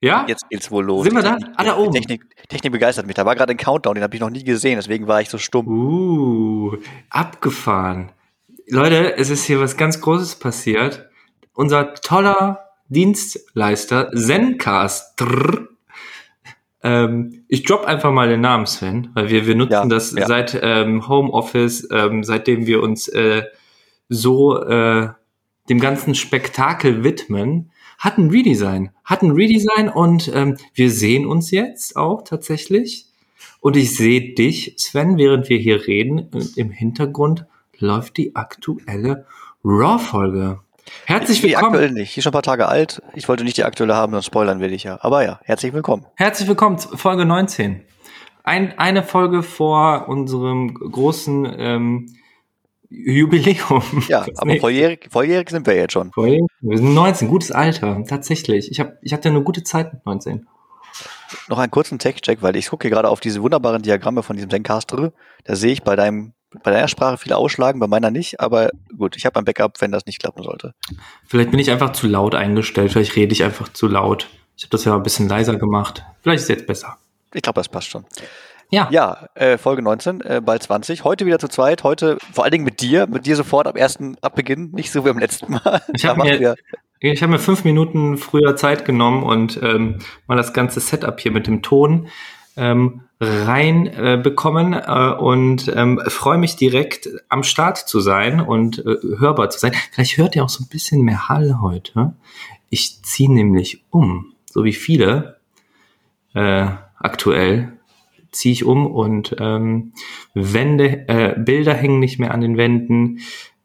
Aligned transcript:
Ja? 0.00 0.24
Jetzt 0.26 0.48
geht's 0.48 0.70
wohl 0.70 0.84
los. 0.84 1.04
Sind 1.04 1.14
wir 1.14 1.22
da? 1.22 1.36
Technik, 1.36 1.54
Ah, 1.56 1.64
da 1.64 1.76
oben. 1.76 1.92
Technik, 1.92 2.48
Technik 2.48 2.72
begeistert 2.72 3.06
mich. 3.06 3.16
Da 3.16 3.26
war 3.26 3.34
gerade 3.34 3.52
ein 3.52 3.56
Countdown, 3.58 3.94
den 3.94 4.02
habe 4.02 4.14
ich 4.14 4.20
noch 4.20 4.30
nie 4.30 4.44
gesehen, 4.44 4.76
deswegen 4.76 5.06
war 5.06 5.20
ich 5.20 5.28
so 5.28 5.38
stumm. 5.38 5.66
Uh, 5.68 6.76
abgefahren. 7.10 8.10
Leute, 8.68 9.16
es 9.16 9.30
ist 9.30 9.44
hier 9.44 9.60
was 9.60 9.76
ganz 9.76 10.00
Großes 10.00 10.36
passiert. 10.36 11.08
Unser 11.52 11.94
toller 11.94 12.70
Dienstleister 12.88 14.10
Zencast. 14.12 15.18
Trrr, 15.18 15.68
ähm, 16.82 17.44
ich 17.48 17.64
drop 17.64 17.84
einfach 17.84 18.10
mal 18.10 18.28
den 18.28 18.40
Namen, 18.40 18.66
Sven, 18.66 19.10
weil 19.14 19.28
wir, 19.28 19.46
wir 19.46 19.54
nutzen 19.54 19.72
Ja, 19.72 19.84
das 19.86 20.12
ja. 20.12 20.26
seit 20.26 20.58
ähm, 20.62 21.08
Homeoffice, 21.08 21.86
ähm, 21.92 22.24
seitdem 22.24 22.66
wir 22.66 22.82
uns 22.82 23.08
äh, 23.08 23.42
so 24.08 24.62
äh, 24.62 25.08
dem 25.68 25.80
ganzen 25.80 26.14
Spektakel 26.14 27.04
widmen, 27.04 27.70
hat 28.00 28.18
ein 28.18 28.30
Redesign. 28.30 28.90
Hat 29.04 29.22
ein 29.22 29.30
Redesign 29.30 29.88
und 29.90 30.32
ähm, 30.34 30.56
wir 30.74 30.90
sehen 30.90 31.26
uns 31.26 31.50
jetzt 31.50 31.96
auch 31.96 32.22
tatsächlich. 32.22 33.06
Und 33.60 33.76
ich 33.76 33.94
sehe 33.94 34.34
dich, 34.34 34.74
Sven, 34.78 35.18
während 35.18 35.48
wir 35.50 35.58
hier 35.58 35.86
reden. 35.86 36.28
Und 36.32 36.56
Im 36.56 36.70
Hintergrund 36.70 37.44
läuft 37.78 38.16
die 38.16 38.34
aktuelle 38.34 39.26
Raw-Folge. 39.62 40.60
Herzlich 41.04 41.42
Die 41.42 41.48
willkommen. 41.48 41.66
aktuell 41.66 41.90
nicht. 41.92 42.16
Die 42.16 42.20
ist 42.20 42.24
schon 42.24 42.30
ein 42.30 42.32
paar 42.32 42.42
Tage 42.42 42.66
alt. 42.68 43.02
Ich 43.14 43.28
wollte 43.28 43.44
nicht 43.44 43.58
die 43.58 43.64
aktuelle 43.64 43.94
haben, 43.94 44.12
sonst 44.12 44.26
spoilern 44.26 44.60
will 44.60 44.72
ich 44.72 44.84
ja. 44.84 44.98
Aber 45.02 45.22
ja, 45.22 45.38
herzlich 45.44 45.74
willkommen. 45.74 46.06
Herzlich 46.16 46.48
willkommen 46.48 46.78
Folge 46.78 47.26
19. 47.26 47.82
Ein, 48.42 48.78
eine 48.78 49.02
Folge 49.02 49.42
vor 49.42 50.08
unserem 50.08 50.72
großen 50.74 51.54
ähm, 51.58 52.06
Jubiläum. 52.90 53.82
Ja, 54.08 54.26
aber 54.36 54.56
volljährig, 54.56 55.08
volljährig 55.10 55.50
sind 55.50 55.66
wir 55.66 55.76
jetzt 55.76 55.92
schon. 55.92 56.12
Volljährig? 56.12 56.46
Wir 56.60 56.76
sind 56.76 56.92
19, 56.92 57.28
gutes 57.28 57.52
Alter, 57.52 58.04
tatsächlich. 58.06 58.70
Ich, 58.70 58.80
hab, 58.80 58.94
ich 59.02 59.12
hatte 59.12 59.28
eine 59.28 59.42
gute 59.42 59.62
Zeit 59.62 59.92
mit 59.92 60.04
19. 60.04 60.46
Noch 61.48 61.58
einen 61.58 61.70
kurzen 61.70 61.98
Tech-Check, 61.98 62.42
weil 62.42 62.56
ich 62.56 62.68
gucke 62.68 62.88
hier 62.88 62.90
gerade 62.90 63.08
auf 63.08 63.20
diese 63.20 63.40
wunderbaren 63.42 63.82
Diagramme 63.82 64.22
von 64.22 64.36
diesem 64.36 64.50
Zencaster. 64.50 65.12
Da 65.44 65.56
sehe 65.56 65.72
ich 65.72 65.82
bei 65.82 65.96
deinem 65.96 66.32
bei 66.64 66.72
deiner 66.72 66.88
Sprache 66.88 67.16
viele 67.16 67.36
ausschlagen, 67.36 67.78
bei 67.78 67.86
meiner 67.86 68.10
nicht. 68.10 68.40
Aber 68.40 68.70
gut, 68.96 69.16
ich 69.16 69.24
habe 69.24 69.38
ein 69.38 69.44
Backup, 69.44 69.80
wenn 69.80 69.92
das 69.92 70.06
nicht 70.06 70.18
klappen 70.18 70.42
sollte. 70.42 70.74
Vielleicht 71.24 71.50
bin 71.50 71.60
ich 71.60 71.70
einfach 71.70 71.92
zu 71.92 72.08
laut 72.08 72.34
eingestellt, 72.34 72.90
vielleicht 72.92 73.14
rede 73.16 73.32
ich 73.32 73.44
einfach 73.44 73.68
zu 73.68 73.86
laut. 73.86 74.28
Ich 74.56 74.64
habe 74.64 74.72
das 74.72 74.84
ja 74.84 74.94
ein 74.94 75.02
bisschen 75.02 75.28
leiser 75.28 75.56
gemacht. 75.56 76.04
Vielleicht 76.22 76.42
ist 76.42 76.50
es 76.50 76.56
jetzt 76.56 76.66
besser. 76.66 76.98
Ich 77.32 77.42
glaube, 77.42 77.60
das 77.60 77.68
passt 77.68 77.88
schon. 77.88 78.04
Ja, 78.70 78.88
Ja, 78.90 79.28
äh, 79.34 79.58
Folge 79.58 79.82
19, 79.82 80.20
äh, 80.20 80.40
bald 80.44 80.62
20. 80.62 81.02
Heute 81.04 81.26
wieder 81.26 81.38
zu 81.38 81.48
zweit. 81.48 81.82
Heute 81.82 82.18
vor 82.32 82.44
allen 82.44 82.52
Dingen 82.52 82.64
mit 82.64 82.80
dir. 82.80 83.06
Mit 83.08 83.26
dir 83.26 83.34
sofort 83.36 83.66
ab 83.66 83.76
ersten 83.76 84.16
Abbeginn. 84.20 84.70
Nicht 84.72 84.92
so 84.92 85.04
wie 85.04 85.08
beim 85.08 85.18
letzten 85.18 85.52
Mal. 85.52 85.82
Ich 85.92 86.04
hab 86.04 86.16
macht 86.16 86.28
mir- 86.28 86.54
ich 87.00 87.22
habe 87.22 87.32
mir 87.32 87.38
fünf 87.38 87.64
Minuten 87.64 88.16
früher 88.18 88.56
Zeit 88.56 88.84
genommen 88.84 89.22
und 89.22 89.58
ähm, 89.62 89.98
mal 90.26 90.36
das 90.36 90.52
ganze 90.52 90.80
Setup 90.80 91.18
hier 91.18 91.32
mit 91.32 91.46
dem 91.46 91.62
Ton 91.62 92.08
ähm, 92.56 93.00
rein 93.20 93.86
äh, 93.86 94.20
bekommen 94.22 94.74
äh, 94.74 95.14
und 95.18 95.72
ähm, 95.74 96.00
freue 96.08 96.36
mich 96.38 96.56
direkt 96.56 97.08
am 97.30 97.42
Start 97.42 97.78
zu 97.78 98.00
sein 98.00 98.40
und 98.40 98.80
äh, 98.80 98.96
hörbar 99.18 99.48
zu 99.50 99.58
sein. 99.58 99.72
Vielleicht 99.92 100.18
hört 100.18 100.36
ihr 100.36 100.44
auch 100.44 100.48
so 100.50 100.62
ein 100.62 100.68
bisschen 100.68 101.00
mehr 101.02 101.28
Hall 101.30 101.58
heute. 101.62 102.12
Ich 102.68 103.02
ziehe 103.02 103.32
nämlich 103.32 103.82
um, 103.90 104.34
so 104.44 104.62
wie 104.64 104.72
viele 104.74 105.38
äh, 106.34 106.66
aktuell 106.98 107.72
ziehe 108.32 108.52
ich 108.52 108.64
um 108.64 108.86
und 108.86 109.34
ähm, 109.40 109.92
Wände, 110.34 111.08
äh, 111.08 111.34
Bilder 111.38 111.74
hängen 111.74 111.98
nicht 112.00 112.18
mehr 112.18 112.32
an 112.32 112.40
den 112.40 112.56
Wänden, 112.56 113.20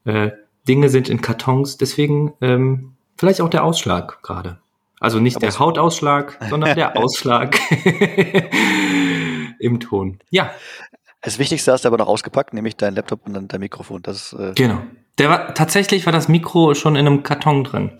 äh, 0.06 0.32
Dinge 0.68 0.90
sind 0.90 1.10
in 1.10 1.22
Kartons, 1.22 1.78
deswegen 1.78 2.34
ähm, 2.42 2.94
vielleicht 3.18 3.42
auch 3.42 3.50
der 3.50 3.64
Ausschlag 3.64 4.22
gerade. 4.24 4.60
Also 5.00 5.20
nicht 5.20 5.36
Aber 5.36 5.42
der 5.42 5.50
es- 5.50 5.60
Hautausschlag, 5.60 6.40
sondern 6.50 6.76
der 6.76 6.98
Ausschlag 6.98 7.60
im 9.60 9.80
Ton. 9.80 10.20
Ja, 10.30 10.52
Das 11.22 11.40
Wichtigste 11.40 11.72
hast 11.72 11.86
du 11.86 11.88
aber 11.88 11.98
noch 11.98 12.08
ausgepackt, 12.08 12.54
nämlich 12.54 12.76
dein 12.78 12.96
Laptop 12.96 13.26
und 13.26 13.34
dann 13.34 13.48
dein 13.48 13.60
Mikrofon. 13.60 14.02
Das 14.02 14.34
äh, 14.34 14.54
genau. 14.56 14.80
Der 15.18 15.30
war 15.30 15.54
tatsächlich 15.54 16.06
war 16.06 16.14
das 16.14 16.28
Mikro 16.28 16.74
schon 16.76 16.96
in 16.96 17.08
einem 17.08 17.24
Karton 17.24 17.64
drin. 17.64 17.92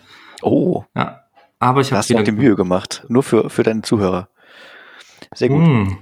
oh, 0.42 0.84
Ja, 0.96 1.22
aber 1.60 1.82
ich 1.82 1.88
habe 1.92 2.00
hast 2.00 2.10
du 2.10 2.18
auch 2.18 2.24
die 2.24 2.32
Mühe 2.32 2.56
gemacht. 2.56 3.06
Nur 3.08 3.24
für, 3.24 3.50
für 3.50 3.64
deine 3.64 3.82
Zuhörer. 3.84 4.28
Sehr 5.34 5.50
gut. 5.50 5.62
Mm. 5.62 5.98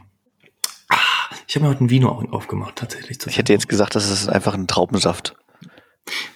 Ich 1.53 1.55
habe 1.57 1.65
mir 1.67 1.69
heute 1.69 1.83
ein 1.83 1.91
Vino 1.91 2.09
aufgemacht, 2.31 2.77
tatsächlich. 2.77 3.19
Ich 3.27 3.37
hätte 3.37 3.53
jetzt 3.53 3.69
gesagt, 3.69 3.93
das 3.93 4.09
ist 4.09 4.27
einfach 4.27 4.55
ein 4.55 4.65
Traubensaft. 4.65 5.35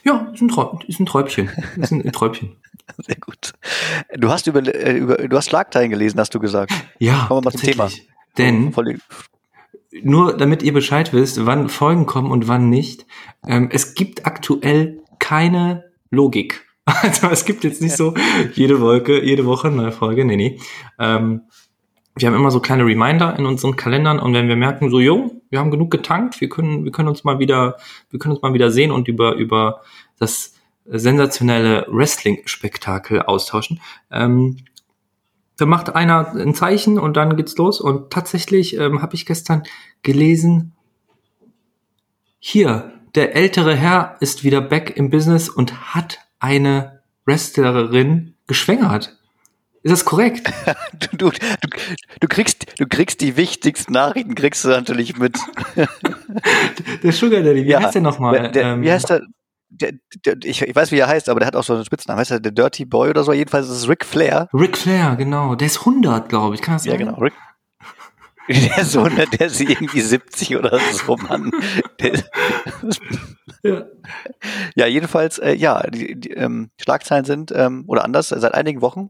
Ja, 0.04 0.30
ist 0.32 0.42
ein, 0.42 0.48
Trau 0.48 0.80
ist 0.86 1.00
ein 1.00 1.08
Träubchen. 1.08 1.50
Ist 1.78 1.92
ein 1.92 2.12
Träubchen. 2.12 2.58
Sehr 3.00 3.16
gut. 3.16 3.54
Du 4.16 4.30
hast 4.30 4.46
über, 4.46 4.60
äh, 4.62 4.96
über 4.96 5.16
du 5.16 5.36
hast 5.36 5.50
Schlagzeilen 5.50 5.90
gelesen, 5.90 6.20
hast 6.20 6.36
du 6.36 6.40
gesagt. 6.40 6.72
Ja, 7.00 7.26
Kommen 7.28 7.44
wir 7.44 7.46
mal 7.46 7.58
zum 7.58 7.62
Thema. 7.62 7.90
Denn 8.38 8.72
Voll, 8.72 9.00
nur 10.04 10.38
damit 10.38 10.62
ihr 10.62 10.72
Bescheid 10.72 11.12
wisst, 11.14 11.48
wann 11.48 11.68
Folgen 11.68 12.06
kommen 12.06 12.30
und 12.30 12.48
wann 12.48 12.70
nicht, 12.70 13.08
ähm, 13.48 13.70
es 13.72 13.96
gibt 13.96 14.28
aktuell 14.28 15.02
keine 15.18 15.86
Logik. 16.12 16.64
Also 17.02 17.28
es 17.28 17.44
gibt 17.44 17.64
jetzt 17.64 17.82
nicht 17.82 17.98
so 17.98 18.14
jede 18.54 18.80
Wolke, 18.82 19.26
jede 19.26 19.46
Woche 19.46 19.68
eine 19.68 19.78
neue 19.78 19.92
Folge. 19.92 20.26
Nee, 20.26 20.38
nee. 20.38 20.60
Ähm, 21.00 21.42
wir 22.18 22.28
haben 22.28 22.36
immer 22.36 22.52
so 22.52 22.60
kleine 22.60 22.86
Reminder 22.86 23.38
in 23.38 23.46
unseren 23.46 23.76
Kalendern 23.76 24.20
und 24.20 24.34
wenn 24.34 24.48
wir 24.48 24.56
merken, 24.56 24.90
so, 24.90 25.00
jo, 25.00 25.42
wir 25.50 25.60
haben 25.60 25.72
genug 25.72 25.92
getankt, 25.92 26.42
wir 26.42 26.50
können, 26.50 26.84
wir 26.84 26.92
können 26.92 27.08
uns 27.10 27.24
mal 27.24 27.40
wieder, 27.40 27.78
wir 28.10 28.20
können 28.20 28.34
uns 28.34 28.42
mal 28.42 28.54
wieder 28.54 28.72
sehen 28.72 28.92
und 28.92 29.08
über, 29.08 29.36
über 29.36 29.82
das 30.20 30.54
sensationelle 30.86 31.86
Wrestling-Spektakel 31.90 33.22
austauschen. 33.24 33.82
Ähm, 34.12 34.58
da 35.58 35.66
macht 35.66 35.96
einer 35.96 36.34
ein 36.36 36.54
Zeichen 36.54 37.00
und 37.00 37.18
dann 37.18 37.36
geht's 37.36 37.58
los. 37.58 37.82
Und 37.82 38.12
tatsächlich 38.12 38.78
ähm, 38.78 39.02
habe 39.02 39.16
ich 39.16 39.26
gestern 39.26 39.64
gelesen, 40.04 40.74
hier, 42.40 42.94
der 43.16 43.36
ältere 43.36 43.76
Herr 43.76 44.18
ist 44.20 44.44
wieder 44.44 44.62
back 44.62 44.96
im 44.96 45.10
Business 45.10 45.50
und 45.50 45.94
hat 45.96 46.20
eine 46.40 47.02
Wrestlerin 47.26 48.36
geschwängert. 48.46 49.17
Ist 49.88 50.02
das 50.02 50.06
korrekt? 50.06 50.52
du, 51.18 51.30
du, 51.30 51.32
du, 52.20 52.28
kriegst, 52.28 52.66
du 52.78 52.86
kriegst 52.88 53.22
die 53.22 53.38
wichtigsten 53.38 53.94
Nachrichten, 53.94 54.36
kriegst 54.36 54.66
du 54.66 54.68
natürlich 54.70 55.18
mit. 55.18 55.38
Der 57.04 57.12
Sugar 57.14 57.42
Daddy, 57.42 57.64
wie 57.64 57.70
Ja, 57.70 57.82
heißt 57.82 57.96
der 57.96 58.02
nochmal? 58.02 58.52
Ähm, 58.54 58.82
wie 58.82 58.92
heißt 58.92 59.10
der? 59.10 59.22
Der, 59.70 59.94
der, 60.26 60.36
ich, 60.44 60.62
ich 60.62 60.76
weiß, 60.76 60.92
wie 60.92 60.98
er 61.00 61.08
heißt, 61.08 61.30
aber 61.30 61.40
der 61.40 61.48
hat 61.48 61.56
auch 61.56 61.64
so 61.64 61.74
einen 61.74 61.86
Spitznamen. 61.86 62.20
Heißt 62.20 62.32
er 62.32 62.42
der 62.42 62.52
Dirty 62.52 62.84
Boy 62.84 63.10
oder 63.10 63.24
so? 63.24 63.32
Jedenfalls 63.32 63.68
ist 63.70 63.78
es 63.78 63.88
Ric 63.90 64.04
Flair. 64.04 64.50
Ric 64.54 64.78
Flair, 64.78 65.16
genau. 65.16 65.56
Der 65.56 65.68
ist 65.68 65.80
100, 65.80 66.28
glaube 66.28 66.56
ich. 66.56 66.62
Kann 66.62 66.76
das 66.76 66.84
Ja, 66.86 66.92
sein? 66.92 67.00
genau. 67.00 67.18
Rick. 67.20 67.34
Der 68.50 68.84
Sohn, 68.86 69.14
der 69.16 69.48
ist 69.48 69.60
irgendwie 69.62 70.00
70 70.00 70.56
oder 70.58 70.80
so, 70.94 71.16
Mann. 71.18 71.52
Der, 72.02 72.14
Ja. 73.64 73.86
ja, 74.76 74.86
jedenfalls, 74.88 75.38
äh, 75.40 75.54
ja, 75.54 75.82
die, 75.90 76.18
die 76.20 76.32
ähm, 76.32 76.70
Schlagzeilen 76.82 77.26
sind, 77.26 77.52
ähm, 77.54 77.84
oder 77.88 78.06
anders, 78.06 78.30
seit 78.30 78.54
einigen 78.54 78.82
Wochen 78.82 79.10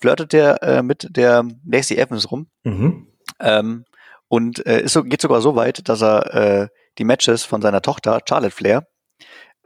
flirtet 0.00 0.32
der 0.32 0.62
äh, 0.62 0.82
mit 0.82 1.08
der 1.10 1.44
Lacey 1.64 1.96
Evans 1.96 2.30
rum 2.30 2.48
Mhm. 2.64 3.06
ähm, 3.40 3.84
und 4.28 4.64
äh, 4.66 4.82
ist 4.82 4.92
so, 4.92 5.02
geht 5.02 5.20
sogar 5.20 5.40
so 5.40 5.56
weit, 5.56 5.88
dass 5.88 6.02
er 6.02 6.34
äh, 6.34 6.68
die 6.98 7.04
Matches 7.04 7.44
von 7.44 7.62
seiner 7.62 7.82
Tochter 7.82 8.20
Charlotte 8.28 8.54
Flair, 8.54 8.86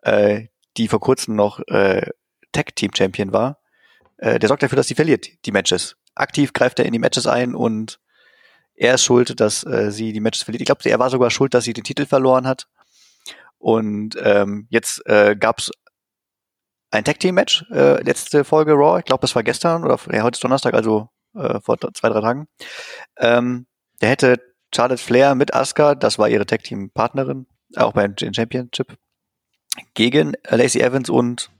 äh, 0.02 0.46
die 0.76 0.88
vor 0.88 1.00
kurzem 1.00 1.36
noch 1.36 1.60
äh, 1.68 2.10
Tag 2.52 2.74
Team 2.76 2.90
Champion 2.96 3.32
war, 3.32 3.58
äh, 4.18 4.38
der 4.38 4.48
sorgt 4.48 4.62
dafür, 4.62 4.76
dass 4.76 4.88
sie 4.88 4.94
verliert, 4.94 5.26
die 5.44 5.52
Matches. 5.52 5.96
Aktiv 6.14 6.52
greift 6.52 6.78
er 6.78 6.86
in 6.86 6.92
die 6.92 6.98
Matches 6.98 7.26
ein 7.26 7.54
und 7.54 7.98
er 8.76 8.94
ist 8.94 9.04
schuld, 9.04 9.38
dass 9.40 9.64
äh, 9.64 9.90
sie 9.90 10.12
die 10.12 10.20
Matches 10.20 10.42
verliert. 10.42 10.62
Ich 10.62 10.66
glaube, 10.66 10.88
er 10.88 10.98
war 10.98 11.10
sogar 11.10 11.30
schuld, 11.30 11.54
dass 11.54 11.64
sie 11.64 11.72
den 11.72 11.84
Titel 11.84 12.06
verloren 12.06 12.46
hat. 12.46 12.66
Und 13.58 14.16
ähm, 14.20 14.66
jetzt 14.68 15.06
äh, 15.06 15.36
gab 15.36 15.58
es 15.58 15.70
ein 16.94 17.04
Tag 17.04 17.18
Team 17.18 17.34
Match, 17.34 17.64
äh, 17.72 18.02
letzte 18.02 18.44
Folge 18.44 18.72
Raw. 18.72 18.98
Ich 18.98 19.04
glaube, 19.04 19.20
das 19.22 19.34
war 19.34 19.42
gestern 19.42 19.84
oder 19.84 19.98
ja, 20.12 20.22
heute 20.22 20.36
ist 20.36 20.44
Donnerstag, 20.44 20.74
also 20.74 21.08
äh, 21.34 21.60
vor 21.60 21.76
zwei, 21.92 22.08
drei 22.08 22.20
Tagen. 22.20 22.46
Ähm, 23.18 23.66
der 24.00 24.10
hätte 24.10 24.40
Charlotte 24.74 25.02
Flair 25.02 25.34
mit 25.34 25.54
Asuka, 25.54 25.94
das 25.94 26.18
war 26.18 26.28
ihre 26.28 26.46
Tag 26.46 26.62
Team 26.62 26.90
Partnerin, 26.90 27.46
auch 27.76 27.92
beim 27.92 28.14
Championship, 28.16 28.96
gegen 29.94 30.34
Lacey 30.48 30.80
Evans 30.80 31.10
und 31.10 31.50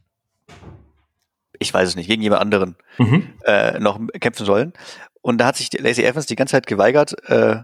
ich 1.58 1.72
weiß 1.72 1.88
es 1.88 1.96
nicht, 1.96 2.08
gegen 2.08 2.22
jemand 2.22 2.42
anderen 2.42 2.76
Mhm. 2.98 3.34
äh, 3.44 3.78
noch 3.81 3.98
kämpfen 4.20 4.46
sollen. 4.46 4.72
Und 5.20 5.38
da 5.38 5.46
hat 5.46 5.56
sich 5.56 5.72
Lacey 5.72 6.04
Evans 6.04 6.26
die 6.26 6.36
ganze 6.36 6.52
Zeit 6.52 6.66
geweigert, 6.66 7.16
äh, 7.28 7.62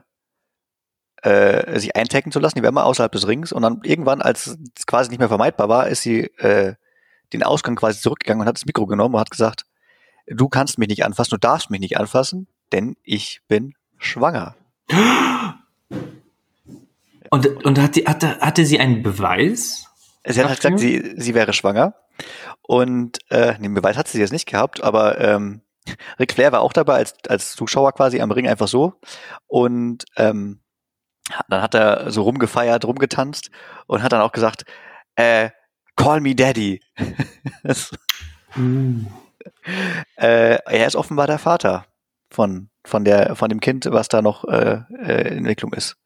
äh, 1.23 1.79
sich 1.79 1.95
eintaggen 1.97 2.33
zu 2.33 2.41
lassen. 2.41 2.57
Die 2.57 2.63
war 2.63 2.71
immer 2.71 2.87
außerhalb 2.87 3.13
des 3.13 3.27
Rings. 3.29 3.53
Und 3.53 3.63
dann 3.63 3.81
irgendwann, 3.85 4.23
als 4.23 4.57
es 4.77 4.87
quasi 4.87 5.11
nicht 5.11 5.19
mehr 5.19 5.29
vermeidbar 5.29 5.69
war, 5.69 5.89
ist 5.89 6.03
sie 6.03 6.23
äh, 6.39 6.75
den 7.33 7.43
Ausgang 7.43 7.77
quasi 7.77 8.01
zurückgegangen 8.01 8.43
und 8.43 8.49
hat 8.49 8.57
das 8.57 8.67
Mikro 8.67 8.87
genommen 8.87 9.15
und 9.15 9.21
hat 9.21 9.31
gesagt, 9.31 9.65
du 10.27 10.49
kannst 10.49 10.79
mich 10.79 10.89
nicht 10.89 11.05
anfassen, 11.05 11.31
du 11.31 11.39
darfst 11.39 11.71
mich 11.71 11.81
nicht 11.81 11.99
anfassen, 11.99 12.47
denn 12.73 12.97
ich 13.03 13.41
bin 13.49 13.75
schwanger. 13.99 14.55
Und, 17.33 17.65
und 17.65 17.81
hat 17.81 17.95
die, 17.95 18.07
hatte, 18.07 18.41
hatte 18.41 18.67
sie 18.67 18.81
einen 18.81 19.05
Beweis? 19.05 19.87
Sie 20.27 20.41
hat 20.41 20.49
halt 20.49 20.61
Sagt 20.61 20.79
gesagt, 20.79 20.81
sie, 20.81 21.15
sie 21.17 21.33
wäre 21.33 21.53
schwanger. 21.53 21.95
Und 22.61 23.19
äh, 23.31 23.57
den 23.57 23.73
Beweis 23.73 23.97
hat 23.97 24.09
sie 24.09 24.19
jetzt 24.19 24.33
nicht 24.33 24.47
gehabt, 24.47 24.83
aber 24.83 25.21
ähm, 25.21 25.61
Ric 26.19 26.33
Flair 26.33 26.51
war 26.51 26.61
auch 26.61 26.73
dabei 26.73 26.95
als, 26.95 27.15
als 27.29 27.53
Zuschauer 27.53 27.93
quasi 27.93 28.21
am 28.21 28.33
Ring 28.33 28.49
einfach 28.49 28.67
so. 28.67 28.95
Und 29.47 30.07
ähm, 30.17 30.61
dann 31.49 31.63
hat 31.63 31.75
er 31.75 32.11
so 32.11 32.23
rumgefeiert, 32.23 32.85
rumgetanzt 32.85 33.51
und 33.87 34.03
hat 34.03 34.13
dann 34.13 34.23
auch 34.23 34.33
gesagt, 34.33 34.65
äh, 35.15 35.51
call 36.03 36.21
me 36.21 36.35
daddy. 36.35 36.81
mm. 38.57 39.07
äh, 40.17 40.59
er 40.65 40.87
ist 40.87 40.97
offenbar 40.97 41.27
der 41.27 41.39
Vater 41.39 41.87
von, 42.31 42.69
von, 42.85 43.05
der, 43.05 43.37
von 43.37 43.49
dem 43.49 43.61
Kind, 43.61 43.87
was 43.91 44.09
da 44.09 44.23
noch 44.23 44.45
äh, 44.45 44.81
äh 45.03 45.29
in 45.29 45.39
Entwicklung 45.39 45.73
ist. 45.73 45.97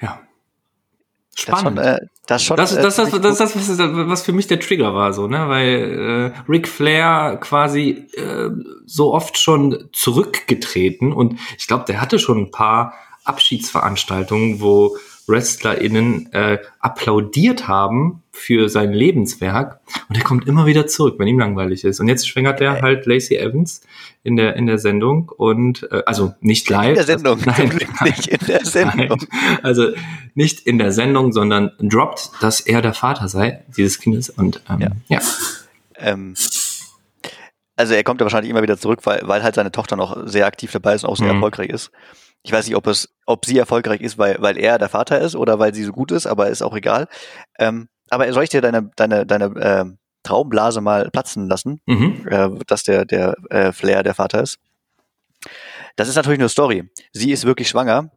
Ja. 0.00 0.20
Spannend. 1.34 1.78
Das, 1.78 1.84
schon, 1.84 1.94
äh, 1.94 2.06
das, 2.26 2.42
schon, 2.42 2.56
das, 2.56 2.74
das, 2.74 2.96
das, 2.96 3.22
das, 3.22 3.52
das, 3.52 3.76
das, 3.76 3.78
was 3.78 4.22
für 4.22 4.32
mich 4.32 4.46
der 4.46 4.58
Trigger 4.58 4.94
war, 4.94 5.12
so, 5.12 5.28
ne? 5.28 5.48
Weil 5.48 6.32
äh, 6.34 6.50
Ric 6.50 6.66
Flair 6.66 7.38
quasi 7.40 8.06
äh, 8.14 8.48
so 8.86 9.12
oft 9.12 9.38
schon 9.38 9.90
zurückgetreten 9.92 11.12
und 11.12 11.38
ich 11.58 11.66
glaube, 11.66 11.84
der 11.86 12.00
hatte 12.00 12.18
schon 12.18 12.38
ein 12.38 12.50
paar 12.50 12.94
Abschiedsveranstaltungen, 13.24 14.60
wo 14.60 14.96
WrestlerInnen 15.26 16.32
äh, 16.32 16.58
applaudiert 16.80 17.66
haben 17.66 18.22
für 18.30 18.68
sein 18.68 18.92
Lebenswerk 18.92 19.80
und 20.08 20.16
er 20.16 20.22
kommt 20.22 20.46
immer 20.46 20.66
wieder 20.66 20.86
zurück, 20.86 21.16
wenn 21.18 21.26
ihm 21.26 21.38
langweilig 21.38 21.84
ist. 21.84 22.00
Und 22.00 22.08
jetzt 22.08 22.28
schwängert 22.28 22.60
er 22.60 22.82
halt 22.82 23.06
Lacey 23.06 23.36
Evans 23.36 23.82
in 24.22 24.36
der 24.36 24.56
in 24.56 24.66
der 24.66 24.78
Sendung 24.78 25.30
und 25.36 25.88
äh, 25.90 26.02
also 26.06 26.34
nicht 26.40 26.68
live. 26.68 26.90
In 26.90 26.94
der 26.94 27.04
Sendung. 27.04 27.38
Also, 27.46 27.62
nein, 27.62 27.78
nicht 28.04 28.26
in 28.28 28.46
der 28.46 28.64
Sendung. 28.64 29.18
Nein, 29.30 29.58
also 29.62 29.88
nicht 30.34 30.60
in 30.60 30.78
der 30.78 30.92
Sendung, 30.92 31.32
sondern 31.32 31.72
droppt, 31.80 32.30
dass 32.40 32.60
er 32.60 32.82
der 32.82 32.94
Vater 32.94 33.28
sei 33.28 33.64
dieses 33.76 33.98
Kindes 33.98 34.30
und 34.30 34.62
ähm, 34.68 34.80
ja. 34.80 34.90
ja. 35.08 35.20
Ähm, 35.98 36.34
also 37.76 37.94
er 37.94 38.04
kommt 38.04 38.20
ja 38.20 38.24
wahrscheinlich 38.24 38.50
immer 38.50 38.62
wieder 38.62 38.78
zurück, 38.78 39.00
weil, 39.04 39.20
weil 39.24 39.42
halt 39.42 39.54
seine 39.54 39.70
Tochter 39.70 39.96
noch 39.96 40.26
sehr 40.26 40.46
aktiv 40.46 40.72
dabei 40.72 40.94
ist 40.94 41.04
und 41.04 41.10
auch 41.10 41.16
sehr 41.16 41.28
mhm. 41.28 41.34
erfolgreich 41.34 41.68
ist. 41.68 41.90
Ich 42.46 42.52
weiß 42.52 42.64
nicht, 42.66 42.76
ob 42.76 42.86
es, 42.86 43.08
ob 43.26 43.44
sie 43.44 43.58
erfolgreich 43.58 44.00
ist, 44.00 44.18
weil, 44.18 44.36
weil 44.38 44.56
er 44.56 44.78
der 44.78 44.88
Vater 44.88 45.20
ist 45.20 45.34
oder 45.34 45.58
weil 45.58 45.74
sie 45.74 45.82
so 45.82 45.90
gut 45.90 46.12
ist, 46.12 46.26
aber 46.26 46.48
ist 46.48 46.62
auch 46.62 46.76
egal. 46.76 47.08
Ähm, 47.58 47.88
aber 48.08 48.32
soll 48.32 48.44
ich 48.44 48.50
dir 48.50 48.60
deine, 48.60 48.88
deine, 48.94 49.26
deine 49.26 49.46
äh, 49.46 49.84
Traumblase 50.22 50.80
mal 50.80 51.10
platzen 51.10 51.48
lassen, 51.48 51.80
mhm. 51.86 52.24
äh, 52.30 52.50
dass 52.68 52.84
der, 52.84 53.04
der 53.04 53.34
äh, 53.50 53.72
Flair 53.72 54.04
der 54.04 54.14
Vater 54.14 54.44
ist? 54.44 54.58
Das 55.96 56.06
ist 56.06 56.14
natürlich 56.14 56.38
nur 56.38 56.48
Story. 56.48 56.88
Sie 57.10 57.32
ist 57.32 57.44
wirklich 57.44 57.68
schwanger, 57.68 58.12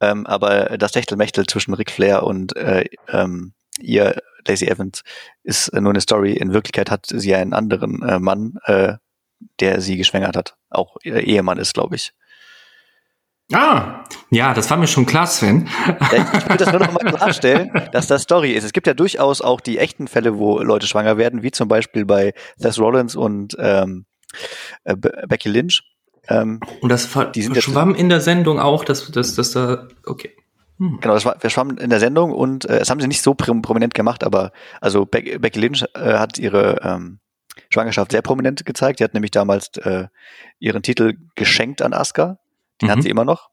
ähm, 0.00 0.24
aber 0.26 0.78
das 0.78 0.92
Techtelmechtel 0.92 1.44
zwischen 1.46 1.74
Ric 1.74 1.90
Flair 1.90 2.22
und 2.22 2.54
äh, 2.54 2.84
ähm, 3.08 3.54
ihr 3.80 4.22
Lacey 4.46 4.68
Evans 4.68 5.02
ist 5.42 5.72
nur 5.72 5.90
eine 5.90 6.00
Story. 6.00 6.34
In 6.34 6.52
Wirklichkeit 6.52 6.92
hat 6.92 7.06
sie 7.06 7.34
einen 7.34 7.54
anderen 7.54 8.02
äh, 8.02 8.20
Mann, 8.20 8.60
äh, 8.66 8.94
der 9.58 9.80
sie 9.80 9.96
geschwängert 9.96 10.36
hat. 10.36 10.56
Auch 10.70 10.96
ihr 11.02 11.26
Ehemann 11.26 11.58
ist, 11.58 11.74
glaube 11.74 11.96
ich. 11.96 12.12
Ah, 13.52 14.04
ja, 14.30 14.52
das 14.52 14.68
war 14.68 14.76
mir 14.76 14.86
schon 14.86 15.06
klar, 15.06 15.26
Sven. 15.26 15.68
Ich 16.12 16.48
will 16.48 16.56
das 16.58 16.70
nur 16.70 16.80
noch 16.80 16.92
mal 16.92 17.10
klarstellen, 17.12 17.70
dass 17.92 18.06
das 18.06 18.22
Story 18.22 18.52
ist. 18.52 18.64
Es 18.64 18.74
gibt 18.74 18.86
ja 18.86 18.92
durchaus 18.92 19.40
auch 19.40 19.62
die 19.62 19.78
echten 19.78 20.06
Fälle, 20.06 20.38
wo 20.38 20.58
Leute 20.58 20.86
schwanger 20.86 21.16
werden, 21.16 21.42
wie 21.42 21.50
zum 21.50 21.66
Beispiel 21.66 22.04
bei 22.04 22.34
Seth 22.56 22.78
Rollins 22.78 23.16
und 23.16 23.56
ähm, 23.58 24.04
äh, 24.84 24.96
Becky 24.96 25.48
Lynch. 25.48 25.82
Ähm, 26.28 26.60
und 26.82 26.90
das 26.90 27.08
die 27.34 27.42
sind 27.42 27.56
schwamm 27.62 27.94
in 27.94 28.10
der 28.10 28.20
Sendung 28.20 28.60
auch, 28.60 28.84
dass, 28.84 29.10
dass, 29.10 29.34
dass 29.34 29.52
da, 29.52 29.88
okay. 30.04 30.36
Hm. 30.78 30.98
Genau, 31.00 31.14
das 31.14 31.24
war, 31.24 31.36
wir 31.40 31.48
schwammen 31.48 31.78
in 31.78 31.88
der 31.88 32.00
Sendung 32.00 32.32
und 32.32 32.66
äh, 32.66 32.78
das 32.80 32.90
haben 32.90 33.00
sie 33.00 33.08
nicht 33.08 33.22
so 33.22 33.34
prominent 33.34 33.94
gemacht, 33.94 34.22
aber 34.24 34.52
also 34.82 35.06
Be 35.06 35.38
Becky 35.38 35.58
Lynch 35.58 35.84
äh, 35.94 36.18
hat 36.18 36.38
ihre 36.38 36.80
ähm, 36.82 37.18
Schwangerschaft 37.70 38.12
sehr 38.12 38.22
prominent 38.22 38.66
gezeigt. 38.66 39.00
Die 39.00 39.04
hat 39.04 39.14
nämlich 39.14 39.30
damals 39.30 39.70
äh, 39.78 40.06
ihren 40.58 40.82
Titel 40.82 41.14
geschenkt 41.34 41.80
an 41.80 41.94
Asuka 41.94 42.38
den 42.80 42.88
mhm. 42.88 42.92
hat 42.92 43.02
sie 43.02 43.10
immer 43.10 43.24
noch. 43.24 43.50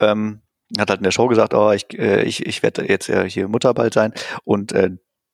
Ähm, 0.00 0.42
hat 0.78 0.90
halt 0.90 1.00
in 1.00 1.04
der 1.04 1.10
Show 1.10 1.28
gesagt, 1.28 1.54
oh, 1.54 1.70
ich, 1.72 1.98
äh, 1.98 2.22
ich, 2.22 2.44
ich 2.46 2.62
werde 2.62 2.88
jetzt 2.88 3.08
äh, 3.08 3.28
hier 3.28 3.48
Mutter 3.48 3.74
bald 3.74 3.94
sein. 3.94 4.12
Und 4.44 4.72
äh, 4.72 4.90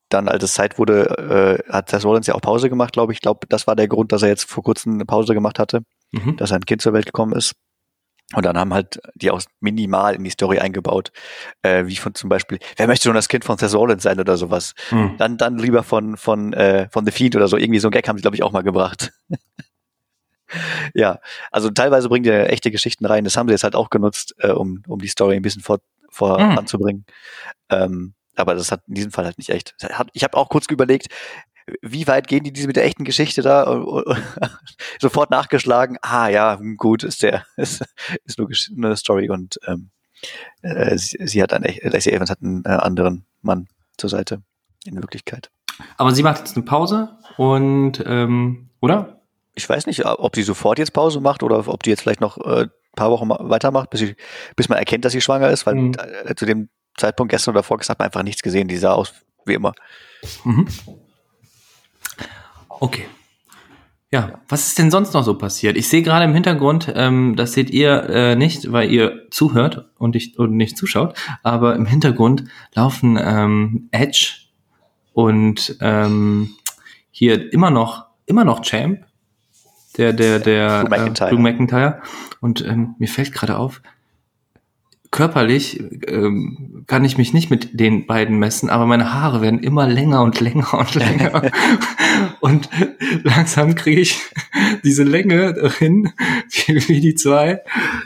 dann, 0.09 0.27
als 0.27 0.43
es 0.43 0.53
Zeit 0.53 0.77
wurde, 0.77 1.63
äh, 1.67 1.71
hat 1.71 1.89
Seth 1.89 2.03
Rollins 2.03 2.27
ja 2.27 2.35
auch 2.35 2.41
Pause 2.41 2.69
gemacht, 2.69 2.93
glaube 2.93 3.13
ich. 3.13 3.17
Ich 3.17 3.21
glaube, 3.21 3.47
das 3.47 3.65
war 3.67 3.75
der 3.75 3.87
Grund, 3.87 4.11
dass 4.11 4.21
er 4.21 4.29
jetzt 4.29 4.43
vor 4.43 4.63
kurzem 4.63 4.95
eine 4.95 5.05
Pause 5.05 5.33
gemacht 5.33 5.57
hatte, 5.57 5.81
mhm. 6.11 6.35
dass 6.37 6.51
ein 6.51 6.65
Kind 6.65 6.81
zur 6.81 6.93
Welt 6.93 7.05
gekommen 7.05 7.33
ist. 7.33 7.53
Und 8.33 8.45
dann 8.45 8.57
haben 8.57 8.73
halt 8.73 9.01
die 9.15 9.29
auch 9.29 9.41
minimal 9.59 10.15
in 10.15 10.23
die 10.23 10.29
Story 10.29 10.59
eingebaut, 10.59 11.11
äh, 11.63 11.85
wie 11.87 11.97
von 11.97 12.15
zum 12.15 12.29
Beispiel, 12.29 12.59
wer 12.77 12.87
möchte 12.87 13.05
schon 13.05 13.15
das 13.15 13.27
Kind 13.27 13.43
von 13.43 13.57
Seth 13.57 13.73
Rollins 13.73 14.03
sein 14.03 14.19
oder 14.19 14.37
sowas? 14.37 14.73
Mhm. 14.89 15.15
Dann, 15.17 15.37
dann 15.37 15.57
lieber 15.57 15.83
von, 15.83 16.15
von, 16.15 16.53
äh, 16.53 16.87
von 16.91 17.05
The 17.05 17.11
Fiend 17.11 17.35
oder 17.35 17.47
so. 17.47 17.57
Irgendwie 17.57 17.79
so 17.79 17.89
ein 17.89 17.91
Gag 17.91 18.07
haben 18.07 18.17
sie, 18.17 18.21
glaube 18.21 18.35
ich, 18.35 18.43
auch 18.43 18.51
mal 18.51 18.63
gebracht. 18.63 19.11
Ja, 20.93 21.19
also 21.51 21.69
teilweise 21.69 22.09
bringt 22.09 22.25
ihr 22.25 22.49
echte 22.49 22.71
Geschichten 22.71 23.05
rein. 23.05 23.23
Das 23.23 23.37
haben 23.37 23.47
sie 23.47 23.53
jetzt 23.53 23.63
halt 23.63 23.75
auch 23.75 23.89
genutzt, 23.89 24.35
äh, 24.39 24.51
um, 24.51 24.83
um 24.87 24.99
die 24.99 25.07
Story 25.07 25.35
ein 25.35 25.41
bisschen 25.41 25.61
vor, 25.61 25.79
voranzubringen. 26.09 27.05
Mhm. 27.69 27.77
Ähm, 27.77 28.13
aber 28.35 28.55
das 28.55 28.71
hat 28.71 28.83
in 28.87 28.95
diesem 28.95 29.11
Fall 29.11 29.25
halt 29.25 29.37
nicht 29.37 29.49
echt. 29.49 29.75
Ich 30.13 30.23
habe 30.23 30.37
auch 30.37 30.49
kurz 30.49 30.65
überlegt, 30.69 31.07
wie 31.81 32.07
weit 32.07 32.27
gehen 32.27 32.43
die 32.43 32.53
diese 32.53 32.67
mit 32.67 32.75
der 32.75 32.85
echten 32.85 33.03
Geschichte 33.03 33.41
da? 33.41 33.65
Sofort 34.99 35.29
nachgeschlagen. 35.31 35.97
Ah 36.01 36.27
ja, 36.27 36.59
gut, 36.77 37.03
ist 37.03 37.23
der 37.23 37.45
ist, 37.55 37.83
ist 38.25 38.39
nur 38.39 38.49
eine 38.87 38.97
Story 38.97 39.29
und 39.29 39.59
ähm, 39.67 39.91
äh, 40.61 40.97
sie, 40.97 41.17
sie, 41.21 41.41
hat 41.41 41.53
einen, 41.53 41.73
Lacey 41.83 42.11
Evans 42.11 42.29
hat 42.29 42.41
einen 42.41 42.63
äh, 42.65 42.69
anderen 42.69 43.25
Mann 43.41 43.67
zur 43.97 44.09
Seite 44.09 44.41
in 44.85 44.95
Wirklichkeit. 44.95 45.49
Aber 45.97 46.13
sie 46.13 46.23
macht 46.23 46.39
jetzt 46.39 46.55
eine 46.55 46.65
Pause 46.65 47.17
und 47.37 48.03
ähm, 48.05 48.69
oder? 48.81 49.20
Ich 49.53 49.67
weiß 49.67 49.85
nicht, 49.87 50.05
ob 50.05 50.35
sie 50.35 50.43
sofort 50.43 50.79
jetzt 50.79 50.93
Pause 50.93 51.19
macht 51.19 51.43
oder 51.43 51.67
ob 51.67 51.83
die 51.83 51.89
jetzt 51.89 52.01
vielleicht 52.01 52.21
noch 52.21 52.37
äh, 52.37 52.67
paar 52.95 53.11
Wochen 53.11 53.29
weitermacht, 53.29 53.89
bis, 53.89 54.01
sie, 54.01 54.15
bis 54.55 54.69
man 54.69 54.77
erkennt, 54.77 55.05
dass 55.05 55.13
sie 55.13 55.21
schwanger 55.21 55.49
ist, 55.49 55.65
weil 55.65 55.75
mhm. 55.75 55.93
äh, 56.25 56.35
zu 56.35 56.45
dem 56.45 56.69
Zeitpunkt 56.97 57.31
gestern 57.31 57.55
oder 57.55 57.63
vorgestern 57.63 57.93
hat 57.93 57.99
man 57.99 58.05
einfach 58.07 58.23
nichts 58.23 58.41
gesehen. 58.41 58.67
Die 58.67 58.77
sah 58.77 58.93
aus 58.93 59.13
wie 59.45 59.53
immer. 59.53 59.73
Mhm. 60.43 60.67
Okay. 62.67 63.05
Ja, 64.13 64.41
was 64.49 64.67
ist 64.67 64.77
denn 64.77 64.91
sonst 64.91 65.13
noch 65.13 65.23
so 65.23 65.37
passiert? 65.37 65.77
Ich 65.77 65.87
sehe 65.87 66.01
gerade 66.01 66.25
im 66.25 66.33
Hintergrund, 66.33 66.91
ähm, 66.93 67.35
das 67.37 67.53
seht 67.53 67.69
ihr 67.69 68.09
äh, 68.09 68.35
nicht, 68.35 68.69
weil 68.69 68.91
ihr 68.91 69.29
zuhört 69.31 69.89
und, 69.97 70.17
ich, 70.17 70.37
und 70.37 70.57
nicht 70.57 70.77
zuschaut, 70.77 71.17
aber 71.43 71.75
im 71.75 71.85
Hintergrund 71.85 72.43
laufen 72.75 73.17
ähm, 73.17 73.87
Edge 73.91 74.33
und 75.13 75.77
ähm, 75.79 76.49
hier 77.09 77.53
immer 77.53 77.71
noch, 77.71 78.07
immer 78.25 78.43
noch 78.43 78.61
Champ 78.63 79.05
der, 79.97 80.13
der, 80.13 80.39
der 80.39 80.83
Drew 80.83 80.89
McIntyre. 80.89 81.27
Äh, 81.27 81.31
Drew 81.31 81.39
McIntyre. 81.41 82.01
Und 82.39 82.65
ähm, 82.65 82.95
mir 82.97 83.07
fällt 83.07 83.33
gerade 83.33 83.57
auf, 83.57 83.81
körperlich 85.11 85.83
ähm, 86.07 86.85
kann 86.87 87.03
ich 87.03 87.17
mich 87.17 87.33
nicht 87.33 87.49
mit 87.49 87.79
den 87.79 88.07
beiden 88.07 88.39
messen, 88.39 88.69
aber 88.69 88.85
meine 88.85 89.13
Haare 89.13 89.41
werden 89.41 89.59
immer 89.59 89.87
länger 89.87 90.23
und 90.23 90.39
länger 90.39 90.73
und 90.73 90.95
länger. 90.95 91.51
und 92.39 92.69
langsam 93.23 93.75
kriege 93.75 94.01
ich 94.01 94.21
diese 94.83 95.03
Länge 95.03 95.69
hin, 95.77 96.13
wie, 96.49 96.87
wie 96.87 97.01
die 97.01 97.15
zwei. 97.15 97.61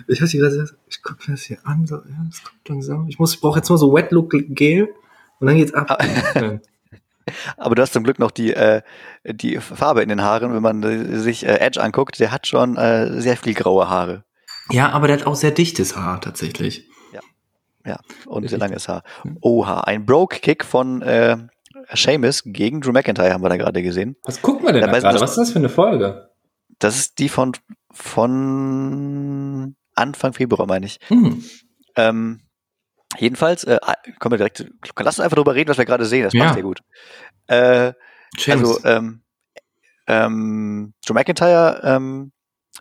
Ich 0.07 0.21
weiß 0.21 0.33
nicht 0.33 0.74
ich 0.89 1.03
gucke 1.03 1.19
mir 1.27 1.36
das 1.36 1.43
hier 1.43 1.60
an, 1.63 1.86
so, 1.86 1.95
ja, 1.95 2.25
das 2.27 2.43
kommt 2.43 2.67
langsam. 2.67 3.07
Ich 3.07 3.19
muss, 3.19 3.36
ich 3.36 3.41
brauche 3.41 3.60
jetzt 3.60 3.69
nur 3.69 3.77
so 3.77 3.93
Wet 3.93 4.12
Look 4.12 4.36
Gel 4.50 4.89
und 5.39 5.48
dann 5.48 5.57
geht's 5.57 5.74
ab. 5.74 6.03
Aber 7.58 7.75
du 7.75 7.82
hast 7.82 7.94
zum 7.94 8.04
Glück 8.04 8.20
noch 8.20 8.32
die, 8.32 8.54
äh, 8.54 8.82
die 9.25 9.58
Farbe 9.60 10.01
in 10.01 10.10
den 10.10 10.22
Haaren. 10.22 10.54
Wenn 10.54 10.62
man 10.62 11.20
sich 11.22 11.46
äh, 11.46 11.60
Edge 11.60 11.82
anguckt, 11.82 12.20
der 12.20 12.32
hat 12.32 12.48
schon 12.48 12.77
äh, 12.77 13.22
sehr 13.22 13.38
viel 13.38 13.54
graue 13.54 13.89
Haare. 13.89 14.24
Ja, 14.72 14.89
aber 14.89 15.08
der 15.08 15.18
hat 15.18 15.27
auch 15.27 15.36
sehr 15.36 15.51
dichtes 15.51 15.96
Haar 15.96 16.22
tatsächlich. 16.22 16.88
Ja, 17.13 17.20
ja 17.86 18.00
und 18.25 18.50
sehr 18.50 18.60
langes 18.60 18.88
Haar. 18.88 19.04
Oha, 19.42 19.82
ein 19.82 20.06
Broke-Kick 20.06 20.65
von 20.65 21.01
äh, 21.01 21.38
Seamus 21.94 22.44
gegen 22.46 22.82
Drew 22.82 22.92
McIntyre 22.92 23.34
haben 23.34 23.44
wir 23.44 23.50
da 23.50 23.58
gerade 23.58 23.84
gesehen. 23.84 24.15
Was 24.24 24.42
gucken 24.42 24.65
wir 24.65 24.74
denn 24.74 24.82
da 24.82 25.00
gerade? 25.00 25.20
Was 25.20 25.32
ist 25.32 25.38
das 25.38 25.51
für 25.51 25.60
eine 25.60 25.70
Folge? 25.70 26.30
Das 26.80 26.98
ist 26.98 27.20
die 27.20 27.30
von, 27.30 27.54
von 27.92 29.75
Anfang 29.94 30.34
Februar, 30.34 30.68
meine 30.68 30.86
ich. 30.86 31.00
Hm. 31.08 31.44
Ähm, 31.96 32.42
Jedenfalls, 33.17 33.63
äh, 33.63 33.79
ah, 33.81 33.95
kommen 34.19 34.34
wir 34.34 34.38
direkt, 34.38 34.65
lass 34.98 35.17
uns 35.17 35.19
einfach 35.19 35.36
darüber 35.36 35.55
reden, 35.55 35.69
was 35.69 35.77
wir 35.77 35.86
gerade 35.86 36.05
sehen, 36.05 36.24
das 36.24 36.34
passt 36.34 36.45
ja. 36.45 36.53
sehr 36.53 36.63
gut. 36.63 36.81
Äh, 37.48 37.93
also, 38.48 38.79
ähm, 38.84 39.22
ähm, 40.07 40.93
Joe 41.03 41.15
McIntyre 41.15 41.81
ähm, 41.84 42.31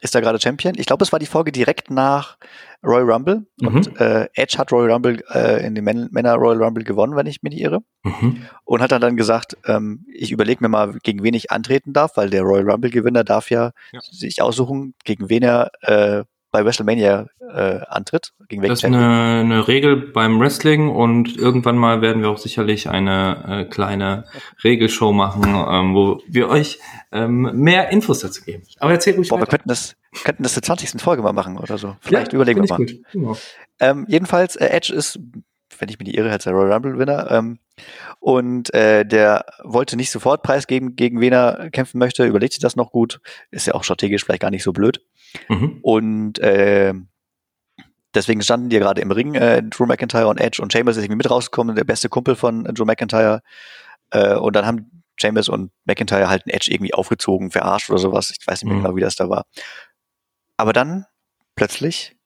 ist 0.00 0.14
da 0.14 0.21
gerade 0.21 0.41
Champion. 0.41 0.75
Ich 0.76 0.87
glaube, 0.87 1.05
es 1.05 1.12
war 1.12 1.19
die 1.19 1.26
Folge 1.26 1.53
direkt 1.53 1.91
nach 1.91 2.37
Royal 2.83 3.11
Rumble 3.11 3.47
mhm. 3.61 3.69
und 3.69 4.00
äh, 4.00 4.29
Edge 4.35 4.59
hat 4.59 4.73
Royal 4.73 4.93
Rumble 4.93 5.23
äh, 5.33 5.64
in 5.64 5.75
den 5.75 5.85
Männer 5.85 6.35
Royal 6.35 6.62
Rumble 6.62 6.85
gewonnen, 6.85 7.17
wenn 7.17 7.26
ich 7.26 7.43
mich 7.43 7.55
nicht 7.55 7.62
irre. 7.62 7.83
Mhm. 8.03 8.45
Und 8.64 8.83
hat 8.83 8.93
dann, 8.93 9.00
dann 9.00 9.17
gesagt, 9.17 9.57
ähm, 9.67 10.05
ich 10.12 10.33
überlege 10.33 10.62
mir 10.62 10.69
mal, 10.69 10.99
gegen 11.03 11.23
wen 11.23 11.35
ich 11.35 11.50
antreten 11.50 11.93
darf, 11.93 12.17
weil 12.17 12.31
der 12.31 12.43
Royal 12.43 12.69
Rumble 12.69 12.91
Gewinner 12.91 13.25
darf 13.25 13.50
ja, 13.50 13.71
ja, 13.93 14.00
sich 14.00 14.43
aussuchen, 14.43 14.95
gegen 15.05 15.31
wen 15.31 15.43
er 15.43 15.71
äh, 15.83 16.25
bei 16.55 16.65
WrestleMania 16.65 17.27
äh, 17.53 17.81
antritt. 17.89 18.33
Gegen 18.49 18.63
das 18.63 18.79
ist 18.79 18.85
eine, 18.85 19.41
eine 19.41 19.67
Regel 19.67 19.97
beim 19.97 20.39
Wrestling 20.39 20.89
und 20.89 21.37
irgendwann 21.37 21.77
mal 21.77 22.01
werden 22.01 22.23
wir 22.23 22.31
auch 22.31 22.39
sicherlich 22.39 22.89
eine 22.89 23.45
äh, 23.49 23.65
kleine 23.65 24.27
Regelshow 24.63 25.13
machen, 25.13 25.43
ähm, 25.45 25.97
wo 25.97 26.21
wir 26.29 26.49
euch 26.49 26.79
ähm, 27.11 27.51
mehr 27.55 27.89
Infos 27.89 28.21
dazu 28.21 28.45
geben. 28.45 28.63
Aber 28.79 28.93
erzähl 28.93 29.17
ruhig 29.17 29.31
Boah, 29.31 29.41
weiter. 29.41 29.47
wir 29.47 29.51
könnten 29.51 29.69
das, 29.69 29.97
könnten 30.23 30.45
das 30.45 30.55
zur 30.55 30.63
20. 30.63 31.03
Folge 31.03 31.23
mal 31.23 31.33
machen 31.33 31.59
oder 31.59 31.77
so. 31.77 31.97
Vielleicht 32.01 32.33
ja, 32.33 32.37
überlegen 32.37 32.63
wir 32.63 32.79
mal. 32.79 32.87
Genau. 33.13 33.37
Ähm, 33.81 34.07
jedenfalls, 34.09 34.55
äh, 34.55 34.69
Edge 34.69 34.95
ist, 34.95 35.19
wenn 35.81 35.89
ich 35.89 35.99
mir 35.99 36.05
die 36.05 36.15
irre, 36.15 36.31
als 36.31 36.45
der 36.45 36.53
Royal 36.53 36.73
Rumble-Winner. 36.73 37.33
Ähm, 37.33 37.59
und 38.21 38.73
äh, 38.75 39.05
der 39.05 39.45
wollte 39.65 39.97
nicht 39.97 40.13
sofort 40.13 40.45
preisgeben, 40.45 40.95
gegen 40.95 41.21
wen 41.21 41.33
er 41.33 41.71
kämpfen 41.71 41.99
möchte, 41.99 42.25
überlegt 42.25 42.53
sich 42.53 42.63
das 42.63 42.77
noch 42.77 42.93
gut. 42.93 43.21
Ist 43.51 43.67
ja 43.67 43.75
auch 43.75 43.83
strategisch 43.83 44.25
vielleicht 44.25 44.43
gar 44.43 44.53
nicht 44.53 44.63
so 44.63 44.73
blöd. 44.73 45.01
Mhm. 45.49 45.79
Und 45.83 46.38
äh, 46.38 46.95
deswegen 48.14 48.43
standen 48.43 48.69
die 48.69 48.76
ja 48.76 48.83
gerade 48.83 49.00
im 49.00 49.11
Ring, 49.11 49.35
äh, 49.35 49.62
Drew 49.62 49.87
McIntyre 49.87 50.29
und 50.29 50.41
Edge 50.41 50.62
und 50.62 50.73
Chambers 50.73 50.97
ist 50.97 51.05
irgendwie 51.05 51.19
mit 51.19 51.31
rausgekommen, 51.31 51.76
der 51.76 51.85
beste 51.85 52.09
Kumpel 52.09 52.37
von 52.37 52.64
Drew 52.64 52.85
McIntyre. 52.85 53.43
Äh, 54.11 54.35
und 54.35 54.55
dann 54.57 54.67
haben 54.67 55.03
Chambers 55.17 55.49
und 55.49 55.71
McIntyre 55.85 56.29
halt 56.29 56.45
einen 56.47 56.55
Edge 56.55 56.71
irgendwie 56.71 56.95
aufgezogen, 56.95 57.50
verarscht 57.50 57.91
oder 57.91 57.99
sowas. 57.99 58.31
Ich 58.31 58.47
weiß 58.47 58.62
nicht 58.62 58.71
mehr 58.71 58.79
mhm. 58.79 58.85
genau, 58.85 58.97
wie 58.97 59.00
das 59.00 59.17
da 59.17 59.29
war. 59.29 59.45
Aber 60.57 60.73
dann 60.73 61.07
plötzlich 61.57 62.17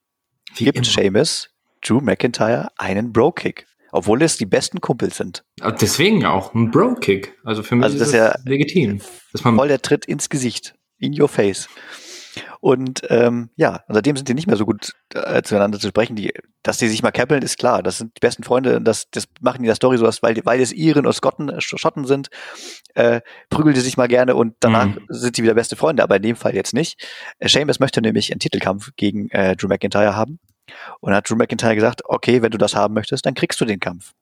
wie 0.54 0.64
gibt 0.64 0.86
Chambers 0.86 1.50
Drew 1.82 2.00
McIntyre 2.00 2.68
einen 2.76 3.12
Bro-Kick. 3.12 3.66
Obwohl 3.90 4.22
es 4.22 4.36
die 4.36 4.44
besten 4.44 4.82
Kumpels 4.82 5.16
sind. 5.16 5.44
Deswegen 5.80 6.26
auch 6.26 6.52
ein 6.52 6.70
Bro-Kick. 6.70 7.38
Also 7.42 7.62
für 7.62 7.74
mich 7.74 7.84
also 7.84 7.96
ist 7.96 8.06
das 8.06 8.12
ja 8.12 8.34
legitim. 8.44 9.00
Dass 9.32 9.44
man 9.44 9.56
voll 9.56 9.68
der 9.68 9.80
Tritt 9.80 10.04
ins 10.04 10.28
Gesicht. 10.28 10.74
In 10.98 11.18
your 11.18 11.28
face. 11.28 11.68
Und 12.60 13.02
ähm, 13.08 13.50
ja, 13.56 13.84
seitdem 13.88 14.16
sind 14.16 14.28
die 14.28 14.34
nicht 14.34 14.46
mehr 14.46 14.56
so 14.56 14.66
gut 14.66 14.94
äh, 15.14 15.42
zueinander 15.42 15.78
zu 15.78 15.88
sprechen. 15.88 16.16
Die, 16.16 16.32
dass 16.62 16.78
die 16.78 16.88
sich 16.88 17.02
mal 17.02 17.10
käppeln, 17.10 17.42
ist 17.42 17.58
klar. 17.58 17.82
Das 17.82 17.98
sind 17.98 18.16
die 18.16 18.20
besten 18.20 18.42
Freunde. 18.42 18.80
Das, 18.80 19.10
das 19.10 19.26
machen 19.40 19.58
die 19.58 19.64
in 19.64 19.68
der 19.68 19.74
Story 19.74 19.98
sowas, 19.98 20.22
weil, 20.22 20.40
weil 20.44 20.60
es 20.60 20.72
Iren 20.72 21.06
und 21.06 21.12
Skotten, 21.12 21.48
äh, 21.48 21.60
Schotten 21.60 22.04
sind, 22.04 22.28
äh, 22.94 23.20
prügeln 23.50 23.74
die 23.74 23.80
sich 23.80 23.96
mal 23.96 24.08
gerne 24.08 24.34
und 24.34 24.54
danach 24.60 24.86
mhm. 24.86 25.06
sind 25.08 25.36
sie 25.36 25.42
wieder 25.42 25.54
beste 25.54 25.76
Freunde. 25.76 26.02
Aber 26.02 26.16
in 26.16 26.22
dem 26.22 26.36
Fall 26.36 26.54
jetzt 26.54 26.74
nicht. 26.74 27.06
Äh, 27.38 27.48
Seamus 27.48 27.80
möchte 27.80 28.00
nämlich 28.00 28.30
einen 28.32 28.40
Titelkampf 28.40 28.90
gegen 28.96 29.30
äh, 29.30 29.56
Drew 29.56 29.68
McIntyre 29.68 30.16
haben. 30.16 30.38
Und 31.00 31.14
hat 31.14 31.28
Drew 31.28 31.36
McIntyre 31.36 31.74
gesagt, 31.74 32.02
okay, 32.04 32.42
wenn 32.42 32.50
du 32.50 32.58
das 32.58 32.74
haben 32.74 32.94
möchtest, 32.94 33.24
dann 33.24 33.34
kriegst 33.34 33.60
du 33.60 33.64
den 33.64 33.80
Kampf. 33.80 34.12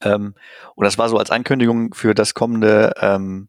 Ähm, 0.00 0.34
und 0.74 0.84
das 0.84 0.98
war 0.98 1.08
so 1.08 1.18
als 1.18 1.30
Ankündigung 1.30 1.94
für 1.94 2.14
das 2.14 2.34
kommende 2.34 2.92
ähm, 3.00 3.48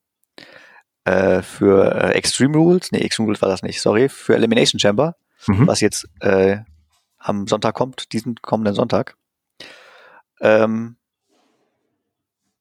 äh, 1.07 1.41
für 1.41 1.95
äh, 1.95 2.11
Extreme 2.11 2.57
Rules, 2.57 2.91
nee, 2.91 2.99
Extreme 2.99 3.27
Rules 3.27 3.41
war 3.41 3.47
das 3.47 3.63
nicht, 3.63 3.81
sorry, 3.81 4.09
für 4.09 4.35
Elimination 4.35 4.79
Chamber, 4.79 5.15
mhm. 5.47 5.65
was 5.65 5.79
jetzt 5.79 6.05
äh, 6.19 6.57
am 7.17 7.47
Sonntag 7.47 7.75
kommt, 7.75 8.11
diesen 8.11 8.35
kommenden 8.35 8.75
Sonntag. 8.75 9.15
Ähm, 10.41 10.97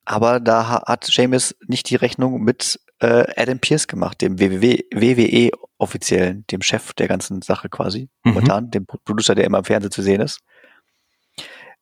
aber 0.05 0.39
da 0.39 0.85
hat 0.87 1.05
Seamus 1.05 1.57
nicht 1.67 1.91
die 1.91 1.97
Rechnung 1.97 2.45
mit 2.45 2.79
äh, 3.01 3.25
Adam 3.37 3.59
Pierce 3.59 3.89
gemacht, 3.89 4.23
dem 4.23 4.39
WWE-Offiziellen, 4.39 6.47
dem 6.47 6.63
Chef 6.63 6.93
der 6.93 7.09
ganzen 7.09 7.43
Sache 7.43 7.69
quasi, 7.69 8.09
mhm. 8.23 8.33
momentan, 8.33 8.71
dem 8.71 8.87
Producer, 8.87 9.35
der 9.35 9.45
immer 9.45 9.59
im 9.59 9.65
Fernsehen 9.65 9.91
zu 9.91 10.03
sehen 10.03 10.21
ist. 10.21 10.39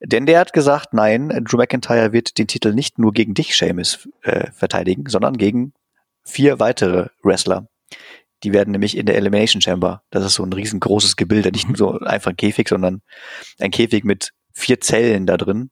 Denn 0.01 0.25
der 0.25 0.41
hat 0.41 0.55
gesagt, 0.55 0.95
nein, 0.95 1.29
Drew 1.45 1.59
McIntyre 1.59 2.15
wird 2.15 2.39
den 2.39 2.47
Titel 2.47 2.73
nicht 2.73 2.99
nur 2.99 3.13
gegen 3.13 3.35
dich, 3.35 3.55
Seamus, 3.55 4.09
äh, 4.23 4.51
verteidigen, 4.51 5.05
sondern 5.07 5.37
gegen 5.37 5.75
vier 6.25 6.61
weitere 6.61 7.09
Wrestler. 7.23 7.67
Die 8.43 8.53
werden 8.53 8.73
nämlich 8.73 8.97
in 8.97 9.07
der 9.07 9.17
Elimination 9.17 9.63
Chamber, 9.63 10.03
das 10.11 10.25
ist 10.25 10.35
so 10.35 10.45
ein 10.45 10.53
riesengroßes 10.53 11.17
Gebilde, 11.17 11.51
nicht 11.51 11.69
nur 11.69 11.77
so 11.77 11.99
einfach 12.01 12.31
ein 12.31 12.37
Käfig, 12.37 12.69
sondern 12.69 13.01
ein 13.59 13.71
Käfig 13.71 14.05
mit 14.05 14.33
vier 14.53 14.81
Zellen 14.81 15.27
da 15.27 15.37
drin, 15.37 15.71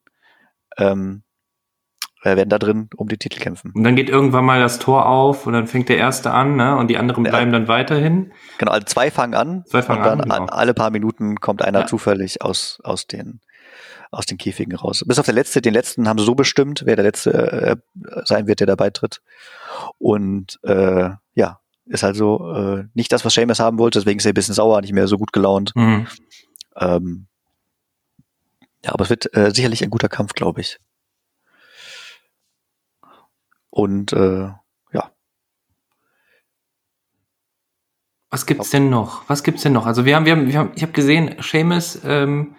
ähm, 0.79 1.23
äh, 2.23 2.37
werden 2.37 2.49
da 2.49 2.59
drin 2.59 2.89
um 2.97 3.09
die 3.09 3.19
Titel 3.19 3.41
kämpfen. 3.41 3.73
Und 3.75 3.85
dann 3.85 3.97
geht 3.97 4.09
irgendwann 4.09 4.45
mal 4.45 4.61
das 4.61 4.79
Tor 4.79 5.07
auf 5.07 5.47
und 5.47 5.53
dann 5.53 5.67
fängt 5.67 5.89
der 5.89 5.99
erste 5.99 6.31
an, 6.31 6.57
ne? 6.57 6.77
Und 6.77 6.89
die 6.89 6.97
anderen 6.97 7.25
bleiben 7.25 7.53
ja, 7.53 7.59
dann 7.59 7.69
weiterhin. 7.69 8.33
Genau, 8.59 8.73
also 8.73 8.85
zwei 8.87 9.11
fangen 9.11 9.35
an. 9.35 9.65
Zwei 9.67 9.83
fangen 9.83 10.01
und 10.01 10.07
dann 10.07 10.31
an, 10.31 10.47
genau. 10.47 10.53
alle 10.53 10.73
paar 10.73 10.91
Minuten 10.91 11.37
kommt 11.41 11.63
einer 11.63 11.81
ja. 11.81 11.87
zufällig 11.87 12.43
aus, 12.43 12.81
aus 12.85 13.07
den, 13.07 13.41
aus 14.13 14.27
den 14.27 14.39
Käfigen 14.39 14.77
raus. 14.77 15.03
Bis 15.07 15.19
auf 15.19 15.25
der 15.25 15.35
letzte, 15.35 15.63
den 15.63 15.75
letzten 15.75 16.07
haben 16.07 16.19
sie 16.19 16.25
so 16.25 16.35
bestimmt, 16.35 16.83
wer 16.85 16.97
der 16.97 17.05
letzte 17.05 17.33
äh, 17.33 17.77
sein 18.25 18.47
wird, 18.47 18.61
der 18.61 18.67
dabei 18.67 18.91
tritt. 18.91 19.23
Und 19.99 20.61
äh, 20.63 21.11
ja, 21.35 21.61
ist 21.87 22.03
halt 22.03 22.15
so 22.17 22.53
äh, 22.53 22.85
nicht 22.95 23.11
das, 23.11 23.25
was 23.25 23.35
Seamus 23.35 23.59
haben 23.59 23.79
wollte, 23.79 23.99
deswegen 23.99 24.19
ist 24.19 24.27
er 24.27 24.33
ein 24.33 24.35
bisschen 24.35 24.55
sauer, 24.55 24.81
nicht 24.83 24.93
mehr 24.93 25.09
so 25.09 25.17
gut 25.17 25.33
gelaunt. 25.33 25.73
Mhm. 25.75 26.07
Ähm, 26.77 27.27
ja, 28.85 28.93
aber 28.93 29.05
es 29.05 29.11
wird 29.11 29.35
äh, 29.35 29.51
sicherlich 29.53 29.83
ein 29.83 29.91
guter 29.91 30.09
Kampf, 30.09 30.35
glaube 30.35 30.61
ich. 30.61 30.79
Und 33.71 34.13
äh, 34.13 34.51
ja. 34.93 35.13
Was 38.29 38.45
gibt's 38.45 38.71
denn 38.71 38.91
noch? 38.91 39.29
Was 39.29 39.43
gibt's 39.43 39.63
denn 39.63 39.73
noch? 39.73 39.87
Also 39.87 40.05
wir 40.05 40.17
haben, 40.17 40.27
wir 40.27 40.33
haben, 40.33 40.49
wir 40.49 40.59
haben 40.59 40.73
ich 40.75 40.83
habe 40.83 40.93
gesehen, 40.93 41.37
Seamus 41.41 41.99
ähm, 42.05 42.57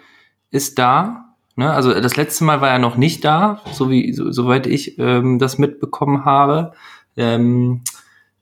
ist 0.50 0.80
da. 0.80 1.33
Ne? 1.56 1.72
Also 1.72 1.94
das 1.94 2.16
letzte 2.16 2.44
Mal 2.44 2.62
war 2.62 2.70
er 2.70 2.80
noch 2.80 2.98
nicht 2.98 3.24
da, 3.24 3.62
so 3.72 3.90
wie 3.90 4.14
so, 4.14 4.32
soweit 4.32 4.68
ich 4.68 4.98
ähm, 4.98 5.40
das 5.40 5.58
mitbekommen 5.58 6.26
habe. 6.26 6.74
Ähm, 7.16 7.84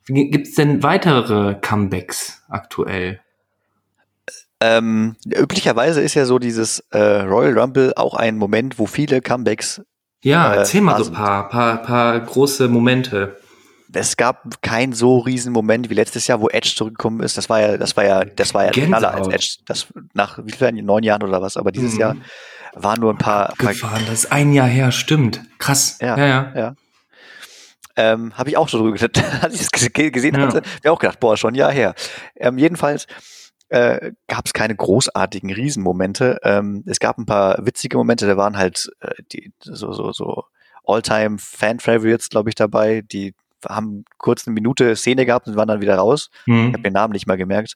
Gibt 0.08 0.48
es 0.48 0.56
denn 0.56 0.84
weitere 0.84 1.56
Comebacks 1.56 2.44
aktuell? 2.50 3.20
Ähm, 4.60 5.16
üblicherweise 5.26 6.02
ist 6.02 6.14
ja 6.14 6.26
so 6.26 6.38
dieses 6.38 6.80
äh, 6.92 7.00
Royal 7.00 7.58
Rumble 7.58 7.94
auch 7.96 8.14
ein 8.14 8.38
Moment, 8.38 8.78
wo 8.78 8.86
viele 8.86 9.22
Comebacks. 9.22 9.82
Ja, 10.24 10.54
äh, 10.54 10.58
erzähl 10.58 10.82
mal 10.82 11.04
so 11.04 11.10
ein 11.10 11.16
paar, 11.16 11.50
paar, 11.50 11.78
paar 11.82 12.20
große 12.20 12.68
Momente. 12.68 13.38
Es 13.94 14.16
gab 14.16 14.62
keinen 14.62 14.94
so 14.94 15.18
riesen 15.18 15.52
Moment 15.52 15.90
wie 15.90 15.96
letztes 15.96 16.28
Jahr, 16.28 16.40
wo 16.40 16.48
Edge 16.48 16.74
zurückgekommen 16.76 17.22
ist. 17.22 17.38
Das 17.38 17.50
war 17.50 17.60
ja, 17.60 17.78
das 17.78 17.98
war 17.98 18.06
ja, 18.06 18.24
das 18.24 18.54
war 18.54 18.66
ja 18.66 18.74
schneller 18.74 19.14
als 19.14 19.28
Edge. 19.28 19.58
Das 19.66 19.88
nach 20.14 20.40
wie 20.46 20.52
vielen 20.52 20.86
neun 20.86 21.04
Jahren 21.04 21.24
oder 21.24 21.42
was. 21.42 21.58
Aber 21.58 21.72
dieses 21.72 21.96
mhm. 21.96 22.00
Jahr 22.00 22.16
waren 22.74 23.00
nur 23.00 23.14
ein 23.14 23.18
paar. 23.18 23.54
Gefahren, 23.58 24.04
das 24.08 24.26
ist 24.26 24.32
ein 24.32 24.54
Jahr 24.54 24.68
her, 24.68 24.92
stimmt. 24.92 25.42
Krass. 25.58 25.98
Ja, 26.02 26.18
ja, 26.18 26.26
ja. 26.28 26.52
ja. 26.56 26.76
Ähm, 27.96 28.38
Habe 28.38 28.50
ich 28.50 28.58
auch 28.58 28.70
so 28.70 28.78
drüber 28.78 28.98
gedacht, 28.98 29.24
als 29.44 29.56
ich 29.56 29.62
es 29.62 29.94
gesehen 29.94 30.36
ja. 30.36 30.42
hatte, 30.42 30.62
mir 30.84 30.92
auch 30.92 31.00
gedacht, 31.00 31.20
boah, 31.20 31.38
schon 31.38 31.54
ein 31.54 31.58
Jahr 31.58 31.72
her. 31.72 31.94
Ähm, 32.36 32.58
jedenfalls 32.58 33.08
äh, 33.70 34.12
gab 34.28 34.46
es 34.46 34.54
keine 34.54 34.76
großartigen 34.76 35.52
Riesenmomente. 35.52 36.40
Ähm, 36.44 36.84
es 36.88 37.00
gab 37.00 37.18
ein 37.18 37.26
paar 37.26 37.66
witzige 37.66 37.98
Momente, 37.98 38.28
da 38.28 38.38
waren 38.38 38.58
halt 38.58 38.92
äh, 39.02 39.12
die 39.32 39.54
so 39.62 39.92
so 39.94 40.12
so 40.12 40.46
Alltime 40.86 41.38
Fan 41.38 41.80
Favorites, 41.80 42.30
glaube 42.30 42.50
ich, 42.50 42.56
dabei. 42.56 43.02
Die 43.02 43.34
haben 43.68 44.06
kurz 44.18 44.48
eine 44.48 44.54
Minute 44.54 44.96
Szene 44.96 45.26
gehabt 45.26 45.48
und 45.48 45.56
waren 45.56 45.68
dann 45.68 45.82
wieder 45.82 45.96
raus. 45.96 46.30
Mhm. 46.46 46.68
Ich 46.68 46.74
habe 46.74 46.84
den 46.84 46.94
Namen 46.94 47.14
nicht 47.14 47.28
mal 47.28 47.38
gemerkt. 47.38 47.76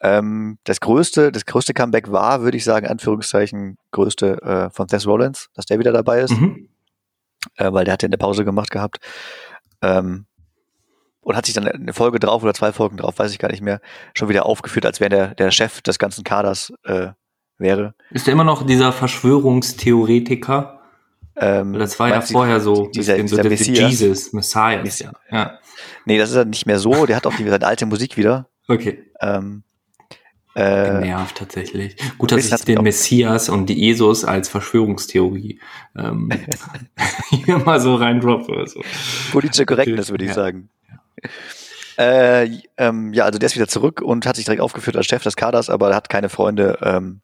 Ähm, 0.00 0.58
das 0.64 0.80
größte, 0.80 1.32
das 1.32 1.44
größte 1.44 1.74
Comeback 1.74 2.10
war, 2.12 2.42
würde 2.42 2.56
ich 2.56 2.64
sagen, 2.64 2.86
Anführungszeichen, 2.86 3.78
größte 3.90 4.42
äh, 4.42 4.70
von 4.70 4.88
Seth 4.88 5.06
Rollins, 5.06 5.48
dass 5.54 5.66
der 5.66 5.78
wieder 5.78 5.92
dabei 5.92 6.20
ist. 6.20 6.38
Mhm 6.38 6.68
äh, 7.56 7.72
weil 7.72 7.84
der 7.84 7.94
hat 7.94 8.02
ja 8.02 8.08
eine 8.08 8.18
Pause 8.18 8.44
gemacht 8.44 8.70
gehabt. 8.70 8.98
Ähm, 9.82 10.26
und 11.20 11.36
hat 11.36 11.44
sich 11.44 11.54
dann 11.54 11.68
eine 11.68 11.92
Folge 11.92 12.20
drauf 12.20 12.42
oder 12.42 12.54
zwei 12.54 12.72
Folgen 12.72 12.96
drauf, 12.96 13.18
weiß 13.18 13.32
ich 13.32 13.38
gar 13.38 13.50
nicht 13.50 13.60
mehr, 13.60 13.80
schon 14.14 14.30
wieder 14.30 14.46
aufgeführt, 14.46 14.86
als 14.86 14.98
wäre 14.98 15.10
der, 15.10 15.34
der 15.34 15.50
Chef 15.50 15.82
des 15.82 15.98
ganzen 15.98 16.24
Kaders 16.24 16.72
äh, 16.84 17.08
wäre. 17.58 17.94
Ist 18.10 18.26
er 18.28 18.32
immer 18.32 18.44
noch 18.44 18.64
dieser 18.64 18.92
Verschwörungstheoretiker? 18.92 20.80
Ähm, 21.36 21.74
das 21.74 22.00
war 22.00 22.08
ja 22.08 22.20
vorher 22.22 22.60
so, 22.60 22.86
dieser, 22.86 23.18
dieser 23.18 23.42
so 23.42 23.48
Messias. 23.48 23.90
Jesus, 23.90 24.32
Messiah. 24.32 24.82
Ja. 24.82 25.12
ja. 25.30 25.58
Nee, 26.06 26.18
das 26.18 26.30
ist 26.30 26.36
er 26.36 26.44
nicht 26.46 26.66
mehr 26.66 26.78
so. 26.78 27.04
Der 27.04 27.16
hat 27.16 27.26
auch 27.26 27.34
die, 27.34 27.46
seine 27.46 27.66
alte 27.66 27.84
Musik 27.84 28.16
wieder. 28.16 28.48
Okay. 28.66 29.04
Ähm, 29.20 29.64
äh, 30.58 31.00
Genervt 31.00 31.36
tatsächlich. 31.36 31.96
Gut, 32.18 32.32
dass 32.32 32.50
ich 32.50 32.64
den 32.64 32.82
Messias 32.82 33.48
und 33.48 33.66
die 33.66 33.78
Jesus 33.78 34.24
als 34.24 34.48
Verschwörungstheorie 34.48 35.60
ähm, 35.96 36.30
hier 37.30 37.58
mal 37.58 37.80
so 37.80 37.94
reindroppe. 37.94 38.66
So. 38.66 38.82
Politische 39.30 39.66
Korrektness, 39.66 40.10
würde 40.10 40.24
ich 40.24 40.30
ja. 40.30 40.34
sagen. 40.34 40.68
Äh, 41.96 42.50
ähm, 42.76 43.12
ja, 43.12 43.24
also 43.24 43.38
der 43.38 43.46
ist 43.46 43.54
wieder 43.54 43.68
zurück 43.68 44.00
und 44.00 44.26
hat 44.26 44.36
sich 44.36 44.44
direkt 44.44 44.62
aufgeführt 44.62 44.96
als 44.96 45.06
Chef 45.06 45.22
des 45.22 45.36
Kaders, 45.36 45.70
aber 45.70 45.90
er 45.90 45.96
hat 45.96 46.08
keine 46.08 46.28
Freunde 46.28 46.78
ähm, 46.82 47.20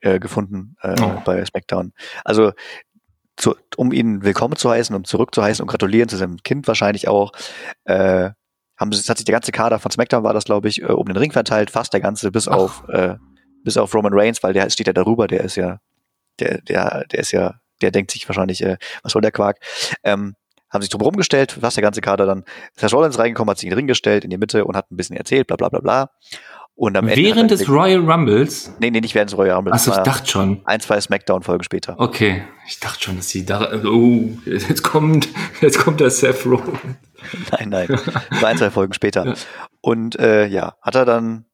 äh, 0.00 0.18
gefunden 0.18 0.76
äh, 0.82 0.94
oh. 1.02 1.20
bei 1.24 1.44
SmackDown. 1.44 1.92
Also 2.24 2.52
zu, 3.36 3.56
um 3.76 3.92
ihn 3.92 4.22
willkommen 4.22 4.56
zu 4.56 4.70
heißen, 4.70 4.94
um 4.96 5.04
zurückzuheißen 5.04 5.62
und 5.62 5.68
gratulieren 5.68 6.08
zu 6.08 6.16
seinem 6.16 6.38
Kind 6.42 6.66
wahrscheinlich 6.66 7.08
auch, 7.08 7.32
äh, 7.84 8.30
haben 8.80 8.90
hat 8.92 9.18
sich 9.18 9.24
der 9.24 9.34
ganze 9.34 9.52
Kader 9.52 9.78
von 9.78 9.90
SmackDown 9.90 10.24
war 10.24 10.32
das, 10.32 10.44
glaube 10.44 10.68
ich, 10.68 10.82
äh, 10.82 10.86
um 10.86 11.06
den 11.06 11.16
Ring 11.16 11.32
verteilt, 11.32 11.70
fast 11.70 11.92
der 11.92 12.00
ganze, 12.00 12.32
bis 12.32 12.48
Ach. 12.48 12.56
auf 12.56 12.88
äh, 12.88 13.16
bis 13.62 13.76
auf 13.76 13.94
Roman 13.94 14.14
Reigns, 14.14 14.42
weil 14.42 14.54
der 14.54 14.70
steht 14.70 14.86
ja 14.86 14.92
darüber, 14.94 15.26
der 15.26 15.44
ist 15.44 15.56
ja, 15.56 15.80
der, 16.38 16.62
der, 16.62 17.04
der 17.12 17.18
ist 17.20 17.30
ja, 17.32 17.60
der 17.82 17.90
denkt 17.90 18.10
sich 18.10 18.26
wahrscheinlich, 18.26 18.62
äh, 18.62 18.78
was 19.02 19.12
soll 19.12 19.22
der 19.22 19.32
Quark? 19.32 19.58
Ähm, 20.02 20.34
haben 20.70 20.82
sich 20.82 20.90
drum 20.90 21.02
rumgestellt, 21.02 21.58
was 21.60 21.74
der 21.74 21.82
ganze 21.82 22.00
Kader 22.00 22.26
dann. 22.26 22.44
Seth 22.76 22.92
Rollins 22.92 23.18
reingekommen, 23.18 23.50
hat 23.50 23.58
sich 23.58 23.66
in 23.66 23.70
den 23.70 23.78
Ring 23.78 23.86
gestellt, 23.86 24.24
in 24.24 24.30
die 24.30 24.38
Mitte 24.38 24.64
und 24.64 24.76
hat 24.76 24.90
ein 24.90 24.96
bisschen 24.96 25.16
erzählt, 25.16 25.46
bla 25.46 25.56
bla 25.56 25.68
bla 25.68 25.80
bla. 25.80 26.10
Und 26.80 26.96
am 26.96 27.08
Während 27.08 27.36
Ende 27.36 27.56
des 27.56 27.68
Royal 27.68 28.00
Rumbles? 28.10 28.72
Nee, 28.78 28.90
nee, 28.90 29.02
nicht 29.02 29.14
während 29.14 29.30
des 29.30 29.38
Royal 29.38 29.56
Rumbles. 29.56 29.74
Achso, 29.74 29.90
ich 29.90 29.98
dachte 29.98 30.30
schon. 30.30 30.62
Ein, 30.64 30.80
zwei 30.80 30.98
Smackdown-Folgen 30.98 31.62
später. 31.62 31.94
Okay, 31.98 32.42
ich 32.66 32.80
dachte 32.80 33.04
schon, 33.04 33.16
dass 33.16 33.28
sie 33.28 33.44
da, 33.44 33.70
oh, 33.84 34.30
jetzt 34.46 34.82
kommt, 34.82 35.28
jetzt 35.60 35.78
kommt 35.78 36.00
der 36.00 36.10
Seth 36.10 36.46
Rollins. 36.46 36.78
Nein, 37.52 37.68
nein, 37.68 38.00
ein, 38.42 38.56
zwei 38.56 38.70
Folgen 38.70 38.94
später. 38.94 39.34
Und 39.82 40.18
äh, 40.18 40.46
ja, 40.46 40.76
hat 40.80 40.94
er 40.94 41.04
dann 41.04 41.44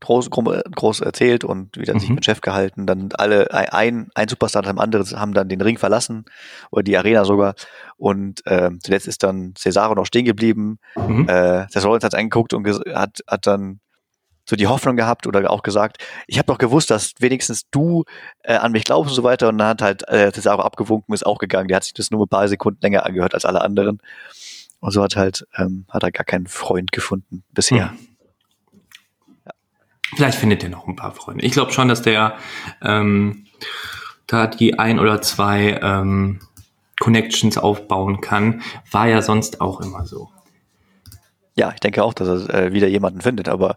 groß, 0.00 0.30
groß 0.30 1.00
erzählt 1.00 1.44
und 1.44 1.76
wieder 1.76 1.94
mhm. 1.94 1.98
sich 1.98 2.10
mit 2.10 2.24
Chef 2.24 2.40
gehalten. 2.40 2.86
Dann 2.86 3.10
alle, 3.14 3.52
ein, 3.52 4.08
ein 4.14 4.28
Superstar 4.28 4.62
nach 4.62 4.70
dem 4.70 4.78
anderen 4.78 5.06
haben 5.18 5.34
dann 5.34 5.48
den 5.48 5.60
Ring 5.60 5.78
verlassen 5.78 6.24
oder 6.70 6.82
die 6.82 6.96
Arena 6.96 7.24
sogar. 7.24 7.54
Und 7.96 8.46
äh, 8.46 8.70
zuletzt 8.82 9.08
ist 9.08 9.22
dann 9.22 9.54
Cesaro 9.56 9.94
noch 9.94 10.06
stehen 10.06 10.24
geblieben. 10.24 10.78
Mhm. 10.96 11.28
Äh, 11.28 11.66
Seth 11.70 11.84
Rollins 11.84 12.04
hat 12.04 12.14
angeguckt 12.14 12.54
und 12.54 12.66
hat, 12.94 13.20
hat 13.26 13.46
dann 13.46 13.80
so 14.48 14.56
die 14.56 14.66
Hoffnung 14.66 14.96
gehabt 14.96 15.26
oder 15.26 15.50
auch 15.50 15.62
gesagt, 15.62 16.02
ich 16.26 16.38
habe 16.38 16.46
doch 16.46 16.56
gewusst, 16.56 16.90
dass 16.90 17.12
wenigstens 17.18 17.68
du 17.70 18.04
äh, 18.42 18.54
an 18.54 18.72
mich 18.72 18.84
glaubst 18.84 19.10
und 19.10 19.16
so 19.16 19.22
weiter. 19.22 19.48
Und 19.48 19.58
dann 19.58 19.68
hat 19.68 19.82
halt 19.82 20.08
äh, 20.08 20.32
Cesaro 20.32 20.62
abgewunken, 20.62 21.12
ist 21.12 21.26
auch 21.26 21.38
gegangen. 21.38 21.68
Der 21.68 21.76
hat 21.76 21.84
sich 21.84 21.92
das 21.92 22.10
nur 22.10 22.24
ein 22.24 22.28
paar 22.28 22.48
Sekunden 22.48 22.80
länger 22.80 23.04
angehört 23.04 23.34
als 23.34 23.44
alle 23.44 23.60
anderen. 23.60 24.00
Und 24.80 24.92
so 24.92 25.02
hat 25.02 25.16
halt, 25.16 25.46
ähm, 25.56 25.84
hat 25.90 26.02
er 26.02 26.12
gar 26.12 26.24
keinen 26.24 26.46
Freund 26.46 26.92
gefunden 26.92 27.44
bisher. 27.52 27.90
Hm. 27.90 28.07
Vielleicht 30.16 30.38
findet 30.38 30.62
er 30.62 30.70
noch 30.70 30.86
ein 30.86 30.96
paar 30.96 31.14
Freunde. 31.14 31.44
Ich 31.44 31.52
glaube 31.52 31.72
schon, 31.72 31.88
dass 31.88 32.02
der 32.02 32.36
ähm, 32.82 33.46
da 34.26 34.46
die 34.46 34.78
ein 34.78 34.98
oder 34.98 35.20
zwei 35.22 35.78
ähm, 35.82 36.40
Connections 37.00 37.58
aufbauen 37.58 38.20
kann. 38.20 38.62
War 38.90 39.08
ja 39.08 39.22
sonst 39.22 39.60
auch 39.60 39.80
immer 39.80 40.06
so. 40.06 40.30
Ja, 41.56 41.72
ich 41.72 41.80
denke 41.80 42.04
auch, 42.04 42.14
dass 42.14 42.48
er 42.48 42.54
äh, 42.54 42.72
wieder 42.72 42.86
jemanden 42.86 43.20
findet, 43.20 43.48
aber 43.48 43.76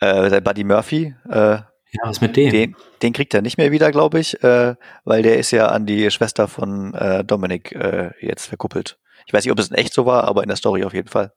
äh, 0.00 0.30
der 0.30 0.40
Buddy 0.40 0.64
Murphy, 0.64 1.14
äh, 1.28 1.58
ja, 1.94 2.00
was 2.04 2.22
mit 2.22 2.36
dem? 2.36 2.50
Den, 2.50 2.76
den 3.02 3.12
kriegt 3.12 3.34
er 3.34 3.42
nicht 3.42 3.58
mehr 3.58 3.70
wieder, 3.70 3.92
glaube 3.92 4.18
ich, 4.18 4.42
äh, 4.42 4.76
weil 5.04 5.22
der 5.22 5.36
ist 5.36 5.50
ja 5.50 5.68
an 5.68 5.84
die 5.84 6.10
Schwester 6.10 6.48
von 6.48 6.94
äh, 6.94 7.22
Dominik 7.22 7.72
äh, 7.72 8.12
jetzt 8.20 8.46
verkuppelt. 8.46 8.98
Ich 9.26 9.32
weiß 9.32 9.44
nicht, 9.44 9.52
ob 9.52 9.58
es 9.58 9.68
in 9.68 9.76
echt 9.76 9.92
so 9.92 10.06
war, 10.06 10.24
aber 10.24 10.42
in 10.42 10.48
der 10.48 10.56
Story 10.56 10.84
auf 10.84 10.94
jeden 10.94 11.08
Fall. 11.08 11.32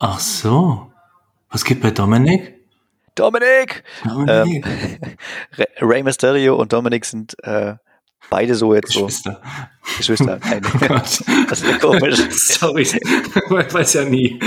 Ach 0.00 0.18
so. 0.18 0.92
Was 1.50 1.64
gibt 1.64 1.82
bei 1.82 1.92
Dominik? 1.92 2.65
Dominik! 3.16 3.82
Dominik. 4.04 4.64
Ähm, 4.64 5.66
Ray 5.80 6.02
Mysterio 6.04 6.56
und 6.56 6.72
Dominik 6.72 7.04
sind 7.04 7.34
äh, 7.42 7.74
beide 8.30 8.54
so 8.54 8.74
jetzt 8.74 8.92
Geschwister. 8.92 9.40
so. 9.82 9.96
Geschwister. 9.98 10.38
Nein. 10.44 10.62
Oh. 10.64 10.86
Das 11.48 11.60
ist 11.62 11.66
ja 11.66 11.78
komisch. 11.78 12.18
Sorry, 12.30 12.86
man 13.48 13.72
weiß 13.72 13.94
ja 13.94 14.04
nie 14.04 14.38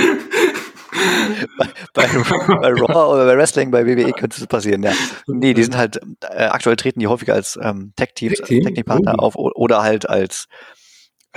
bei, 1.57 1.67
bei, 1.93 2.07
bei, 2.07 2.69
Raw 2.69 3.13
oder 3.13 3.25
bei 3.25 3.37
Wrestling, 3.37 3.71
bei 3.71 3.85
WWE 3.85 4.11
könnte 4.13 4.41
es 4.41 4.47
passieren, 4.47 4.83
ja. 4.83 4.93
Nee, 5.27 5.53
die 5.53 5.63
sind 5.63 5.77
halt, 5.77 5.99
äh, 6.21 6.45
aktuell 6.45 6.75
treten 6.75 6.99
die 6.99 7.07
häufiger 7.07 7.33
als 7.33 7.59
ähm, 7.61 7.93
Tech-Teams, 7.95 8.39
Tech 8.39 8.63
Technikpartner 8.63 9.15
oh. 9.17 9.23
auf 9.23 9.35
oder 9.35 9.83
halt 9.83 10.09
als 10.09 10.47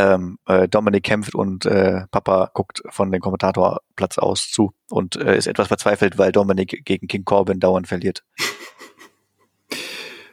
ähm, 0.02 0.38
äh, 0.46 0.68
Dominik 0.68 1.04
kämpft 1.04 1.34
und 1.34 1.66
äh, 1.66 2.02
Papa 2.10 2.50
guckt 2.54 2.82
von 2.90 3.12
dem 3.12 3.20
Kommentatorplatz 3.20 4.18
aus 4.18 4.50
zu 4.50 4.72
und 4.90 5.16
äh, 5.16 5.36
ist 5.36 5.46
etwas 5.46 5.68
verzweifelt, 5.68 6.18
weil 6.18 6.32
Dominik 6.32 6.84
gegen 6.84 7.06
King 7.06 7.24
Corbin 7.24 7.60
dauernd 7.60 7.86
verliert. 7.88 8.24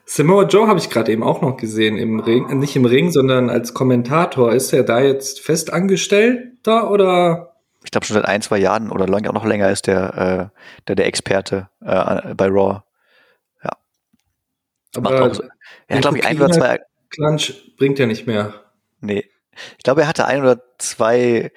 Samoa 0.06 0.48
Joe 0.48 0.68
habe 0.68 0.80
ich 0.80 0.90
gerade 0.90 1.12
eben 1.12 1.22
auch 1.22 1.42
noch 1.42 1.58
gesehen 1.58 1.98
im 1.98 2.20
Ring, 2.20 2.58
nicht 2.58 2.76
im 2.76 2.86
Ring, 2.86 3.12
sondern 3.12 3.52
als 3.52 3.76
Kommentator. 3.76 4.54
Ist 4.54 4.74
er 4.74 4.84
da 4.84 5.00
jetzt 5.02 5.40
fest 5.40 5.72
angestellt 5.72 6.58
da 6.64 6.90
oder 6.90 7.50
ich 7.84 7.92
glaube 7.92 8.06
schon 8.06 8.16
seit 8.16 8.26
ein, 8.26 8.42
zwei 8.42 8.58
Jahren 8.58 8.92
oder 8.92 9.08
lang, 9.08 9.26
auch 9.28 9.34
noch 9.34 9.46
länger 9.46 9.70
ist 9.70 9.88
der, 9.88 10.52
äh, 10.52 10.60
der, 10.88 10.96
der 10.96 11.06
Experte 11.06 11.70
äh, 11.82 12.34
bei 12.34 12.48
Raw. 12.48 12.82
Ja. 13.64 13.72
Aber 14.96 15.12
Macht 15.12 15.22
auch 15.22 15.34
so. 15.36 15.44
Er 15.88 15.96
hat, 15.96 16.02
glaube 16.02 16.18
ich, 16.18 16.26
ein 16.26 16.38
oder 16.38 16.52
zwei. 16.52 16.80
Clunch 17.10 17.76
bringt 17.78 18.00
ja 18.00 18.06
nicht 18.06 18.28
mehr. 18.28 18.54
Nee. 19.02 19.26
Ich 19.78 19.84
glaube, 19.84 20.02
er 20.02 20.08
hatte 20.08 20.26
ein 20.26 20.42
oder 20.42 20.62
zwei 20.78 21.52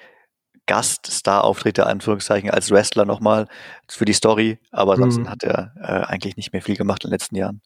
Gaststar-Auftritte, 0.65 1.85
Anführungszeichen, 1.85 2.49
als 2.49 2.71
Wrestler 2.71 3.05
nochmal 3.05 3.47
für 3.87 4.05
die 4.05 4.13
Story, 4.13 4.59
aber 4.71 4.93
ansonsten 4.93 5.23
mhm. 5.23 5.29
hat 5.29 5.43
er 5.43 5.73
äh, 5.77 6.11
eigentlich 6.11 6.37
nicht 6.37 6.53
mehr 6.53 6.61
viel 6.61 6.77
gemacht 6.77 7.03
in 7.03 7.09
den 7.09 7.13
letzten 7.13 7.35
Jahren. 7.35 7.61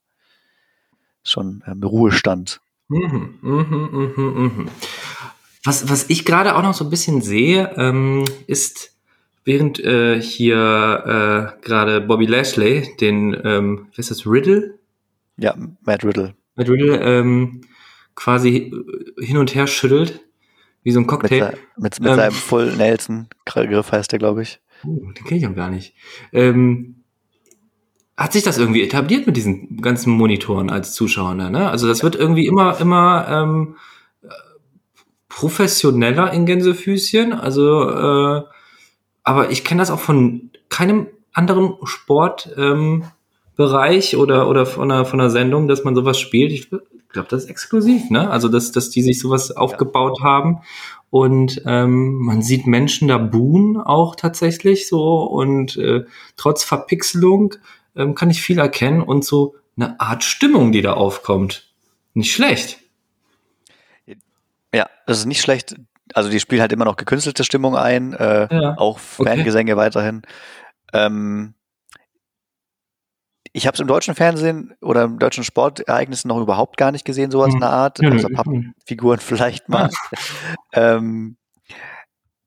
Schon 1.23 1.63
ähm, 1.67 1.83
Ruhestand. 1.83 2.62
Mhm, 2.88 3.38
mhm, 3.41 3.89
mhm, 3.91 4.13
mhm. 4.15 4.67
Was, 5.63 5.89
was 5.89 6.09
ich 6.09 6.25
gerade 6.25 6.55
auch 6.55 6.63
noch 6.63 6.73
so 6.73 6.85
ein 6.85 6.89
bisschen 6.89 7.21
sehe, 7.21 7.73
ähm, 7.75 8.23
ist, 8.47 8.95
während 9.43 9.79
äh, 9.79 10.19
hier 10.21 11.55
äh, 11.57 11.65
gerade 11.65 12.01
Bobby 12.01 12.25
Lashley 12.25 12.95
den, 12.99 13.39
ähm, 13.43 13.88
wie 13.91 13.97
heißt 13.97 14.12
das, 14.12 14.25
Riddle? 14.25 14.79
Ja, 15.38 15.55
Matt 15.81 16.03
Riddle. 16.03 16.35
Matt 16.55 16.69
Riddle 16.69 16.99
ähm, 16.99 17.62
quasi 18.15 18.73
hin 19.19 19.38
und 19.38 19.53
her 19.53 19.67
schüttelt, 19.67 20.21
wie 20.88 20.91
so 20.93 21.02
ein 21.02 21.08
Cocktail. 21.08 21.58
Mit, 21.76 21.84
mit, 21.84 22.00
mit 22.00 22.10
ähm, 22.12 22.15
seinem 22.15 22.32
Full 22.32 22.78
Nelson 22.78 23.28
Griff 23.43 23.91
heißt 23.91 24.13
der, 24.13 24.19
glaube 24.19 24.43
ich. 24.43 24.62
Uh, 24.86 25.12
den 25.12 25.26
kenne 25.26 25.41
ich 25.41 25.45
auch 25.45 25.54
gar 25.54 25.69
nicht. 25.69 25.93
Ähm, 26.32 27.04
hat 28.15 28.32
sich 28.32 28.43
das 28.43 28.58
irgendwie 28.58 28.84
etabliert 28.84 29.28
mit 29.28 29.36
diesen 29.36 29.82
ganzen 29.82 30.13
Monitoren 30.13 30.69
als 30.69 30.93
Zuschauer, 30.93 31.34
ne? 31.34 31.69
Also 31.69 31.89
das 31.89 32.04
wird 32.04 32.15
irgendwie 32.15 32.47
immer, 32.47 32.80
immer 32.80 33.28
ähm, 33.30 33.76
professioneller 35.28 36.32
in 36.32 36.45
Gänsefüßchen. 36.45 37.34
Also, 37.34 37.89
äh, 37.89 38.43
aber 39.23 39.52
ich 39.52 39.65
kenne 39.65 39.82
das 39.82 39.91
auch 39.91 40.00
von 40.00 40.52
keinem 40.69 41.08
anderen 41.34 41.73
Sportbereich 41.84 44.13
ähm, 44.13 44.19
oder, 44.21 44.47
oder 44.47 44.65
von 44.65 44.89
einer, 44.89 45.04
von 45.04 45.19
einer 45.19 45.32
Sendung, 45.32 45.67
dass 45.67 45.84
man 45.84 45.95
sowas 45.95 46.17
spielt. 46.17 46.54
Ich 46.54 46.69
glaube, 47.09 47.27
das 47.29 47.43
ist 47.43 47.49
exklusiv, 47.49 48.09
ne? 48.09 48.29
Also, 48.29 48.47
dass, 48.47 48.71
dass 48.71 48.89
die 48.89 49.01
sich 49.01 49.19
sowas 49.19 49.51
aufgebaut 49.51 50.19
haben. 50.21 50.61
Und 51.09 51.61
ähm, 51.65 52.15
man 52.15 52.41
sieht 52.41 52.67
Menschen 52.67 53.07
da 53.07 53.17
buhen 53.17 53.77
auch 53.77 54.15
tatsächlich 54.15 54.87
so. 54.87 55.23
Und 55.23 55.77
äh, 55.77 56.03
trotz 56.35 56.63
Verpixelung 56.63 57.55
ähm, 57.95 58.13
kann 58.13 58.29
ich 58.29 58.41
viel 58.41 58.59
erkennen 58.59 59.01
und 59.01 59.23
so 59.23 59.55
eine 59.77 59.99
Art 59.99 60.23
Stimmung, 60.23 60.71
die 60.71 60.81
da 60.81 60.93
aufkommt. 60.93 61.71
Nicht 62.13 62.33
schlecht. 62.33 62.79
Ja, 64.73 64.89
das 65.05 65.19
ist 65.19 65.25
nicht 65.25 65.41
schlecht. 65.41 65.75
Also 66.13 66.29
die 66.29 66.39
spielen 66.39 66.61
halt 66.61 66.71
immer 66.71 66.85
noch 66.85 66.95
gekünstelte 66.95 67.43
Stimmung 67.43 67.75
ein, 67.75 68.13
äh, 68.13 68.47
ja. 68.51 68.77
auch 68.77 68.99
Fangesänge 68.99 69.73
okay. 69.73 69.81
weiterhin. 69.81 70.21
Ähm, 70.93 71.53
ich 73.57 73.65
habe 73.65 73.73
es 73.73 73.79
im 73.79 73.87
deutschen 73.87 74.13
Fernsehen 74.13 74.75
oder 74.81 75.03
im 75.03 75.17
deutschen 75.17 75.43
Sportereignissen 75.43 76.27
noch 76.27 76.39
überhaupt 76.39 76.77
gar 76.77 76.91
nicht 76.91 77.05
gesehen, 77.05 77.31
sowas 77.31 77.47
hm. 77.47 77.55
in 77.55 77.59
der 77.61 77.71
Art. 77.71 77.99
Ja, 77.99 78.11
also 78.11 78.27
Pappenfiguren 78.29 79.19
vielleicht 79.19 79.67
mal. 79.67 79.89
ähm, 80.73 81.37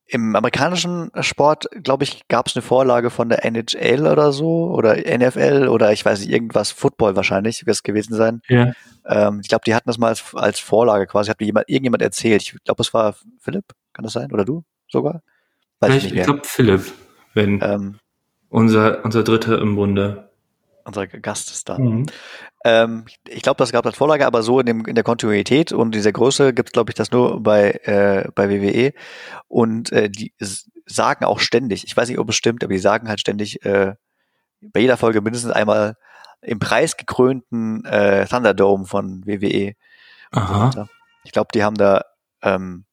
im 0.06 0.36
amerikanischen 0.36 1.10
Sport, 1.20 1.66
glaube 1.82 2.04
ich, 2.04 2.28
gab 2.28 2.46
es 2.46 2.54
eine 2.54 2.62
Vorlage 2.62 3.10
von 3.10 3.28
der 3.28 3.44
NHL 3.44 4.06
oder 4.06 4.32
so 4.32 4.70
oder 4.70 4.96
NFL 4.96 5.66
oder 5.68 5.92
ich 5.92 6.04
weiß 6.04 6.20
nicht, 6.20 6.30
irgendwas, 6.30 6.70
Football 6.70 7.16
wahrscheinlich, 7.16 7.66
wird 7.66 7.74
es 7.74 7.82
gewesen 7.82 8.14
sein. 8.14 8.40
Ja. 8.48 8.72
Ähm, 9.04 9.40
ich 9.42 9.48
glaube, 9.48 9.62
die 9.66 9.74
hatten 9.74 9.88
das 9.88 9.98
mal 9.98 10.08
als, 10.08 10.32
als 10.34 10.60
Vorlage 10.60 11.06
quasi, 11.06 11.28
hat 11.28 11.40
mir 11.40 11.46
jemand, 11.46 11.68
irgendjemand 11.68 12.02
erzählt. 12.02 12.42
Ich 12.42 12.54
glaube, 12.64 12.82
es 12.82 12.94
war 12.94 13.16
Philipp, 13.40 13.64
kann 13.92 14.04
das 14.04 14.12
sein? 14.12 14.32
Oder 14.32 14.44
du 14.44 14.62
sogar? 14.88 15.22
Weiß 15.80 15.94
ich, 15.94 16.14
ich 16.14 16.22
glaube 16.22 16.42
Philipp, 16.44 16.92
wenn 17.34 17.60
ähm, 17.62 17.98
unser, 18.48 19.04
unser 19.04 19.24
Dritter 19.24 19.60
im 19.60 19.74
Bunde 19.74 20.29
unser 20.84 21.06
Gast 21.06 21.50
ist 21.50 21.68
da. 21.68 21.78
Mhm. 21.78 22.06
Ähm, 22.64 23.04
ich 23.28 23.42
glaube, 23.42 23.58
das 23.58 23.72
gab 23.72 23.86
als 23.86 23.96
Vorlage, 23.96 24.26
aber 24.26 24.42
so 24.42 24.60
in, 24.60 24.66
dem, 24.66 24.84
in 24.86 24.94
der 24.94 25.04
Kontinuität 25.04 25.72
und 25.72 25.94
dieser 25.94 26.12
Größe 26.12 26.52
gibt 26.52 26.70
es, 26.70 26.72
glaube 26.72 26.90
ich, 26.90 26.94
das 26.94 27.10
nur 27.10 27.42
bei, 27.42 27.70
äh, 27.84 28.28
bei 28.34 28.50
WWE. 28.50 28.92
Und 29.48 29.92
äh, 29.92 30.10
die 30.10 30.34
sagen 30.86 31.24
auch 31.24 31.40
ständig, 31.40 31.84
ich 31.84 31.96
weiß 31.96 32.08
nicht, 32.08 32.18
ob 32.18 32.28
es 32.28 32.36
stimmt, 32.36 32.64
aber 32.64 32.72
die 32.72 32.78
sagen 32.78 33.08
halt 33.08 33.20
ständig 33.20 33.64
äh, 33.64 33.94
bei 34.60 34.80
jeder 34.80 34.96
Folge 34.96 35.20
mindestens 35.20 35.52
einmal 35.52 35.96
im 36.42 36.58
preisgekrönten 36.58 37.84
äh, 37.84 38.26
Thunderdome 38.26 38.86
von 38.86 39.26
WWE. 39.26 39.74
Aha. 40.32 40.70
So 40.72 40.86
ich 41.24 41.32
glaube, 41.32 41.48
die 41.54 41.62
haben 41.62 41.76
da 41.76 42.04
ähm, 42.42 42.84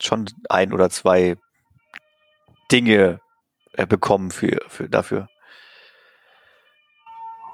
schon 0.00 0.26
ein 0.48 0.72
oder 0.72 0.90
zwei 0.90 1.36
Dinge 2.70 3.20
äh, 3.72 3.86
bekommen 3.86 4.30
für, 4.30 4.60
für 4.68 4.88
dafür. 4.88 5.28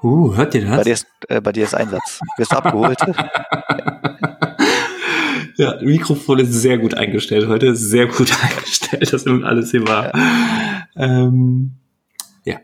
Uh, 0.03 0.35
hört 0.35 0.53
ihr 0.55 0.65
das? 0.65 0.77
Bei 0.77 0.83
dir 0.83 0.93
ist, 0.93 1.07
äh, 1.27 1.41
bei 1.41 1.51
dir 1.51 1.63
ist 1.63 1.73
Einsatz. 1.73 2.19
Wirst 2.37 2.53
abgeholt. 2.53 2.99
ja, 5.57 5.75
Mikrofon 5.81 6.39
ist 6.39 6.53
sehr 6.53 6.77
gut 6.77 6.93
eingestellt 6.93 7.47
heute. 7.47 7.75
Sehr 7.75 8.05
gut 8.07 8.31
eingestellt, 8.43 9.11
dass 9.11 9.25
nun 9.25 9.43
alles 9.43 9.71
hier 9.71 9.87
war. 9.87 10.15
Ja. 10.15 10.87
Ähm, 10.95 11.77
ja. 12.43 12.59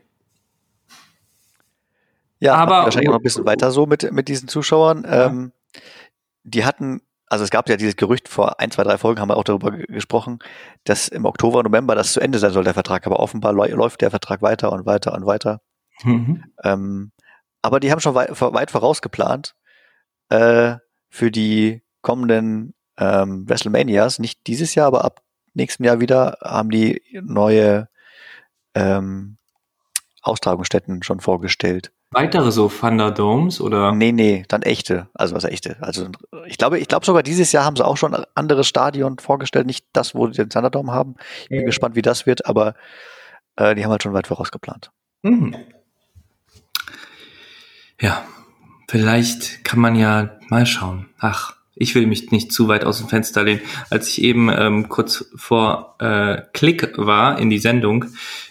Ja, 2.40 2.56
aber 2.56 2.84
wahrscheinlich 2.84 3.10
noch 3.10 3.18
ein 3.18 3.24
bisschen 3.24 3.46
weiter 3.46 3.72
so 3.72 3.86
mit, 3.88 4.12
mit 4.12 4.28
diesen 4.28 4.48
Zuschauern. 4.48 5.04
Ja. 5.04 5.28
Ähm, 5.28 5.52
die 6.44 6.66
hatten 6.66 7.02
also 7.34 7.44
es 7.44 7.50
gab 7.50 7.68
ja 7.68 7.78
dieses 7.78 7.96
Gerücht 7.96 8.30
vor 8.30 8.60
ein, 8.60 8.70
zwei, 8.70 8.84
drei 8.84 9.00
Folgen 9.00 9.20
haben 9.20 9.30
wir 9.30 9.38
auch 9.38 9.44
darüber 9.44 9.72
gesprochen, 9.72 10.38
dass 10.84 11.08
im 11.08 11.26
Oktober, 11.26 11.64
November 11.64 11.96
das 11.96 12.14
zu 12.14 12.20
Ende 12.20 12.38
sein 12.38 12.52
soll, 12.52 12.64
der 12.64 12.76
Vertrag. 12.76 13.08
Aber 13.08 13.20
offenbar 13.20 13.54
läuft 13.54 14.02
der 14.02 14.12
Vertrag 14.12 14.44
weiter 14.44 14.72
und 14.72 14.86
weiter 14.86 15.16
und 15.16 15.26
weiter. 15.26 15.62
Mhm. 16.04 16.44
Ähm, 16.64 17.12
aber 17.64 17.80
die 17.80 17.92
haben 17.92 18.00
schon 18.00 18.14
weit, 18.14 18.40
weit 18.40 18.70
vorausgeplant 18.70 19.56
äh, 20.30 20.76
für 21.10 21.32
die 21.32 21.82
kommenden 22.02 22.76
ähm, 22.98 23.50
WrestleManias, 23.50 24.20
nicht 24.20 24.46
dieses 24.46 24.76
Jahr, 24.76 24.88
aber 24.88 25.04
ab 25.04 25.22
nächstem 25.54 25.86
Jahr 25.86 26.00
wieder, 26.00 26.38
haben 26.44 26.70
die 26.70 27.02
neue 27.14 27.88
ähm, 28.76 29.38
Austragungsstätten 30.22 31.04
schon 31.04 31.20
vorgestellt. 31.20 31.92
Weitere 32.12 32.52
so 32.52 32.70
Thunderdomes 32.70 33.60
oder? 33.60 33.92
Nee, 33.92 34.12
nee, 34.12 34.46
dann 34.48 34.62
echte. 34.62 35.08
Also 35.14 35.34
was 35.34 35.46
echte. 35.46 35.78
Also 35.82 36.10
ich 36.46 36.58
glaube, 36.58 36.78
ich 36.80 36.88
glaube 36.88 37.06
sogar 37.06 37.24
dieses 37.24 37.52
Jahr 37.52 37.66
haben 37.66 37.76
sie 37.76 37.86
auch 37.86 37.98
schon 37.98 38.14
ein 38.14 38.26
anderes 38.36 38.68
Stadion 38.68 39.18
vorgestellt, 39.18 39.66
nicht 39.66 39.88
das, 39.94 40.14
wo 40.14 40.28
sie 40.28 40.34
den 40.34 40.50
Thunderdome 40.50 40.92
haben. 40.92 41.16
Ich 41.44 41.50
bin 41.50 41.60
ja. 41.62 41.66
gespannt, 41.66 41.96
wie 41.96 42.04
das 42.04 42.26
wird, 42.26 42.46
aber 42.46 42.76
äh, 43.56 43.74
die 43.74 43.84
haben 43.84 43.92
halt 43.92 44.04
schon 44.04 44.14
weit 44.14 44.28
vorausgeplant. 44.28 44.92
Mhm. 45.24 45.56
Ja, 48.04 48.22
vielleicht 48.90 49.64
kann 49.64 49.80
man 49.80 49.96
ja 49.96 50.32
mal 50.50 50.66
schauen. 50.66 51.06
Ach, 51.20 51.56
ich 51.74 51.96
will 51.96 52.06
mich 52.06 52.32
nicht 52.32 52.52
zu 52.52 52.68
weit 52.68 52.84
aus 52.84 52.98
dem 52.98 53.08
Fenster 53.08 53.44
lehnen. 53.44 53.62
Als 53.90 54.10
ich 54.10 54.22
eben 54.22 54.50
ähm, 54.50 54.90
kurz 54.90 55.32
vor 55.38 55.96
äh, 56.00 56.42
Klick 56.52 56.98
war 56.98 57.40
in 57.40 57.50
die 57.50 57.60
Sendung, 57.60 58.04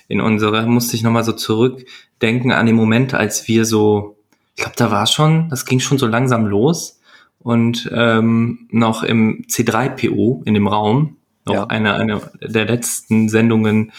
in 0.08 0.22
unsere, 0.22 0.66
musste 0.66 0.96
ich 0.96 1.02
nochmal 1.02 1.22
so 1.22 1.32
zurückdenken 1.32 2.50
an 2.50 2.64
den 2.64 2.76
Moment, 2.76 3.12
als 3.12 3.46
wir 3.46 3.66
so, 3.66 4.16
ich 4.56 4.62
glaube, 4.62 4.76
da 4.76 4.90
war 4.90 5.06
schon, 5.06 5.50
das 5.50 5.66
ging 5.66 5.80
schon 5.80 5.98
so 5.98 6.06
langsam 6.06 6.46
los 6.46 6.98
und 7.38 7.90
ähm, 7.92 8.68
noch 8.70 9.02
im 9.02 9.44
C3PO 9.50 10.46
in 10.46 10.54
dem 10.54 10.66
Raum, 10.66 11.18
noch 11.44 11.54
ja. 11.54 11.66
eine, 11.66 11.96
eine 11.96 12.22
der 12.40 12.64
letzten 12.64 13.28
Sendungen 13.28 13.92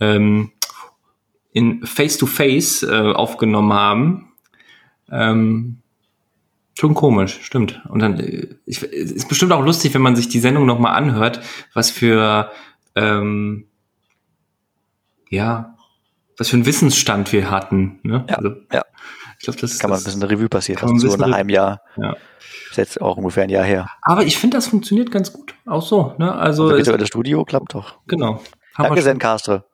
ähm, 0.00 0.52
in 1.52 1.86
Face-to-Face 1.86 2.82
-face, 2.82 3.10
äh, 3.10 3.14
aufgenommen 3.14 3.72
haben. 3.72 4.27
Ähm, 5.10 5.78
Schon 6.78 6.94
komisch, 6.94 7.40
stimmt. 7.42 7.82
Und 7.88 7.98
dann 7.98 8.20
äh, 8.20 8.46
ich, 8.64 8.84
ist 8.84 9.28
bestimmt 9.28 9.50
auch 9.50 9.64
lustig, 9.64 9.94
wenn 9.94 10.02
man 10.02 10.14
sich 10.14 10.28
die 10.28 10.38
Sendung 10.38 10.64
nochmal 10.64 10.94
anhört, 10.94 11.40
was 11.74 11.90
für 11.90 12.52
ähm, 12.94 13.66
ja, 15.28 15.74
was 16.36 16.50
für 16.50 16.56
einen 16.56 16.66
Wissensstand 16.66 17.32
wir 17.32 17.50
hatten. 17.50 17.98
Ne? 18.04 18.24
Ja, 18.28 18.36
also, 18.36 18.50
ja. 18.72 18.84
Ich 19.40 19.44
glaube, 19.44 19.58
das 19.58 19.76
kann 19.80 19.90
man 19.90 19.98
ein 19.98 20.04
bisschen 20.04 20.22
Revue 20.22 20.48
passiert 20.48 20.80
lassen, 20.80 21.00
so 21.00 21.16
nach 21.16 21.32
einem 21.32 21.48
Jahr. 21.48 21.80
Ja. 21.96 22.16
Ist 22.70 22.76
jetzt 22.76 23.00
auch 23.00 23.16
ungefähr 23.16 23.42
ein 23.42 23.50
Jahr 23.50 23.64
her. 23.64 23.88
Aber 24.02 24.22
ich 24.22 24.38
finde, 24.38 24.56
das 24.56 24.68
funktioniert 24.68 25.10
ganz 25.10 25.32
gut. 25.32 25.56
Auch 25.66 25.82
so. 25.82 26.14
Ne? 26.18 26.32
Also 26.32 26.68
das 26.68 26.78
virtuelle 26.78 27.06
Studio 27.08 27.44
klappt 27.44 27.74
doch. 27.74 27.98
Genau. 28.06 28.40
Haben 28.76 28.88
Danke, 28.88 29.02
Zencastre. 29.02 29.64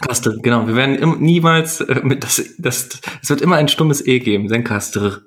Kastel, 0.00 0.38
genau. 0.42 0.66
Wir 0.66 0.74
werden 0.76 0.96
im, 0.96 1.20
niemals 1.20 1.80
äh, 1.80 2.00
mit 2.02 2.24
das, 2.24 2.42
das, 2.58 3.00
es 3.22 3.30
wird 3.30 3.40
immer 3.40 3.56
ein 3.56 3.68
stummes 3.68 4.04
E 4.06 4.18
geben, 4.18 4.48
Zencastre. 4.48 5.22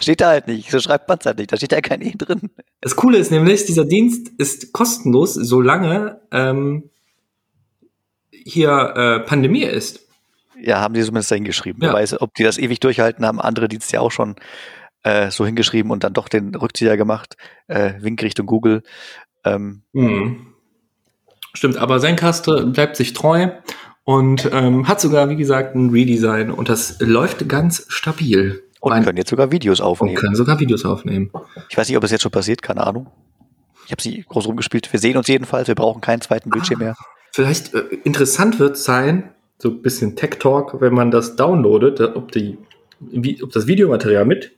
Steht 0.00 0.20
da 0.20 0.28
halt 0.28 0.46
nicht. 0.46 0.70
So 0.70 0.80
schreibt 0.80 1.08
man 1.08 1.18
es 1.18 1.26
halt 1.26 1.38
nicht. 1.38 1.52
Da 1.52 1.56
steht 1.56 1.72
ja 1.72 1.80
kein 1.80 2.02
E 2.02 2.12
drin. 2.16 2.50
Das 2.80 2.96
Coole 2.96 3.18
ist 3.18 3.30
nämlich, 3.30 3.66
dieser 3.66 3.84
Dienst 3.84 4.28
ist 4.38 4.72
kostenlos, 4.72 5.34
solange 5.34 6.20
ähm, 6.32 6.90
hier 8.30 8.94
äh, 8.96 9.20
Pandemie 9.20 9.64
ist. 9.64 10.06
Ja, 10.58 10.80
haben 10.80 10.94
die 10.94 11.02
zumindest 11.02 11.30
da 11.30 11.36
hingeschrieben. 11.36 11.82
Ja. 11.82 11.88
Wer 11.88 11.94
weiß, 11.94 12.20
ob 12.20 12.34
die 12.34 12.42
das 12.42 12.58
ewig 12.58 12.80
durchhalten, 12.80 13.24
haben 13.24 13.40
andere 13.40 13.68
Dienste 13.68 13.96
ja 13.96 14.00
auch 14.00 14.10
schon 14.10 14.36
äh, 15.02 15.30
so 15.30 15.46
hingeschrieben 15.46 15.90
und 15.90 16.04
dann 16.04 16.12
doch 16.12 16.28
den 16.28 16.54
Rückzieher 16.54 16.96
gemacht. 16.96 17.36
Äh, 17.66 17.94
Wink 18.00 18.22
Richtung 18.22 18.46
Google. 18.46 18.82
Ähm, 19.44 19.82
mhm. 19.92 20.49
Stimmt, 21.54 21.76
aber 21.76 21.98
Zencaster 21.98 22.64
bleibt 22.66 22.96
sich 22.96 23.12
treu 23.12 23.48
und 24.04 24.48
ähm, 24.52 24.88
hat 24.88 25.00
sogar, 25.00 25.28
wie 25.28 25.36
gesagt, 25.36 25.74
ein 25.74 25.90
Redesign 25.90 26.50
und 26.50 26.68
das 26.68 26.96
läuft 27.00 27.48
ganz 27.48 27.86
stabil. 27.88 28.62
Und 28.80 28.90
mein, 28.90 29.04
können 29.04 29.18
jetzt 29.18 29.30
sogar 29.30 29.52
Videos 29.52 29.80
aufnehmen. 29.80 30.16
Und 30.16 30.20
können 30.20 30.34
sogar 30.34 30.58
Videos 30.58 30.84
aufnehmen. 30.84 31.30
Ich 31.68 31.76
weiß 31.76 31.88
nicht, 31.88 31.96
ob 31.96 32.04
es 32.04 32.10
jetzt 32.10 32.22
schon 32.22 32.32
passiert, 32.32 32.62
keine 32.62 32.86
Ahnung. 32.86 33.08
Ich 33.86 33.92
habe 33.92 34.00
sie 34.00 34.24
groß 34.26 34.46
rumgespielt. 34.46 34.90
Wir 34.92 35.00
sehen 35.00 35.16
uns 35.16 35.28
jedenfalls, 35.28 35.68
wir 35.68 35.74
brauchen 35.74 36.00
keinen 36.00 36.20
zweiten 36.20 36.50
Bildschirm 36.50 36.80
ah, 36.80 36.84
mehr. 36.84 36.96
Vielleicht 37.32 37.74
äh, 37.74 37.80
interessant 38.04 38.58
wird 38.58 38.78
sein, 38.78 39.30
so 39.58 39.68
ein 39.68 39.82
bisschen 39.82 40.16
Tech 40.16 40.38
Talk, 40.38 40.80
wenn 40.80 40.94
man 40.94 41.10
das 41.10 41.36
downloadet, 41.36 42.00
ob, 42.16 42.32
die, 42.32 42.56
wie, 43.00 43.42
ob 43.42 43.52
das 43.52 43.66
Videomaterial 43.66 44.24
mit 44.24 44.52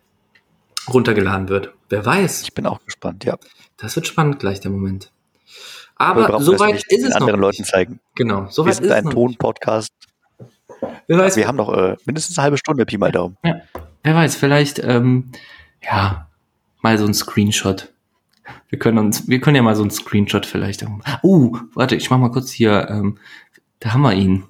runtergeladen 0.92 1.48
wird. 1.48 1.72
Wer 1.88 2.04
weiß. 2.04 2.42
Ich 2.42 2.54
bin 2.54 2.66
auch 2.66 2.84
gespannt, 2.84 3.24
ja. 3.24 3.36
Das 3.76 3.96
wird 3.96 4.06
spannend 4.06 4.38
gleich, 4.38 4.60
der 4.60 4.70
Moment. 4.70 5.10
Aber 6.02 6.40
soweit 6.40 6.82
ist 6.88 7.04
es 7.04 7.12
anderen 7.12 7.40
noch 7.40 7.48
Leuten 7.48 7.64
zeigen. 7.64 8.00
Genau, 8.14 8.46
soweit 8.50 8.72
ist 8.72 8.82
es 8.82 8.90
ein 8.90 9.08
Ton-Podcast. 9.08 9.92
Wir 11.06 11.46
haben 11.46 11.56
noch 11.56 11.72
äh, 11.72 11.96
mindestens 12.06 12.36
eine 12.36 12.44
halbe 12.44 12.58
Stunde, 12.58 12.84
Pi 12.84 12.98
mal 12.98 13.12
Daumen. 13.12 13.36
Ja. 13.44 13.60
Wer 14.02 14.14
weiß, 14.14 14.34
vielleicht, 14.34 14.80
ähm, 14.80 15.30
ja, 15.80 16.28
mal 16.80 16.98
so 16.98 17.06
ein 17.06 17.14
Screenshot. 17.14 17.92
Wir 18.68 18.78
können 18.78 18.98
uns, 18.98 19.28
wir 19.28 19.40
können 19.40 19.54
ja 19.54 19.62
mal 19.62 19.76
so 19.76 19.84
ein 19.84 19.90
Screenshot 19.90 20.44
vielleicht. 20.44 20.84
Uh, 21.22 21.56
warte, 21.74 21.94
ich 21.94 22.10
mach 22.10 22.18
mal 22.18 22.32
kurz 22.32 22.50
hier, 22.50 22.88
ähm, 22.90 23.18
da 23.78 23.92
haben 23.92 24.02
wir 24.02 24.14
ihn. 24.14 24.44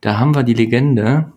Da 0.00 0.18
haben 0.18 0.34
wir 0.34 0.42
die 0.42 0.54
Legende. 0.54 1.32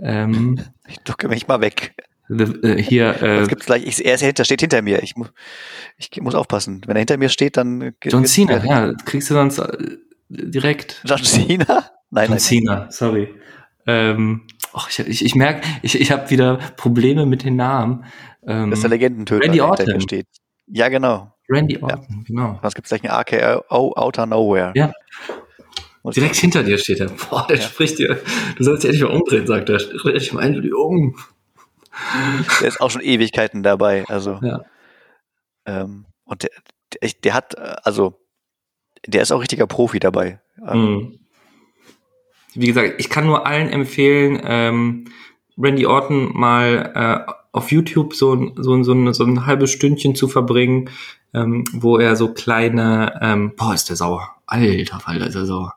Ähm, 0.00 0.60
ich 0.86 0.98
drücke 0.98 1.28
mich 1.28 1.48
mal 1.48 1.62
weg. 1.62 1.94
Äh, 2.28 2.82
hier, 2.82 3.22
äh, 3.22 3.42
Was 3.42 3.48
gibt's 3.48 3.66
gleich? 3.66 3.86
Ich, 3.86 4.04
er 4.04 4.14
ist 4.14 4.22
hinter, 4.22 4.44
steht 4.44 4.60
hinter 4.60 4.82
mir. 4.82 5.02
Ich, 5.02 5.16
mu 5.16 5.26
ich 5.96 6.10
muss 6.20 6.34
aufpassen. 6.34 6.82
Wenn 6.86 6.96
er 6.96 7.00
hinter 7.00 7.18
mir 7.18 7.28
steht, 7.28 7.56
dann. 7.56 7.94
John 8.02 8.24
Cena, 8.24 8.64
ja, 8.64 8.92
kriegst 9.04 9.30
du 9.30 9.34
sonst 9.34 9.58
äh, 9.58 9.96
direkt. 10.28 11.02
John 11.04 11.22
Cena? 11.22 11.90
Nein, 12.10 12.24
John 12.24 12.30
nein. 12.30 12.38
Cena, 12.38 12.86
sorry. 12.90 13.34
Ähm, 13.86 14.42
Och, 14.76 14.90
ich, 14.90 14.98
ich, 14.98 15.24
ich 15.24 15.34
merke, 15.34 15.66
ich, 15.80 15.98
ich 15.98 16.12
habe 16.12 16.28
wieder 16.28 16.58
Probleme 16.76 17.24
mit 17.24 17.44
den 17.44 17.56
Namen. 17.56 18.04
Ähm, 18.46 18.68
das 18.70 18.80
ist 18.80 18.82
der 18.82 18.90
Legendentöter, 18.90 19.46
Randy 19.46 19.60
Orton. 19.62 20.00
steht. 20.02 20.26
Ja, 20.66 20.88
genau. 20.88 21.32
Randy 21.48 21.78
Orton, 21.80 22.06
ja. 22.10 22.22
genau. 22.26 22.58
Was 22.60 22.74
gibt's 22.74 22.90
gleich 22.90 23.02
ein 23.02 23.10
AKO 23.10 23.92
Outer 23.94 24.26
Nowhere? 24.26 24.72
Ja. 24.74 24.92
Direkt 26.14 26.36
hinter 26.36 26.62
dir 26.62 26.76
steht 26.78 27.00
er. 27.00 27.08
Boah, 27.08 27.46
der 27.48 27.56
ja. 27.56 27.62
spricht 27.62 27.98
dir. 27.98 28.20
Du 28.56 28.64
sollst 28.64 28.84
dich 28.84 28.90
endlich 28.90 29.08
mal 29.08 29.16
umdrehen, 29.16 29.46
sagt 29.46 29.70
er. 29.70 29.78
Dreh 29.78 30.12
dich 30.12 30.32
mal 30.32 30.42
endlich 30.42 30.72
um. 30.74 31.16
Der 32.60 32.68
ist 32.68 32.80
auch 32.80 32.90
schon 32.90 33.02
Ewigkeiten 33.02 33.62
dabei. 33.62 34.04
Also. 34.08 34.38
Ja. 34.42 34.64
Ähm, 35.66 36.06
und 36.24 36.42
der, 36.42 36.50
der, 36.92 37.10
der, 37.24 37.34
hat, 37.34 37.58
also, 37.86 38.20
der 39.06 39.22
ist 39.22 39.32
auch 39.32 39.40
richtiger 39.40 39.66
Profi 39.66 39.98
dabei. 39.98 40.40
Mhm 40.56 41.18
wie 42.56 42.66
gesagt, 42.66 42.94
ich 42.98 43.08
kann 43.08 43.26
nur 43.26 43.46
allen 43.46 43.68
empfehlen, 43.68 44.40
ähm, 44.42 45.04
Randy 45.58 45.86
Orton 45.86 46.30
mal 46.34 46.92
äh, 47.28 47.32
auf 47.52 47.70
YouTube 47.70 48.14
so, 48.14 48.52
so, 48.56 48.82
so, 48.82 48.92
ein, 48.92 49.12
so 49.14 49.24
ein 49.24 49.46
halbes 49.46 49.70
Stündchen 49.70 50.14
zu 50.14 50.28
verbringen, 50.28 50.90
ähm, 51.34 51.64
wo 51.72 51.98
er 51.98 52.16
so 52.16 52.32
kleine, 52.32 53.18
ähm, 53.22 53.52
boah, 53.56 53.74
ist 53.74 53.88
der 53.88 53.96
sauer. 53.96 54.32
Alter 54.46 55.00
Falter, 55.00 55.26
ist 55.26 55.34
er 55.34 55.46
sauer. 55.46 55.74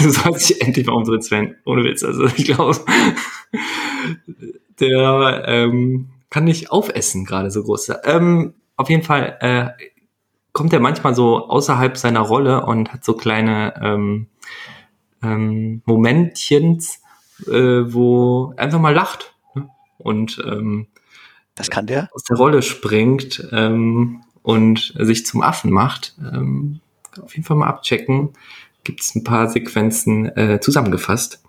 du 0.00 0.10
sollst 0.10 0.50
dich 0.50 0.62
endlich 0.62 0.86
mal 0.86 0.94
umdrehen, 0.94 1.22
Sven. 1.22 1.56
Ohne 1.64 1.84
Witz. 1.84 2.02
Also 2.02 2.26
ich 2.26 2.44
glaube, 2.44 2.76
der 4.80 5.44
ähm, 5.46 6.10
kann 6.30 6.44
nicht 6.44 6.70
aufessen, 6.70 7.24
gerade 7.24 7.50
so 7.50 7.62
groß. 7.62 7.92
Ähm, 8.04 8.54
auf 8.76 8.90
jeden 8.90 9.02
Fall 9.02 9.36
äh, 9.40 9.84
kommt 10.52 10.72
er 10.72 10.80
manchmal 10.80 11.14
so 11.14 11.48
außerhalb 11.48 11.96
seiner 11.96 12.20
Rolle 12.20 12.64
und 12.64 12.92
hat 12.92 13.04
so 13.04 13.14
kleine 13.14 13.74
ähm, 13.82 14.26
ähm, 15.22 15.82
Momentchens, 15.84 17.02
äh, 17.46 17.52
wo 17.52 18.54
einfach 18.56 18.80
mal 18.80 18.94
lacht 18.94 19.34
ne? 19.54 19.68
und 19.98 20.42
ähm, 20.46 20.86
das 21.54 21.70
kann 21.70 21.86
der 21.86 22.08
aus 22.12 22.22
der 22.22 22.36
Rolle 22.36 22.62
springt 22.62 23.46
ähm, 23.50 24.22
und 24.42 24.94
sich 24.96 25.26
zum 25.26 25.42
Affen 25.42 25.72
macht. 25.72 26.16
Ähm, 26.20 26.80
auf 27.20 27.34
jeden 27.34 27.44
Fall 27.44 27.56
mal 27.56 27.66
abchecken. 27.66 28.30
Gibt 28.84 29.00
es 29.00 29.14
ein 29.14 29.24
paar 29.24 29.48
Sequenzen 29.48 30.26
äh, 30.36 30.60
zusammengefasst. 30.60 31.42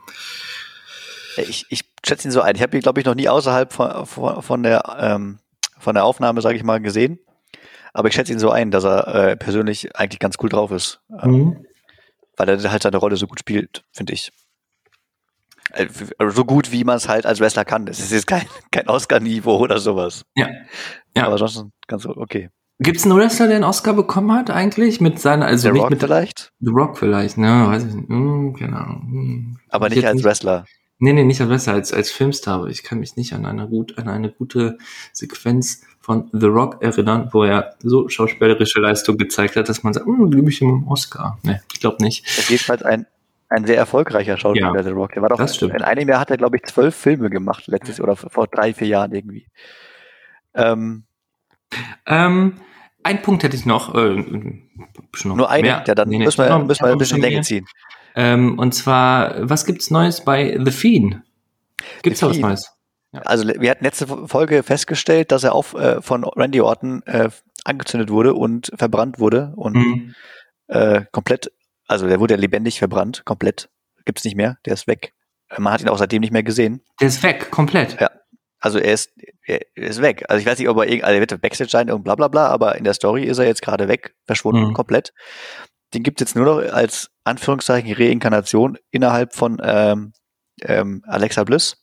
Ich, 1.38 1.66
ich 1.70 1.82
schätze 2.06 2.28
ihn 2.28 2.32
so 2.32 2.42
ein. 2.42 2.56
Ich 2.56 2.62
habe 2.62 2.76
ihn, 2.76 2.82
glaube 2.82 3.00
ich, 3.00 3.06
noch 3.06 3.16
nie 3.16 3.30
außerhalb 3.30 3.72
von, 3.72 4.06
von, 4.06 4.42
von 4.42 4.64
der 4.64 4.98
ähm, 5.00 5.40
von 5.80 5.96
der 5.96 6.04
Aufnahme, 6.04 6.42
sage 6.42 6.56
ich 6.56 6.64
mal, 6.64 6.80
gesehen. 6.80 7.20
Aber 7.94 8.08
ich 8.08 8.14
schätze 8.14 8.32
ihn 8.32 8.40
so 8.40 8.52
ein, 8.52 8.72
dass 8.72 8.84
er 8.84 9.08
äh, 9.08 9.38
persönlich 9.38 9.96
eigentlich 9.96 10.20
ganz 10.20 10.36
cool 10.42 10.50
drauf 10.50 10.72
ist. 10.72 11.00
Ähm, 11.22 11.32
mhm 11.32 11.66
weil 12.40 12.48
er 12.48 12.72
halt 12.72 12.82
seine 12.82 12.98
Rolle 12.98 13.18
so 13.18 13.28
gut 13.28 13.42
spielt, 13.42 13.84
finde 13.92 14.14
ich. 14.14 14.32
Äh, 15.74 15.88
so 16.30 16.46
gut, 16.46 16.72
wie 16.72 16.86
man 16.86 16.96
es 16.96 17.08
halt 17.08 17.26
als 17.26 17.42
Wrestler 17.42 17.66
kann. 17.66 17.88
Es 17.88 18.00
ist 18.00 18.12
jetzt 18.12 18.28
kein, 18.28 18.46
kein 18.72 18.88
Oscar-Niveau 18.88 19.58
oder 19.58 19.78
sowas. 19.78 20.24
Ja. 20.36 20.48
ja. 21.16 21.28
Aber 21.28 21.38
sonst 21.38 21.66
ganz 21.86 22.06
okay. 22.06 22.50
Gibt 22.80 22.98
es 22.98 23.04
einen 23.04 23.18
Wrestler, 23.18 23.48
der 23.48 23.58
einen 23.58 23.66
Oscar 23.66 23.94
bekommen 23.94 24.32
hat 24.32 24.50
eigentlich 24.50 25.02
mit 25.02 25.20
seiner, 25.20 25.48
also 25.48 25.68
The 25.68 25.74
nicht 25.74 25.82
Rock 25.82 25.90
mit 25.90 26.00
vielleicht? 26.00 26.54
The 26.62 26.72
Rock 26.72 26.98
vielleicht, 26.98 27.38
ne, 27.38 27.68
weiß 27.68 27.84
ich 27.84 27.94
nicht, 27.94 28.08
hm, 28.08 28.56
keine 28.58 28.78
Ahnung. 28.78 29.02
Hm. 29.02 29.60
Aber 29.68 29.90
nicht 29.90 30.06
als 30.06 30.24
nicht. 30.24 30.64
Nee, 31.02 31.14
nee, 31.14 31.24
nicht 31.24 31.40
besser 31.48 31.74
als, 31.74 31.94
als 31.94 32.12
Filmstar, 32.12 32.56
aber 32.56 32.68
ich 32.68 32.84
kann 32.84 33.00
mich 33.00 33.16
nicht 33.16 33.34
an 33.34 33.46
eine, 33.46 33.68
gut, 33.68 33.98
an 33.98 34.10
eine 34.10 34.30
gute 34.30 34.78
Sequenz 35.14 35.82
von 36.02 36.30
The 36.34 36.48
Rock 36.48 36.82
erinnern, 36.82 37.30
wo 37.32 37.44
er 37.44 37.76
so 37.80 38.10
schauspielerische 38.10 38.80
Leistung 38.82 39.18
gezeigt 39.18 39.56
hat, 39.56 39.70
dass 39.70 39.84
man 39.84 39.94
sagt, 39.94 40.06
hm, 40.06 40.30
gebe 40.30 40.50
ich 40.50 40.62
ihm 40.62 40.70
einen 40.70 40.88
Oscar. 40.88 41.38
Nee, 41.44 41.60
ich 41.74 41.80
glaube 41.80 42.04
nicht. 42.04 42.26
Er 42.26 42.40
ist 42.40 42.50
jedenfalls 42.50 42.84
ein, 42.84 43.06
ein 43.48 43.66
sehr 43.66 43.78
erfolgreicher 43.78 44.38
Schauspieler, 44.38 44.76
Ja, 44.76 44.84
The 44.84 44.90
Rock. 44.90 45.14
Der 45.14 45.22
war 45.22 45.30
doch, 45.30 45.38
das 45.38 45.56
stimmt. 45.56 45.74
in 45.74 45.82
einem 45.84 46.10
Jahr 46.10 46.20
hat 46.20 46.32
er, 46.32 46.38
glaube 46.38 46.58
ich, 46.58 46.64
zwölf 46.64 46.94
Filme 46.96 47.30
gemacht, 47.30 47.68
letztes 47.68 48.02
oder 48.02 48.16
vor 48.18 48.48
drei, 48.48 48.74
vier 48.74 48.88
Jahren 48.88 49.14
irgendwie. 49.14 49.48
Ähm, 50.54 51.04
Ähm, 52.06 52.58
ein 53.04 53.22
Punkt 53.22 53.44
hätte 53.44 53.56
ich 53.56 53.66
noch. 53.66 53.96
Äh, 53.96 54.24
schon 55.14 55.30
noch 55.30 55.36
nur 55.38 55.50
einen, 55.50 55.64
mehr. 55.64 55.84
ja, 55.88 55.96
dann 55.96 56.10
Nee, 56.10 56.18
nee, 56.18 56.26
müssen 56.26 56.44
wir, 56.44 56.60
müssen 56.60 56.84
wir 56.84 56.92
ein 56.92 56.98
bisschen 56.98 57.16
schon 57.18 57.22
Länge 57.22 57.36
mehr. 57.38 57.44
ziehen. 57.44 57.66
Ähm, 58.16 58.58
und 58.60 58.74
zwar, 58.74 59.50
was 59.50 59.66
gibt's 59.66 59.92
Neues 59.92 60.24
bei 60.24 60.58
The 60.64 60.72
Fiend? 60.72 61.22
Gibt's 62.02 62.20
The 62.20 62.26
da 62.26 62.32
was. 62.32 62.38
Neues? 62.40 62.72
Also 63.12 63.48
wir 63.48 63.72
hatten 63.72 63.84
letzte 63.84 64.06
Folge 64.28 64.62
festgestellt, 64.64 65.32
dass 65.32 65.44
er 65.44 65.54
auf, 65.54 65.74
äh, 65.74 66.02
von 66.02 66.24
Randy 66.24 66.62
Orton 66.62 67.02
äh, 67.08 67.30
angezündet 67.64 68.10
wurde 68.12 68.34
und 68.36 68.72
verbrannt 68.76 69.20
wurde 69.20 69.54
und 69.56 69.76
Mhm. 69.76 70.16
äh, 70.68 71.06
komplett, 71.12 71.52
also 71.88 72.08
der 72.08 72.20
wurde 72.20 72.36
lebendig 72.36 72.78
verbrannt, 72.80 73.24
komplett. 73.26 73.70
Gibt's 74.06 74.24
nicht 74.24 74.36
mehr, 74.36 74.58
der 74.66 74.74
ist 74.74 74.86
weg. 74.88 75.14
Äh, 75.50 75.60
Man 75.60 75.74
hat 75.74 75.82
ihn 75.82 75.90
auch 75.90 75.98
seitdem 75.98 76.22
nicht 76.22 76.32
mehr 76.34 76.44
gesehen. 76.44 76.82
Der 77.02 77.08
ist 77.08 77.24
weg, 77.24 77.50
komplett. 77.50 78.00
Ja. 78.00 78.12
Also 78.60 78.78
er 78.78 78.94
ist, 78.94 79.12
er 79.46 79.62
ist 79.76 80.02
weg. 80.02 80.26
Also 80.28 80.42
ich 80.42 80.46
weiß 80.46 80.60
nicht, 80.60 80.68
ob 80.70 80.78
er 80.78 80.88
irgend, 80.88 81.06
also 81.06 81.16
er 81.16 81.22
wird 81.22 81.42
Backstage 81.42 81.70
sein 81.72 81.90
und 81.90 82.04
bla 82.04 82.14
bla 82.16 82.28
bla, 82.28 82.48
aber 82.50 82.76
in 82.76 82.84
der 82.84 82.94
Story 82.94 83.24
ist 83.24 83.38
er 83.40 83.46
jetzt 83.46 83.62
gerade 83.62 83.88
weg, 83.88 84.14
verschwunden 84.28 84.68
Mhm. 84.70 84.74
komplett. 84.74 85.14
Den 85.96 86.04
gibt's 86.04 86.20
jetzt 86.22 86.36
nur 86.36 86.46
noch 86.46 86.74
als 86.74 87.10
Anführungszeichen 87.30 87.94
Reinkarnation 87.94 88.78
innerhalb 88.92 89.34
von 89.34 89.60
ähm, 89.64 90.14
ähm, 90.62 91.04
Alexa 91.08 91.44
Bliss. 91.44 91.78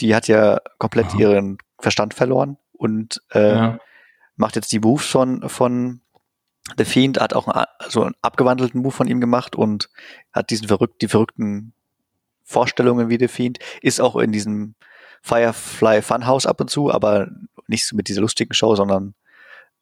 Die 0.00 0.14
hat 0.14 0.28
ja 0.28 0.58
komplett 0.78 1.06
Aha. 1.10 1.18
ihren 1.18 1.58
Verstand 1.78 2.14
verloren 2.14 2.58
und 2.72 3.22
äh, 3.32 3.54
Ja. 3.54 3.78
macht 4.36 4.56
jetzt 4.56 4.72
die 4.72 4.80
Moves 4.80 5.06
von, 5.06 5.48
von 5.48 6.00
The 6.76 6.84
Fiend, 6.84 7.20
hat 7.20 7.34
auch 7.34 7.48
einen, 7.48 7.66
so 7.88 8.02
einen 8.02 8.14
abgewandelten 8.22 8.80
Move 8.80 8.92
von 8.94 9.08
ihm 9.08 9.20
gemacht 9.20 9.56
und 9.56 9.88
hat 10.32 10.50
diesen 10.50 10.68
verrückt, 10.68 11.02
die 11.02 11.08
verrückten 11.08 11.72
Vorstellungen 12.44 13.08
wie 13.08 13.18
The 13.18 13.28
Fiend, 13.28 13.58
ist 13.80 14.00
auch 14.00 14.16
in 14.16 14.32
diesem 14.32 14.74
Firefly 15.22 16.02
Funhouse 16.02 16.46
ab 16.46 16.60
und 16.60 16.68
zu, 16.70 16.92
aber 16.92 17.28
nicht 17.66 17.92
mit 17.92 18.08
dieser 18.08 18.20
lustigen 18.20 18.54
Show, 18.54 18.74
sondern 18.74 19.14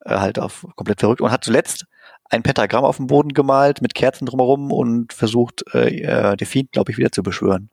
äh, 0.05 0.17
halt 0.17 0.39
auf 0.39 0.67
komplett 0.77 1.01
verrückt 1.01 1.21
und 1.21 1.31
hat 1.31 1.45
zuletzt 1.45 1.87
ein 2.31 2.43
Pentagramm 2.43 2.85
auf 2.85 2.97
dem 2.97 3.09
Boden 3.09 3.35
gemalt 3.35 3.83
mit 3.83 3.95
Kerzen 3.95 4.25
drumherum 4.27 4.73
und 4.73 5.13
versucht, 5.13 5.65
äh, 5.75 6.01
äh, 6.03 6.45
Fiend, 6.45 6.73
glaube 6.73 6.93
ich, 6.93 6.99
wieder 6.99 7.13
zu 7.13 7.23
beschwören. 7.23 7.71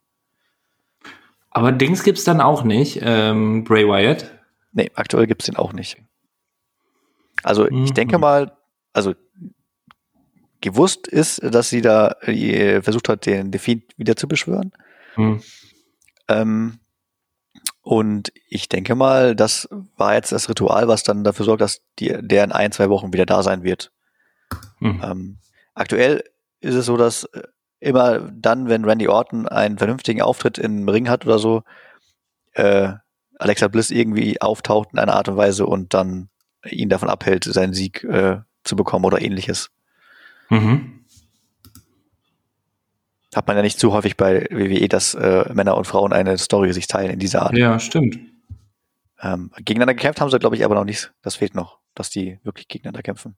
Aber 1.52 1.72
Dings 1.72 2.04
gibt's 2.04 2.24
dann 2.24 2.42
auch 2.42 2.64
nicht, 2.64 3.00
ähm, 3.02 3.64
Bray 3.64 3.88
Wyatt. 3.88 4.32
Nee, 4.74 4.92
aktuell 4.96 5.28
gibt's 5.28 5.46
den 5.46 5.56
auch 5.56 5.74
nicht. 5.74 5.98
Also 7.44 7.66
ich 7.68 7.72
Mhm. 7.72 7.94
denke 7.94 8.18
mal, 8.18 8.58
also 8.94 9.14
gewusst 10.62 11.08
ist, 11.08 11.40
dass 11.44 11.70
sie 11.70 11.82
da 11.82 12.16
äh, 12.22 12.82
versucht 12.82 13.10
hat, 13.10 13.26
den 13.26 13.52
Defeat 13.52 13.84
wieder 13.98 14.16
zu 14.16 14.28
beschwören. 14.28 14.72
Hm. 15.16 15.42
Ähm, 16.28 16.80
und 17.82 18.34
ich 18.50 18.68
denke 18.70 18.96
mal, 18.96 19.36
das 19.36 19.70
war 19.96 20.16
jetzt 20.16 20.32
das 20.32 20.50
Ritual, 20.50 20.88
was 20.88 21.04
dann 21.04 21.24
dafür 21.24 21.46
sorgt, 21.46 21.62
dass 21.62 21.82
die, 22.00 22.16
der 22.22 22.44
in 22.44 22.52
ein, 22.52 22.72
zwei 22.72 22.90
Wochen 22.90 23.14
wieder 23.14 23.26
da 23.26 23.44
sein 23.44 23.64
wird. 23.64 23.92
Hm. 24.80 25.02
Ähm, 25.04 25.38
aktuell 25.74 26.24
ist 26.60 26.76
es 26.76 26.86
so, 26.86 26.98
dass 26.98 27.26
äh, 27.26 27.44
immer 27.80 28.20
dann, 28.20 28.70
wenn 28.70 28.86
Randy 28.86 29.08
Orton 29.08 29.48
einen 29.48 29.78
vernünftigen 29.78 30.22
Auftritt 30.22 30.58
im 30.58 30.88
Ring 30.90 31.10
hat 31.10 31.26
oder 31.26 31.40
so, 31.40 31.64
äh, 32.54 32.94
Alexa 33.40 33.68
Bliss 33.68 33.92
irgendwie 33.92 34.42
auftaucht 34.42 34.90
in 34.94 35.00
einer 35.00 35.14
Art 35.14 35.30
und 35.30 35.38
Weise 35.38 35.66
und 35.66 35.94
dann 35.94 36.30
ihn 36.66 36.90
davon 36.90 37.10
abhält, 37.10 37.44
seinen 37.44 37.74
Sieg 37.74 38.04
äh, 38.04 38.38
zu 38.64 38.76
bekommen 38.76 39.06
oder 39.06 39.22
ähnliches. 39.22 39.70
Mhm. 40.50 41.06
Hat 43.36 43.48
man 43.48 43.56
ja 43.56 43.62
nicht 43.62 43.80
zu 43.80 43.94
häufig 43.94 44.18
bei 44.18 44.48
WWE, 44.50 44.88
dass 44.88 45.14
äh, 45.14 45.46
Männer 45.54 45.78
und 45.78 45.86
Frauen 45.86 46.14
eine 46.14 46.38
Story 46.38 46.74
sich 46.74 46.88
teilen 46.88 47.12
in 47.12 47.20
dieser 47.20 47.44
Art. 47.44 47.56
Ja, 47.56 47.80
stimmt. 47.80 48.18
Ähm, 49.22 49.52
gegeneinander 49.58 49.94
gekämpft 49.94 50.22
haben 50.22 50.32
sie, 50.32 50.40
glaube 50.40 50.56
ich, 50.56 50.66
aber 50.66 50.76
noch 50.76 50.86
nicht. 50.86 51.14
Das 51.22 51.36
fehlt 51.36 51.54
noch, 51.54 51.80
dass 51.94 52.10
die 52.10 52.40
wirklich 52.44 52.68
gegeneinander 52.68 53.04
kämpfen. 53.04 53.36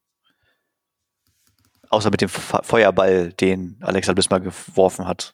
Außer 1.89 2.12
mit 2.12 2.21
dem 2.21 2.30
Fe 2.30 2.60
Feuerball, 2.63 3.34
den 3.34 3.78
Alexa 3.82 4.13
Bliss 4.13 4.30
mal 4.30 4.39
geworfen 4.39 5.08
hat. 5.08 5.34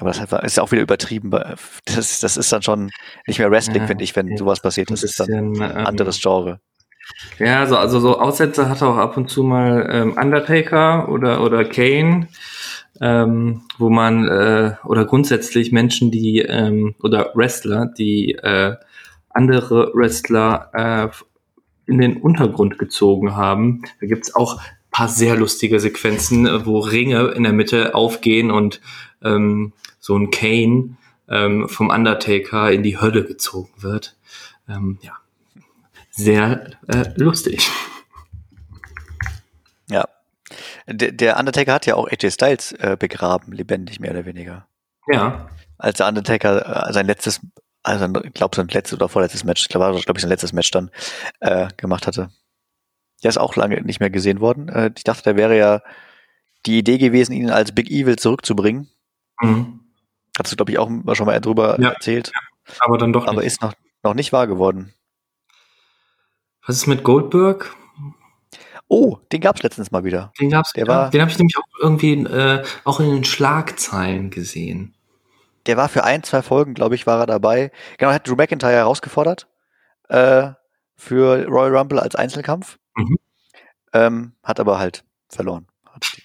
Aber 0.00 0.12
das 0.12 0.20
ist 0.44 0.56
ja 0.56 0.62
auch 0.62 0.70
wieder 0.70 0.82
übertrieben. 0.82 1.30
Das, 1.30 2.20
das 2.20 2.36
ist 2.36 2.52
dann 2.52 2.62
schon 2.62 2.90
nicht 3.26 3.38
mehr 3.38 3.50
Wrestling, 3.50 3.82
Ja, 3.82 3.86
finde 3.86 4.04
ich, 4.04 4.14
wenn 4.14 4.36
sowas 4.36 4.60
passiert. 4.60 4.90
Das 4.90 5.02
Ein 5.02 5.06
ist 5.06 5.20
dann 5.20 5.50
bisschen, 5.50 5.62
ein 5.62 5.78
ähm, 5.78 5.86
anderes 5.86 6.20
Genre. 6.20 6.60
Ja, 7.38 7.60
also, 7.60 7.76
also 7.76 8.00
so 8.00 8.18
Aussätze 8.18 8.68
hat 8.68 8.82
auch 8.82 8.96
ab 8.96 9.16
und 9.16 9.30
zu 9.30 9.42
mal 9.42 9.88
ähm, 9.90 10.12
Undertaker 10.16 11.08
oder, 11.08 11.42
oder 11.42 11.64
Kane, 11.64 12.28
ähm, 13.00 13.62
wo 13.78 13.88
man, 13.90 14.28
äh, 14.28 14.74
oder 14.84 15.04
grundsätzlich 15.04 15.72
Menschen, 15.72 16.10
die, 16.10 16.40
ähm, 16.40 16.94
oder 17.02 17.32
Wrestler, 17.34 17.86
die 17.86 18.34
äh, 18.34 18.76
andere 19.30 19.92
Wrestler 19.94 20.70
äh, 20.74 21.90
in 21.90 21.98
den 21.98 22.18
Untergrund 22.18 22.78
gezogen 22.78 23.34
haben. 23.34 23.82
Da 24.00 24.06
gibt's 24.06 24.34
auch 24.34 24.58
ein 24.58 24.77
paar 24.90 25.08
sehr 25.08 25.36
lustige 25.36 25.80
Sequenzen, 25.80 26.46
äh, 26.46 26.66
wo 26.66 26.78
Ringe 26.80 27.28
in 27.28 27.42
der 27.42 27.52
Mitte 27.52 27.94
aufgehen 27.94 28.50
und 28.50 28.80
ähm, 29.22 29.72
so 29.98 30.16
ein 30.16 30.30
Kane 30.30 30.96
ähm, 31.28 31.68
vom 31.68 31.90
Undertaker 31.90 32.70
in 32.72 32.82
die 32.82 32.98
Hölle 32.98 33.24
gezogen 33.24 33.72
wird. 33.78 34.16
Ähm, 34.68 34.98
ja, 35.02 35.12
sehr 36.10 36.70
äh, 36.88 37.10
lustig. 37.16 37.68
Ja. 39.90 40.08
Der, 40.86 41.12
der 41.12 41.38
Undertaker 41.38 41.74
hat 41.74 41.86
ja 41.86 41.94
auch 41.94 42.08
AJ 42.08 42.30
Styles 42.30 42.72
äh, 42.72 42.96
begraben, 42.98 43.52
lebendig 43.52 44.00
mehr 44.00 44.12
oder 44.12 44.24
weniger. 44.24 44.66
Ja, 45.06 45.48
Als 45.78 45.98
der 45.98 46.08
Undertaker 46.08 46.88
äh, 46.88 46.92
sein 46.92 47.06
letztes, 47.06 47.40
also 47.82 48.06
ich 48.24 48.32
glaube 48.34 48.56
sein 48.56 48.68
letztes 48.68 48.94
oder 48.98 49.08
vorletztes 49.08 49.44
Match, 49.44 49.62
ich 49.62 49.68
glaube 49.68 50.00
glaub 50.00 50.16
ich 50.16 50.22
sein 50.22 50.30
letztes 50.30 50.52
Match 50.52 50.70
dann 50.70 50.90
äh, 51.40 51.68
gemacht 51.76 52.06
hatte. 52.06 52.30
Der 53.22 53.30
ist 53.30 53.38
auch 53.38 53.56
lange 53.56 53.80
nicht 53.82 54.00
mehr 54.00 54.10
gesehen 54.10 54.40
worden. 54.40 54.68
Äh, 54.68 54.90
ich 54.96 55.04
dachte, 55.04 55.22
da 55.24 55.36
wäre 55.36 55.56
ja 55.56 55.82
die 56.66 56.78
Idee 56.78 56.98
gewesen, 56.98 57.32
ihn 57.32 57.50
als 57.50 57.72
Big 57.72 57.90
Evil 57.90 58.16
zurückzubringen. 58.16 58.88
mhm. 59.40 59.80
Hast 60.38 60.52
du, 60.52 60.56
glaube 60.56 60.70
ich, 60.70 60.78
auch 60.78 60.88
schon 61.16 61.26
mal 61.26 61.40
drüber 61.40 61.80
Ja. 61.80 61.90
erzählt. 61.90 62.30
aber 62.80 62.96
dann 62.98 63.12
doch 63.12 63.26
Aber 63.26 63.38
nicht. 63.38 63.46
ist 63.46 63.60
noch, 63.62 63.72
noch 64.04 64.14
nicht 64.14 64.32
wahr 64.32 64.46
geworden. 64.46 64.92
Was 66.66 66.76
ist 66.76 66.86
mit 66.86 67.02
Goldberg? 67.02 67.74
Oh, 68.88 69.18
den 69.32 69.40
gab's 69.40 69.62
letztens 69.62 69.90
mal 69.90 70.04
wieder. 70.04 70.32
Den 70.40 70.50
gab's, 70.50 70.72
Der 70.74 70.84
ja, 70.86 70.88
war- 70.92 71.10
den 71.10 71.20
habe 71.20 71.30
ich 71.30 71.38
nämlich 71.38 71.56
auch 71.58 71.66
irgendwie 71.80 72.12
äh, 72.24 72.62
auch 72.84 73.00
in 73.00 73.10
den 73.10 73.24
Schlagzeilen 73.24 74.30
gesehen. 74.30 74.94
Der 75.66 75.76
war 75.76 75.88
für 75.88 76.04
ein, 76.04 76.22
zwei 76.22 76.40
Folgen, 76.42 76.72
glaube 76.74 76.94
ich, 76.94 77.06
war 77.06 77.18
er 77.20 77.26
dabei. 77.26 77.70
Genau, 77.98 78.10
er 78.10 78.14
hat 78.14 78.26
Drew 78.28 78.36
McIntyre 78.36 78.72
herausgefordert 78.72 79.46
äh, 80.08 80.50
für 80.96 81.46
Royal 81.46 81.76
Rumble 81.76 81.98
als 82.00 82.14
Einzelkampf. 82.14 82.78
Ähm, 83.92 84.32
hat 84.42 84.60
aber 84.60 84.78
halt 84.78 85.04
verloren. 85.28 85.66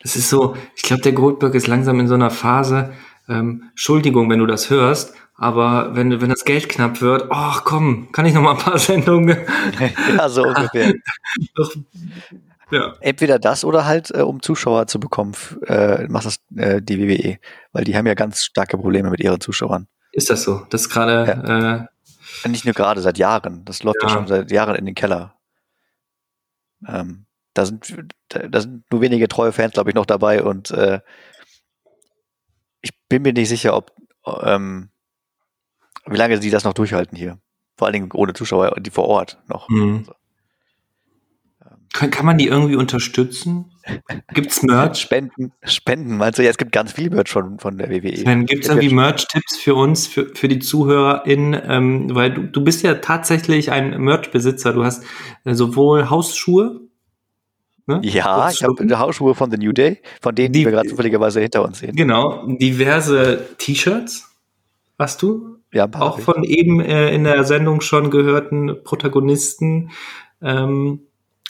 Das 0.01 0.15
ist 0.15 0.29
so, 0.29 0.55
ich 0.75 0.83
glaube, 0.83 1.01
der 1.01 1.13
Goldberg 1.13 1.55
ist 1.55 1.67
langsam 1.67 1.99
in 1.99 2.07
so 2.07 2.13
einer 2.13 2.29
Phase. 2.29 2.93
Ähm, 3.27 3.65
Entschuldigung, 3.71 4.29
wenn 4.29 4.39
du 4.39 4.45
das 4.45 4.69
hörst, 4.69 5.13
aber 5.35 5.95
wenn, 5.95 6.21
wenn 6.21 6.29
das 6.29 6.45
Geld 6.45 6.69
knapp 6.69 7.01
wird, 7.01 7.27
ach 7.31 7.63
komm, 7.63 8.11
kann 8.11 8.25
ich 8.25 8.33
noch 8.33 8.41
mal 8.41 8.51
ein 8.51 8.57
paar 8.57 8.77
Sendungen? 8.77 9.37
ja, 10.17 10.29
so 10.29 10.43
ungefähr. 10.43 10.93
Doch, 11.55 11.73
ja. 12.71 12.95
Entweder 13.01 13.39
das 13.39 13.63
oder 13.63 13.85
halt, 13.85 14.11
äh, 14.11 14.21
um 14.21 14.41
Zuschauer 14.41 14.87
zu 14.87 14.99
bekommen, 14.99 15.33
äh, 15.67 16.07
macht 16.07 16.25
das 16.25 16.37
äh, 16.55 16.81
die 16.81 16.99
WWE. 16.99 17.37
Weil 17.71 17.83
die 17.83 17.95
haben 17.95 18.07
ja 18.07 18.13
ganz 18.13 18.43
starke 18.43 18.77
Probleme 18.77 19.09
mit 19.09 19.19
ihren 19.19 19.39
Zuschauern. 19.39 19.87
Ist 20.11 20.29
das 20.29 20.43
so? 20.43 20.65
Das 20.69 20.81
ist 20.81 20.89
gerade, 20.89 21.87
äh, 22.43 22.49
Nicht 22.49 22.65
nur 22.65 22.73
gerade, 22.73 23.01
seit 23.01 23.17
Jahren. 23.17 23.63
Das 23.65 23.83
läuft 23.83 23.97
ja, 24.01 24.07
Ja. 24.09 24.13
schon 24.13 24.27
seit 24.27 24.51
Jahren 24.51 24.75
in 24.75 24.85
den 24.85 24.95
Keller. 24.95 25.35
Ähm, 26.87 27.25
da 27.53 27.65
sind, 27.65 27.85
da, 28.29 28.61
sind 28.61 28.83
nur 28.91 29.01
wenige 29.01 29.27
treue 29.27 29.51
Fans, 29.51 29.73
glaube 29.73 29.89
ich, 29.89 29.95
noch 29.95 30.05
dabei 30.05 30.43
und 30.43 30.71
äh, 30.71 31.01
ich 32.81 32.91
bin 33.07 33.21
mir 33.21 33.33
nicht 33.33 33.49
sicher, 33.49 33.75
ob 33.75 33.91
ähm, 34.41 34.89
wie 36.05 36.17
lange 36.17 36.41
sie 36.41 36.49
das 36.49 36.63
noch 36.63 36.73
durchhalten 36.73 37.17
hier. 37.17 37.39
Vor 37.77 37.87
allen 37.87 37.93
Dingen 37.93 38.11
ohne 38.13 38.33
Zuschauer, 38.33 38.75
die 38.79 38.89
vor 38.89 39.05
Ort 39.05 39.39
noch. 39.47 39.67
hm. 39.69 40.05
kann, 41.91 42.11
kann 42.11 42.25
man 42.25 42.37
die 42.37 42.47
irgendwie 42.47 42.75
unterstützen? 42.75 43.71
Gibt's 44.33 44.63
Merch? 44.63 44.97
Spenden, 44.97 45.51
Spenden, 45.63 46.17
meinst 46.17 46.39
du? 46.39 46.43
Ja, 46.43 46.49
es 46.49 46.57
gibt 46.57 46.71
ganz 46.71 46.93
viel 46.93 47.09
Merch 47.09 47.29
von, 47.29 47.59
von 47.59 47.77
der 47.77 47.89
WWE. 47.89 48.23
Dann 48.23 48.45
gibt's 48.45 48.67
irgendwie 48.67 48.93
Merch-Tipps 48.93 49.57
für 49.57 49.75
uns, 49.75 50.07
für, 50.07 50.33
für 50.35 50.47
die 50.47 50.59
ZuhörerInnen, 50.59 51.61
ähm, 51.67 52.15
weil 52.15 52.33
du, 52.33 52.43
du 52.43 52.63
bist 52.63 52.83
ja 52.83 52.95
tatsächlich 52.95 53.71
ein 53.71 53.99
Merch-Besitzer. 54.01 54.73
Du 54.73 54.83
hast 54.83 55.03
äh, 55.43 55.53
sowohl 55.53 56.09
Hausschuhe, 56.09 56.81
ne? 57.85 57.99
Ja, 58.03 58.49
ich 58.49 58.63
habe 58.63 58.99
Hausschuhe 58.99 59.35
von 59.35 59.51
The 59.51 59.57
New 59.57 59.71
Day, 59.71 60.01
von 60.21 60.35
denen, 60.35 60.53
die, 60.53 60.59
Die- 60.59 60.65
wir 60.65 60.71
gerade 60.71 60.89
zufälligerweise 60.89 61.39
hinter 61.41 61.63
uns 61.63 61.79
sehen. 61.79 61.95
Genau, 61.95 62.45
diverse 62.47 63.47
T-Shirts 63.57 64.29
Hast 64.99 65.21
du? 65.21 65.57
Ja, 65.71 65.89
Auch 65.99 66.19
von 66.19 66.43
eben 66.43 66.79
äh, 66.79 67.13
in 67.13 67.23
der 67.23 67.43
Sendung 67.45 67.81
schon 67.81 68.11
gehörten 68.11 68.83
Protagonisten. 68.83 69.89
Ähm, 70.41 71.01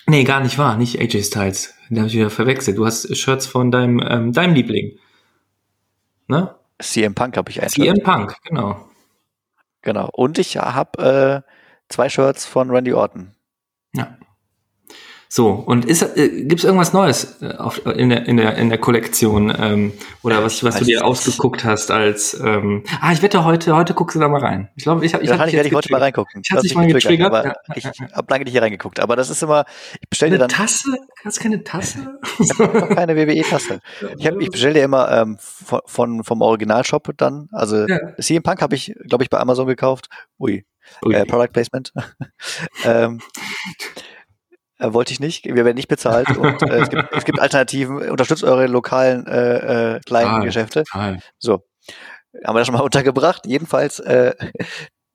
nee, 0.07 0.23
gar 0.23 0.39
nicht 0.39 0.57
wahr, 0.57 0.77
nicht 0.77 0.99
AJ 0.99 1.23
Styles. 1.23 1.73
Den 1.89 1.97
habe 1.99 2.07
ich 2.07 2.13
wieder 2.15 2.29
verwechselt. 2.29 2.77
Du 2.77 2.85
hast 2.85 3.15
Shirts 3.17 3.45
von 3.45 3.69
deinem, 3.69 4.01
ähm, 4.07 4.31
deinem 4.31 4.53
Liebling. 4.55 4.97
Ne? 6.27 6.55
CM 6.79 7.13
Punk 7.13 7.35
habe 7.37 7.51
ich 7.51 7.61
ein 7.61 7.69
CM 7.69 8.01
Punk, 8.01 8.35
genau. 8.45 8.87
Genau. 9.81 10.09
Und 10.13 10.39
ich 10.39 10.55
habe 10.57 11.43
äh, 11.45 11.51
zwei 11.89 12.07
Shirts 12.07 12.45
von 12.45 12.71
Randy 12.71 12.93
Orton. 12.93 13.35
So, 15.35 15.49
und 15.49 15.85
ist, 15.85 16.03
äh, 16.15 16.43
gibt 16.43 16.59
es 16.59 16.63
irgendwas 16.63 16.93
Neues 16.93 17.41
äh, 17.41 17.55
auf, 17.55 17.83
in, 17.87 18.09
der, 18.09 18.27
in, 18.27 18.37
der, 18.37 18.55
in 18.55 18.69
der 18.69 18.77
Kollektion? 18.77 19.51
Ähm, 19.59 19.93
oder 20.21 20.43
was, 20.43 20.63
was 20.63 20.77
du 20.77 20.85
dir 20.85 21.03
ausgeguckt 21.03 21.65
hast 21.65 21.89
als 21.89 22.39
ähm, 22.39 22.83
Ah, 23.01 23.13
ich 23.13 23.23
wette, 23.23 23.43
heute, 23.43 23.75
heute 23.75 23.95
guckst 23.95 24.15
du 24.15 24.19
da 24.19 24.27
mal 24.27 24.41
rein. 24.41 24.69
Ich 24.75 24.83
glaube, 24.83 25.03
ich 25.03 25.11
habe 25.15 25.23
ich 25.23 25.31
Wahrscheinlich 25.31 25.55
werde 25.55 25.69
ich 25.69 25.73
heute 25.73 25.91
mal 25.91 26.01
reingucken. 26.01 26.43
Ich 26.45 26.51
habe 26.51 26.61
dich 26.61 26.75
mal 26.75 26.85
getriggert. 26.85 27.33
Aber 27.33 27.45
ja. 27.47 27.55
Ich 27.73 27.83
habe 27.87 28.27
lange 28.29 28.43
nicht 28.43 28.51
hier 28.51 28.61
reingeguckt, 28.61 28.99
aber 28.99 29.15
das 29.15 29.31
ist 29.31 29.41
immer, 29.41 29.65
ich 29.99 30.07
bestelle 30.07 30.33
dir 30.33 30.37
dann. 30.37 30.49
Tasse? 30.49 30.99
Hast 31.25 31.39
du 31.39 31.41
keine 31.41 31.63
Tasse? 31.63 32.19
ich 32.37 32.59
habe 32.59 32.93
keine 32.93 33.15
WWE-Tasse. 33.15 33.79
Ich, 34.19 34.27
hab, 34.27 34.39
ich 34.39 34.51
bestelle 34.51 34.75
dir 34.75 34.83
immer 34.83 35.11
ähm, 35.11 35.37
von, 35.39 35.81
von, 35.87 36.23
vom 36.23 36.41
Originalshop 36.43 37.09
dann. 37.17 37.49
Also 37.51 37.87
ja. 37.87 37.97
CM 38.21 38.43
Punk 38.43 38.61
habe 38.61 38.75
ich, 38.75 38.93
glaube 39.07 39.23
ich, 39.23 39.31
bei 39.31 39.39
Amazon 39.39 39.65
gekauft. 39.65 40.09
Ui. 40.37 40.63
Ui. 41.03 41.15
Äh, 41.15 41.25
Product 41.25 41.53
Placement. 41.53 41.91
ähm, 42.85 43.19
äh, 44.83 44.93
wollte 44.93 45.13
ich 45.13 45.19
nicht. 45.19 45.45
Wir 45.45 45.65
werden 45.65 45.75
nicht 45.75 45.87
bezahlt. 45.87 46.29
Und 46.37 46.61
äh, 46.63 46.81
es, 46.81 46.89
gibt, 46.89 47.11
es 47.11 47.25
gibt 47.25 47.39
Alternativen. 47.39 48.09
Unterstützt 48.09 48.43
eure 48.43 48.67
lokalen 48.67 49.25
äh, 49.27 49.95
äh, 49.95 49.99
kleinen 50.01 50.29
total, 50.29 50.45
Geschäfte. 50.45 50.83
Total. 50.83 51.19
So. 51.39 51.63
Haben 52.45 52.55
wir 52.55 52.59
das 52.59 52.67
schon 52.67 52.75
mal 52.75 52.81
untergebracht. 52.83 53.45
Jedenfalls, 53.45 53.99
äh, 53.99 54.33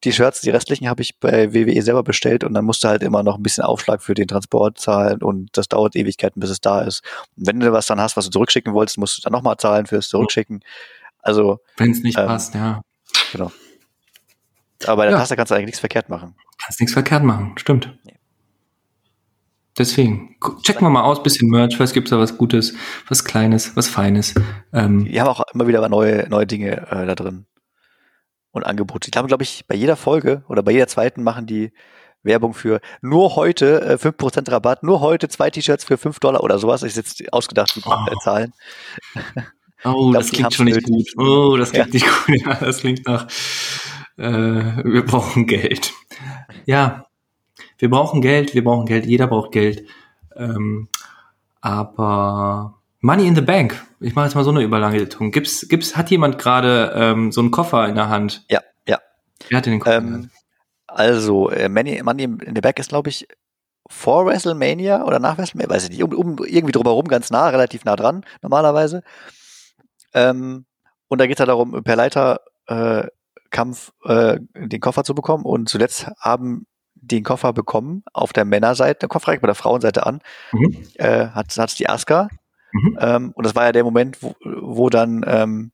die 0.05 0.13
Shirts, 0.13 0.41
die 0.41 0.51
restlichen 0.51 0.89
habe 0.89 1.03
ich 1.03 1.19
bei 1.19 1.53
WWE 1.53 1.83
selber 1.83 2.05
bestellt 2.05 2.45
und 2.45 2.55
dann 2.55 2.65
musste 2.65 2.89
halt 2.89 3.03
immer 3.03 3.25
noch 3.25 3.37
ein 3.37 3.43
bisschen 3.43 3.65
Aufschlag 3.65 4.01
für 4.01 4.15
den 4.15 4.29
Transport 4.29 4.79
zahlen 4.79 5.23
und 5.23 5.49
das 5.55 5.67
dauert 5.67 5.97
Ewigkeiten, 5.97 6.39
bis 6.39 6.51
es 6.51 6.61
da 6.61 6.83
ist. 6.83 7.03
Und 7.37 7.49
wenn 7.49 7.59
du 7.59 7.73
was 7.73 7.87
dann 7.87 8.01
hast, 8.01 8.17
was 8.17 8.27
du 8.27 8.31
zurückschicken 8.31 8.75
wolltest, 8.75 8.99
musst 8.99 9.19
du 9.19 9.23
dann 9.23 9.33
nochmal 9.33 9.57
zahlen 9.57 9.87
fürs 9.87 10.09
Zurückschicken. 10.09 10.61
Also. 11.19 11.59
Wenn 11.77 11.91
es 11.91 12.03
nicht 12.03 12.17
ähm, 12.17 12.27
passt, 12.27 12.55
ja. 12.55 12.83
Genau. 13.33 13.51
Aber 14.87 14.97
bei 14.99 15.05
der 15.07 15.15
ja. 15.15 15.19
Tasse 15.19 15.35
kannst 15.35 15.51
du 15.51 15.57
eigentlich 15.57 15.67
nichts 15.67 15.81
verkehrt 15.81 16.09
machen. 16.09 16.37
Kannst 16.63 16.79
nichts 16.79 16.93
verkehrt 16.93 17.25
machen, 17.25 17.55
stimmt. 17.57 17.99
Nee. 18.05 18.18
Deswegen, 19.79 20.37
checken 20.63 20.85
wir 20.85 20.91
mal 20.91 21.05
aus, 21.05 21.23
bisschen 21.23 21.49
Merch, 21.49 21.79
was 21.79 21.93
gibt's 21.93 22.11
da 22.11 22.19
was 22.19 22.37
Gutes, 22.37 22.75
was 23.09 23.25
Kleines, 23.25 23.77
was 23.77 23.89
Feines. 23.89 24.35
Ähm, 24.73 25.05
die 25.05 25.21
haben 25.21 25.29
auch 25.29 25.43
immer 25.55 25.69
wieder 25.69 25.89
neue, 25.89 26.29
neue 26.29 26.47
Dinge 26.47 26.89
äh, 26.91 27.07
da 27.07 27.15
drin 27.15 27.47
und 28.51 28.65
Angebote. 28.65 29.07
Ich 29.09 29.13
glaube, 29.13 29.29
glaube 29.29 29.45
ich, 29.45 29.65
bei 29.69 29.77
jeder 29.77 29.97
Folge 29.97 30.43
oder 30.49 30.63
bei 30.63 30.73
jeder 30.73 30.89
zweiten 30.89 31.23
machen 31.23 31.47
die 31.47 31.73
Werbung 32.23 32.55
für 32.55 32.81
nur 33.01 33.37
heute 33.37 33.81
äh, 33.83 33.95
5% 33.95 34.51
Rabatt, 34.51 34.83
nur 34.83 35.01
heute 35.01 35.29
zwei 35.29 35.51
T-Shirts 35.51 35.85
für 35.85 35.97
5 35.97 36.19
Dollar 36.19 36.43
oder 36.43 36.59
sowas. 36.59 36.83
Ich 36.83 36.97
jetzt 36.97 37.33
ausgedacht, 37.33 37.75
die 37.77 37.83
oh. 37.85 38.19
Zahlen. 38.23 38.53
Oh, 39.85 40.11
das 40.15 40.31
klingt 40.31 40.53
schon 40.53 40.67
nicht 40.67 40.85
gut. 40.85 41.07
Oh, 41.17 41.57
das 41.57 41.71
klingt 41.71 41.95
ja. 41.95 41.95
nicht 41.95 42.07
gut. 42.07 42.37
Ja, 42.45 42.55
das 42.55 42.79
klingt 42.79 43.07
nach, 43.07 43.29
äh, 44.17 44.25
wir 44.85 45.05
brauchen 45.05 45.47
Geld. 45.47 45.93
Ja, 46.67 47.08
wir 47.79 47.91
brauchen 47.91 48.21
Geld, 48.21 48.55
wir 48.55 48.65
brauchen 48.65 48.87
Geld, 48.87 49.07
jeder 49.07 49.27
braucht 49.27 49.53
Geld. 49.53 49.85
Ähm, 50.37 50.89
aber 51.61 52.75
Money 53.01 53.27
in 53.27 53.35
the 53.35 53.41
Bank, 53.41 53.85
ich 54.01 54.15
mache 54.15 54.27
jetzt 54.27 54.35
mal 54.35 54.45
so 54.45 54.51
eine 54.51 54.63
Überleitung. 54.63 55.31
Gibt's, 55.31 55.69
gibt's, 55.69 55.97
hat 55.97 56.11
jemand 56.11 56.39
gerade 56.39 56.93
ähm, 56.95 57.33
so 57.33 57.41
einen 57.41 57.51
Koffer 57.51 57.89
in 57.89 57.95
der 57.95 58.09
Hand? 58.09 58.45
Ja, 58.51 58.61
ja. 58.87 58.99
Wer 59.49 59.59
hat 59.59 59.67
den 59.67 59.81
Koffer? 59.81 59.97
Ähm, 59.97 60.31
also, 60.87 61.51
äh, 61.51 61.69
Money, 61.69 62.03
Money 62.03 62.25
in 62.25 62.55
the 62.55 62.61
Bank 62.61 62.79
ist, 62.79 62.89
glaube 62.89 63.11
ich, 63.11 63.27
vor 63.89 64.27
WrestleMania 64.27 65.05
oder 65.05 65.19
nach 65.19 65.39
WrestleMania, 65.39 65.75
weiß 65.75 65.85
ich 65.85 65.91
nicht, 65.91 66.03
um, 66.03 66.13
um 66.13 66.45
irgendwie 66.45 66.73
drumherum, 66.73 67.07
ganz 67.09 67.31
nah, 67.31 67.49
relativ 67.49 67.85
nah 67.85 67.97
dran, 67.97 68.25
normalerweise. 68.43 69.03
Ähm, 70.13 70.67
und 71.09 71.21
da 71.21 71.27
geht 71.27 71.37
es 71.37 71.41
halt 71.41 71.49
darum, 71.49 71.83
per 71.83 71.97
Leiterkampf 71.97 73.93
äh, 74.07 74.35
äh, 74.35 74.41
den 74.55 74.81
Koffer 74.81 75.05
zu 75.05 75.15
bekommen. 75.15 75.45
Und 75.45 75.69
zuletzt 75.69 76.07
haben 76.19 76.67
den 77.01 77.25
Koffer 77.25 77.53
bekommen, 77.53 78.03
auf 78.13 78.33
der 78.33 78.45
Männerseite, 78.45 79.01
der 79.01 79.09
Koffer 79.09 79.29
reicht 79.29 79.43
bei 79.43 79.47
der 79.47 79.55
Frauenseite 79.55 80.07
an, 80.07 80.21
mhm. 80.53 80.77
äh, 80.95 81.29
hat 81.29 81.57
es 81.57 81.75
die 81.75 81.89
Aska. 81.89 82.29
Mhm. 82.73 82.99
Ähm, 83.01 83.33
und 83.35 83.47
das 83.47 83.55
war 83.55 83.65
ja 83.65 83.73
der 83.73 83.85
Moment, 83.85 84.23
wo, 84.23 84.35
wo 84.43 84.91
dann 84.91 85.25
ähm, 85.27 85.73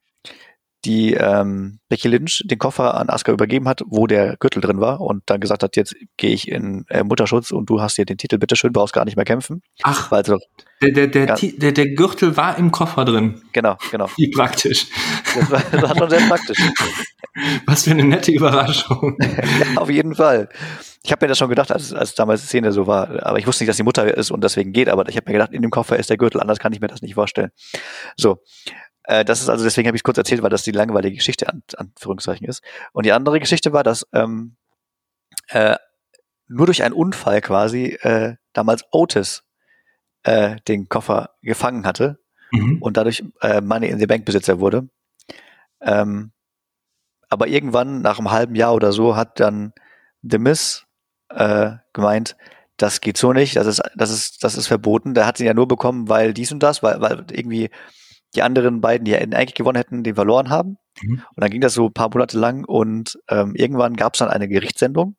die 0.85 1.15
ähm, 1.15 1.79
Becky 1.89 2.09
Lynch 2.09 2.43
den 2.45 2.59
Koffer 2.59 2.95
an 2.95 3.09
Asuka 3.09 3.33
übergeben 3.33 3.69
hat, 3.69 3.83
wo 3.87 4.07
der 4.07 4.37
Gürtel 4.37 4.61
drin 4.61 4.81
war 4.81 5.01
und 5.01 5.23
dann 5.27 5.41
gesagt 5.41 5.63
hat, 5.63 5.77
jetzt 5.77 5.95
gehe 6.17 6.33
ich 6.33 6.49
in 6.49 6.85
äh, 6.89 7.03
Mutterschutz 7.03 7.51
und 7.51 7.71
du 7.71 7.81
hast 7.81 7.97
hier 7.97 8.05
den 8.05 8.19
Titel, 8.19 8.39
bitteschön, 8.39 8.73
brauchst 8.73 8.93
gar 8.93 9.05
nicht 9.05 9.17
mehr 9.17 9.25
kämpfen. 9.25 9.63
Ach, 9.83 10.11
Weil 10.11 10.19
also, 10.19 10.39
der, 10.83 10.91
der, 10.91 11.07
der, 11.07 11.27
ja, 11.27 11.37
der, 11.57 11.73
der 11.73 11.89
Gürtel 11.95 12.37
war 12.37 12.59
im 12.59 12.71
Koffer 12.71 13.05
drin. 13.05 13.43
Genau, 13.53 13.77
genau. 13.91 14.09
Wie 14.17 14.31
praktisch. 14.31 14.87
Das 15.35 15.51
war, 15.51 15.63
das 15.71 15.83
war 15.83 15.97
schon 15.97 16.11
sehr 16.11 16.29
praktisch. 16.29 16.59
Was 17.67 17.85
für 17.85 17.91
eine 17.91 18.05
nette 18.05 18.31
Überraschung. 18.31 19.17
ja, 19.21 19.77
auf 19.77 19.91
jeden 19.91 20.15
Fall. 20.15 20.49
Ich 21.03 21.13
habe 21.13 21.25
mir 21.25 21.29
das 21.29 21.39
schon 21.39 21.49
gedacht, 21.49 21.71
als, 21.71 21.93
als 21.93 22.15
damals 22.15 22.43
die 22.43 22.47
Szene 22.47 22.73
so 22.73 22.87
war, 22.87 23.27
aber 23.27 23.39
ich 23.39 23.47
wusste 23.47 23.65
nicht, 23.65 23.69
dass 23.69 23.77
die 23.77 23.83
Mutter 23.83 24.17
ist 24.17 24.31
und 24.31 24.43
deswegen 24.43 24.73
geht, 24.73 24.89
aber 24.89 25.09
ich 25.09 25.17
habe 25.17 25.31
mir 25.31 25.35
gedacht, 25.35 25.53
in 25.53 25.63
dem 25.63 25.71
Koffer 25.71 25.99
ist 25.99 26.09
der 26.11 26.17
Gürtel, 26.17 26.41
anders 26.41 26.59
kann 26.59 26.73
ich 26.73 26.81
mir 26.81 26.87
das 26.87 27.03
nicht 27.03 27.15
vorstellen. 27.15 27.51
So, 28.17 28.39
äh, 29.05 29.25
das 29.25 29.41
ist 29.41 29.49
also, 29.49 29.65
deswegen 29.65 29.87
habe 29.87 29.97
ich 29.97 30.03
kurz 30.03 30.19
erzählt, 30.19 30.43
weil 30.43 30.51
das 30.51 30.63
die 30.63 30.73
langweilige 30.73 31.17
Geschichte 31.17 31.49
an 31.49 31.63
Anführungszeichen 31.77 32.47
ist. 32.47 32.63
Und 32.93 33.07
die 33.07 33.13
andere 33.13 33.41
Geschichte 33.41 33.73
war, 33.73 33.85
dass 33.85 34.07
ähm, 34.13 34.57
äh, 35.49 35.77
nur 36.49 36.67
durch 36.67 36.83
einen 36.83 36.95
Unfall 36.95 37.41
quasi 37.41 37.99
äh, 38.01 38.37
damals 38.53 38.85
Otis 38.91 39.45
äh, 40.23 40.57
den 40.69 40.89
Koffer 40.89 41.31
gefangen 41.43 41.87
hatte 41.87 42.19
mhm. 42.51 42.79
und 42.81 42.97
dadurch 42.97 43.25
äh, 43.43 43.61
Money 43.61 43.89
in 43.89 43.99
the 43.99 44.07
Bank 44.07 44.25
Besitzer 44.25 44.61
wurde. 44.61 44.89
Ähm, 45.81 46.33
aber 47.29 47.49
irgendwann, 47.49 48.01
nach 48.01 48.19
einem 48.19 48.31
halben 48.31 48.55
Jahr 48.55 48.75
oder 48.75 48.93
so, 48.93 49.17
hat 49.17 49.41
dann 49.41 49.73
The 50.23 50.39
Miss 50.39 50.87
äh, 51.31 51.73
gemeint, 51.93 52.37
das 52.77 53.01
geht 53.01 53.19
so 53.19 53.33
nicht, 53.33 53.57
das 53.57 53.67
ist, 53.67 53.83
das 53.95 54.11
ist, 54.11 54.43
das 54.43 54.57
ist 54.57 54.67
verboten. 54.67 55.15
Der 55.15 55.27
hat 55.27 55.37
sie 55.37 55.45
ja 55.45 55.55
nur 55.55 55.69
bekommen, 55.69 56.09
weil 56.09 56.35
dies 56.35 56.53
und 56.53 56.63
das, 56.63 56.83
weil, 56.83 57.01
weil 57.01 57.25
irgendwie 57.31 57.71
die 58.35 58.43
anderen 58.43 58.81
beiden, 58.81 59.05
die 59.05 59.13
ja 59.13 59.19
eigentlich 59.19 59.55
gewonnen 59.55 59.77
hätten, 59.77 60.03
den 60.03 60.15
verloren 60.15 60.51
haben. 60.51 60.79
Mhm. 61.03 61.23
Und 61.35 61.41
dann 61.43 61.51
ging 61.51 61.61
das 61.61 61.75
so 61.75 61.87
ein 61.87 61.93
paar 61.93 62.11
Monate 62.11 62.39
lang 62.39 62.65
und 62.65 63.19
ähm, 63.29 63.55
irgendwann 63.55 63.97
gab 63.97 64.15
es 64.15 64.19
dann 64.19 64.29
eine 64.29 64.49
Gerichtssendung, 64.49 65.17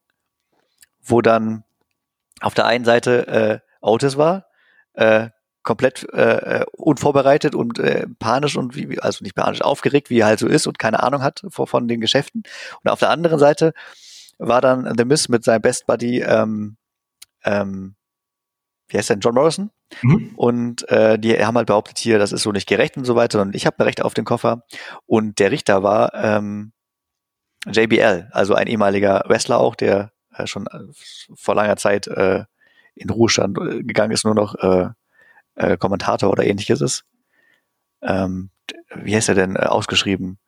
wo 1.02 1.22
dann 1.22 1.64
auf 2.42 2.54
der 2.54 2.66
einen 2.66 2.86
Seite 2.86 3.28
äh, 3.28 3.60
Otis 3.82 4.18
war, 4.18 4.46
äh, 4.94 5.30
komplett 5.64 6.08
äh, 6.14 6.62
äh, 6.62 6.66
unvorbereitet 6.74 7.56
und 7.56 7.80
äh, 7.80 8.06
panisch 8.20 8.56
und 8.56 8.76
wie, 8.76 9.00
also 9.00 9.24
nicht 9.24 9.36
panisch, 9.36 9.62
aufgeregt, 9.62 10.10
wie 10.10 10.20
er 10.20 10.28
halt 10.28 10.40
so 10.40 10.48
ist 10.48 10.68
und 10.68 10.80
keine 10.80 11.02
Ahnung 11.02 11.24
hat 11.24 11.42
von, 11.50 11.68
von 11.68 11.88
den 11.88 12.00
Geschäften. 12.00 12.44
Und 12.84 12.92
auf 12.92 13.00
der 13.00 13.10
anderen 13.10 13.40
Seite 13.40 13.74
war 14.38 14.62
dann 14.62 14.94
The 14.96 15.06
Miss 15.06 15.28
mit 15.28 15.44
seinem 15.44 15.62
Best 15.62 15.88
Buddy, 15.88 16.22
ähm, 16.22 16.78
ähm, 17.44 17.96
wie 18.88 18.98
heißt 18.98 19.10
der, 19.10 19.18
John 19.18 19.34
Morrison? 19.34 19.72
Mhm. 20.02 20.32
Und 20.36 20.90
äh, 20.90 21.18
die 21.20 21.34
haben 21.46 21.56
halt 21.56 21.68
behauptet 21.68 22.00
hier, 22.00 22.20
das 22.20 22.32
ist 22.32 22.44
so 22.44 22.52
nicht 22.52 22.68
gerecht 22.68 22.98
und 22.98 23.06
so 23.06 23.16
weiter 23.16 23.42
und 23.42 23.56
ich 23.56 23.66
habe 23.66 23.86
Recht 23.86 24.02
auf 24.02 24.14
den 24.14 24.26
Koffer. 24.26 24.64
Und 25.06 25.40
der 25.40 25.52
Richter 25.52 25.84
war 25.84 26.14
ähm, 26.14 26.74
JBL, 27.68 28.30
also 28.32 28.56
ein 28.56 28.68
ehemaliger 28.68 29.24
Wrestler 29.28 29.60
auch, 29.60 29.76
der 29.76 30.12
äh, 30.34 30.48
schon 30.48 30.68
äh, 30.68 30.80
vor 31.36 31.56
langer 31.56 31.78
Zeit 31.78 32.08
äh, 32.08 32.44
in 32.96 33.10
Ruhestand 33.10 33.58
äh, 33.58 33.84
gegangen 33.84 34.12
ist, 34.12 34.26
nur 34.26 34.36
noch 34.36 34.56
äh, 34.56 34.90
äh, 35.56 35.78
Kommentator 35.78 36.30
oder 36.30 36.46
ähnliches 36.46 36.82
ist. 36.82 37.06
Ähm, 38.02 38.50
wie 38.96 39.16
heißt 39.16 39.30
er 39.30 39.36
denn 39.36 39.56
äh, 39.56 39.60
ausgeschrieben? 39.60 40.40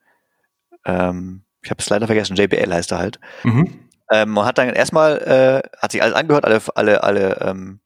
Ähm, 0.85 1.43
ich 1.61 1.69
habe 1.69 1.81
es 1.81 1.89
leider 1.89 2.07
vergessen, 2.07 2.35
JBL 2.35 2.73
heißt 2.73 2.91
er 2.91 2.99
halt. 2.99 3.19
Mhm. 3.43 3.87
Ähm, 4.11 4.37
und 4.37 4.45
hat 4.45 4.57
dann 4.57 4.69
erstmal, 4.69 5.17
äh, 5.17 5.69
hat 5.79 5.91
sich 5.91 6.01
alles 6.01 6.15
angehört, 6.15 6.45
alle, 6.45 6.61
alle, 6.75 7.03
alle, 7.03 7.41
ähm, 7.41 7.79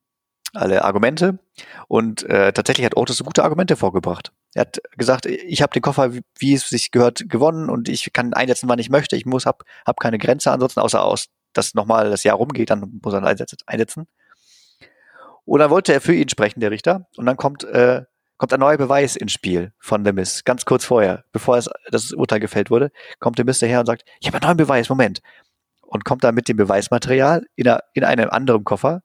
alle 0.53 0.83
Argumente. 0.83 1.39
Und 1.87 2.23
äh, 2.23 2.51
tatsächlich 2.53 2.85
hat 2.85 2.97
Otis 2.97 3.17
so 3.17 3.23
gute 3.23 3.43
Argumente 3.43 3.75
vorgebracht. 3.75 4.31
Er 4.53 4.61
hat 4.61 4.81
gesagt, 4.97 5.25
ich 5.25 5.61
habe 5.61 5.73
den 5.73 5.81
Koffer, 5.81 6.13
wie, 6.37 6.53
es 6.53 6.69
sich 6.69 6.91
gehört, 6.91 7.29
gewonnen 7.29 7.69
und 7.69 7.89
ich 7.89 8.11
kann 8.13 8.33
einsetzen, 8.33 8.67
wann 8.69 8.79
ich 8.79 8.89
möchte. 8.89 9.15
Ich 9.15 9.25
muss, 9.25 9.45
hab, 9.45 9.63
hab 9.85 9.99
keine 9.99 10.17
Grenze 10.17 10.51
ansonsten, 10.51 10.79
außer 10.79 11.03
aus, 11.03 11.27
dass 11.53 11.73
nochmal 11.73 12.09
das 12.09 12.23
Jahr 12.23 12.35
rumgeht, 12.35 12.69
dann 12.69 12.99
muss 13.01 13.13
er 13.13 13.23
einsetzen. 13.23 14.07
Und 15.45 15.59
dann 15.59 15.69
wollte 15.69 15.93
er 15.93 16.01
für 16.01 16.13
ihn 16.13 16.29
sprechen, 16.29 16.59
der 16.59 16.71
Richter. 16.71 17.07
Und 17.17 17.25
dann 17.25 17.37
kommt, 17.37 17.63
äh, 17.63 18.03
kommt 18.37 18.53
ein 18.53 18.59
neuer 18.59 18.77
Beweis 18.77 19.15
ins 19.15 19.31
Spiel 19.31 19.73
von 19.79 20.05
The 20.05 20.13
Miss. 20.13 20.43
Ganz 20.43 20.65
kurz 20.65 20.85
vorher, 20.85 21.25
bevor 21.31 21.57
es, 21.57 21.69
das 21.89 22.11
Urteil 22.11 22.39
gefällt 22.39 22.69
wurde, 22.69 22.91
kommt 23.19 23.37
der 23.37 23.45
Miss 23.45 23.59
daher 23.59 23.79
und 23.79 23.85
sagt, 23.85 24.03
ich 24.19 24.27
habe 24.27 24.37
einen 24.37 24.45
neuen 24.47 24.57
Beweis, 24.57 24.89
Moment. 24.89 25.21
Und 25.81 26.05
kommt 26.05 26.23
dann 26.23 26.35
mit 26.35 26.47
dem 26.47 26.57
Beweismaterial 26.57 27.45
in, 27.55 27.67
einer, 27.67 27.83
in 27.93 28.03
einem 28.03 28.29
anderen 28.29 28.63
Koffer 28.63 29.01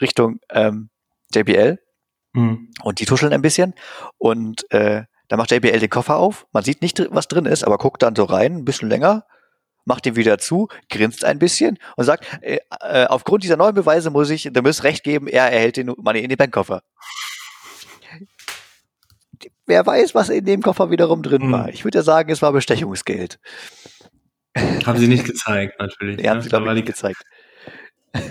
Richtung 0.00 0.40
ähm, 0.50 0.90
JBL. 1.34 1.78
Mhm. 2.32 2.70
Und 2.82 3.00
die 3.00 3.06
tuscheln 3.06 3.32
ein 3.32 3.42
bisschen. 3.42 3.74
Und 4.18 4.70
äh, 4.72 5.04
da 5.28 5.36
macht 5.36 5.50
JBL 5.50 5.80
den 5.80 5.90
Koffer 5.90 6.16
auf. 6.16 6.46
Man 6.52 6.62
sieht 6.62 6.82
nicht, 6.82 7.02
was 7.10 7.28
drin 7.28 7.46
ist, 7.46 7.64
aber 7.64 7.78
guckt 7.78 8.02
dann 8.02 8.14
so 8.14 8.24
rein, 8.24 8.58
ein 8.58 8.64
bisschen 8.64 8.88
länger. 8.88 9.24
macht 9.84 10.04
den 10.04 10.16
wieder 10.16 10.38
zu, 10.38 10.68
grinst 10.90 11.24
ein 11.24 11.38
bisschen 11.38 11.78
und 11.96 12.04
sagt, 12.04 12.26
äh, 12.42 12.58
äh, 12.80 13.06
aufgrund 13.06 13.44
dieser 13.44 13.56
neuen 13.56 13.74
Beweise 13.74 14.10
muss 14.10 14.30
ich 14.30 14.50
The 14.52 14.62
Miz 14.62 14.82
recht 14.82 15.04
geben, 15.04 15.28
er 15.28 15.50
erhält 15.50 15.76
den 15.76 15.92
Money 15.96 16.20
in 16.20 16.28
den 16.28 16.36
Bankkoffer. 16.36 16.82
Wer 19.66 19.84
weiß, 19.84 20.14
was 20.14 20.28
in 20.28 20.44
dem 20.44 20.62
Koffer 20.62 20.90
wiederum 20.90 21.22
drin 21.22 21.42
hm. 21.42 21.52
war. 21.52 21.68
Ich 21.68 21.84
würde 21.84 21.98
ja 21.98 22.02
sagen, 22.02 22.30
es 22.30 22.42
war 22.42 22.52
Bestechungsgeld. 22.52 23.38
Haben 24.86 24.98
sie 24.98 25.08
nicht 25.08 25.24
gezeigt, 25.24 25.78
natürlich. 25.78 26.26
Haben 26.26 26.38
ne? 26.38 26.42
sie, 26.42 26.48
glaube 26.48 26.66
ich, 26.68 26.74
nicht 26.74 26.86
gezeigt. 26.86 27.22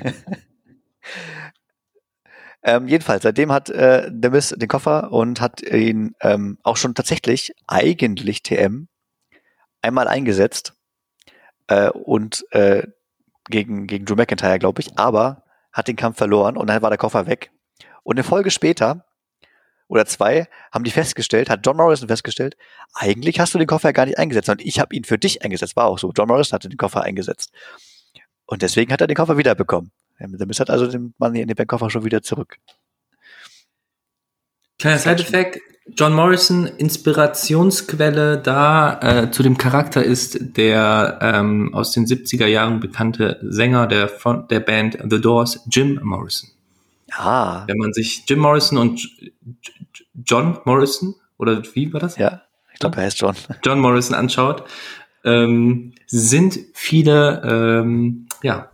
ähm, 2.65 2.87
jedenfalls, 2.87 3.21
seitdem 3.21 3.51
hat 3.51 3.69
äh, 3.69 4.11
The 4.11 4.29
Miz 4.29 4.49
den 4.49 4.67
Koffer 4.67 5.11
und 5.11 5.39
hat 5.39 5.61
ihn 5.61 6.15
ähm, 6.21 6.57
auch 6.63 6.77
schon 6.77 6.95
tatsächlich 6.95 7.53
eigentlich 7.67 8.41
TM 8.41 8.87
einmal 9.83 10.07
eingesetzt 10.07 10.73
äh, 11.67 11.91
und 11.91 12.43
äh, 12.49 12.87
gegen, 13.51 13.85
gegen 13.85 14.05
Drew 14.05 14.15
McIntyre, 14.15 14.57
glaube 14.57 14.81
ich, 14.81 14.97
aber 14.97 15.43
hat 15.71 15.87
den 15.87 15.95
Kampf 15.95 16.17
verloren 16.17 16.57
und 16.57 16.65
dann 16.65 16.81
war 16.81 16.89
der 16.89 16.97
Koffer 16.97 17.27
weg. 17.27 17.51
Und 18.01 18.15
eine 18.17 18.23
Folge 18.23 18.49
später 18.49 19.05
oder 19.87 20.07
zwei 20.07 20.47
haben 20.71 20.83
die 20.83 20.91
festgestellt, 20.91 21.51
hat 21.51 21.59
John 21.63 21.77
Morrison 21.77 22.07
festgestellt, 22.07 22.57
eigentlich 22.95 23.39
hast 23.39 23.53
du 23.53 23.59
den 23.59 23.67
Koffer 23.67 23.93
gar 23.93 24.07
nicht 24.07 24.17
eingesetzt, 24.17 24.49
und 24.49 24.65
ich 24.65 24.79
habe 24.79 24.95
ihn 24.95 25.03
für 25.03 25.19
dich 25.19 25.43
eingesetzt. 25.43 25.75
War 25.75 25.85
auch 25.85 25.99
so. 25.99 26.11
John 26.17 26.27
Morrison 26.27 26.55
hatte 26.55 26.69
den 26.69 26.77
Koffer 26.77 27.03
eingesetzt. 27.03 27.51
Und 28.47 28.63
deswegen 28.63 28.91
hat 28.91 29.01
er 29.01 29.07
den 29.07 29.15
Koffer 29.15 29.37
wiederbekommen. 29.37 29.91
Damit 30.19 30.59
hat 30.59 30.69
also 30.69 30.87
den 30.87 31.13
Mann 31.17 31.35
in 31.35 31.47
den 31.47 31.55
Bankkoffer 31.55 31.89
schon 31.89 32.05
wieder 32.05 32.21
zurück. 32.21 32.57
Kleiner 34.79 34.99
Side-Effekt. 34.99 35.59
John 35.95 36.13
Morrison, 36.13 36.65
Inspirationsquelle 36.65 38.39
da 38.39 38.99
äh, 39.01 39.31
zu 39.31 39.43
dem 39.43 39.55
Charakter 39.55 40.03
ist 40.03 40.57
der 40.57 41.19
ähm, 41.21 41.75
aus 41.75 41.91
den 41.91 42.07
70er 42.07 42.47
Jahren 42.47 42.79
bekannte 42.79 43.39
Sänger 43.43 43.85
der, 43.85 44.07
von 44.07 44.47
der 44.47 44.61
Band 44.61 44.97
The 45.07 45.21
Doors, 45.21 45.59
Jim 45.69 45.99
Morrison. 46.01 46.49
Ah. 47.11 47.65
Wenn 47.67 47.77
man 47.77 47.93
sich 47.93 48.23
Jim 48.27 48.39
Morrison 48.39 48.79
und 48.79 49.07
John 50.25 50.57
Morrison, 50.65 51.13
oder 51.37 51.61
wie 51.73 51.93
war 51.93 51.99
das? 51.99 52.17
Ja, 52.17 52.41
ich 52.73 52.79
glaube, 52.79 52.97
er 52.97 53.03
heißt 53.03 53.19
John. 53.19 53.35
John 53.63 53.79
Morrison 53.79 54.15
anschaut, 54.15 54.63
ähm, 55.23 55.93
sind 56.07 56.57
viele, 56.73 57.43
ähm, 57.43 58.27
ja, 58.41 58.71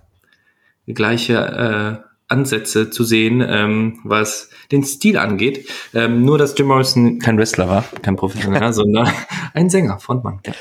gleiche 0.94 2.02
äh, 2.04 2.08
Ansätze 2.28 2.90
zu 2.90 3.04
sehen, 3.04 3.42
ähm, 3.46 4.00
was 4.04 4.50
den 4.72 4.84
Stil 4.84 5.18
angeht. 5.18 5.70
Ähm, 5.94 6.24
nur, 6.24 6.38
dass 6.38 6.58
Jim 6.58 6.68
Morrison 6.68 7.20
kein 7.20 7.38
Wrestler 7.38 7.68
war, 7.68 7.84
kein 8.02 8.16
Professioneller, 8.16 8.74
sondern 8.74 9.12
ein 9.54 9.70
Sänger, 9.70 10.00
Frontmann. 10.00 10.40
Ja. 10.46 10.54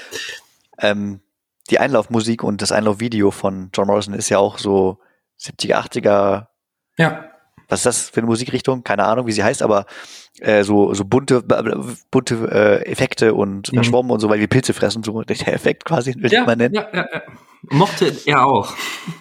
Ähm, 0.78 1.20
die 1.70 1.78
Einlaufmusik 1.78 2.42
und 2.42 2.62
das 2.62 2.72
Einlaufvideo 2.72 3.30
von 3.30 3.70
John 3.72 3.86
Morrison 3.86 4.14
ist 4.14 4.28
ja 4.28 4.38
auch 4.38 4.58
so 4.58 4.98
70er, 5.38 5.76
80er. 5.76 6.46
Ja 6.98 7.30
was 7.70 7.80
ist 7.80 7.86
das 7.86 8.10
für 8.10 8.20
eine 8.20 8.26
Musikrichtung? 8.26 8.84
Keine 8.84 9.04
Ahnung, 9.04 9.26
wie 9.26 9.32
sie 9.32 9.44
heißt, 9.44 9.62
aber 9.62 9.86
äh, 10.40 10.64
so, 10.64 10.92
so 10.92 11.04
bunte, 11.04 11.42
bunte 12.10 12.34
äh, 12.50 12.90
Effekte 12.90 13.34
und 13.34 13.72
mhm. 13.72 13.84
Schwommen 13.84 14.10
und 14.10 14.20
so, 14.20 14.28
weil 14.28 14.40
wir 14.40 14.48
Pilze 14.48 14.74
fressen, 14.74 15.02
so 15.02 15.22
der 15.22 15.54
Effekt 15.54 15.84
quasi, 15.84 16.14
will 16.16 16.32
ja, 16.32 16.40
ich 16.40 16.46
mal 16.46 16.56
nennen. 16.56 16.74
Ja, 16.74 16.88
ja, 16.92 17.06
ja. 17.12 17.22
Mochte 17.62 18.16
er 18.26 18.46
auch. 18.46 18.74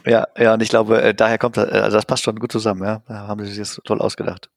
Ja, 0.05 0.27
ja, 0.37 0.53
und 0.53 0.61
ich 0.61 0.69
glaube, 0.69 1.01
äh, 1.01 1.13
daher 1.13 1.37
kommt 1.37 1.57
das, 1.57 1.69
also 1.69 1.97
das 1.97 2.05
passt 2.05 2.23
schon 2.23 2.39
gut 2.39 2.51
zusammen, 2.51 2.83
ja. 2.83 3.01
Da 3.07 3.27
haben 3.27 3.43
sie 3.43 3.51
sich 3.51 3.59
das 3.59 3.81
toll 3.83 3.99
ausgedacht. 3.99 4.49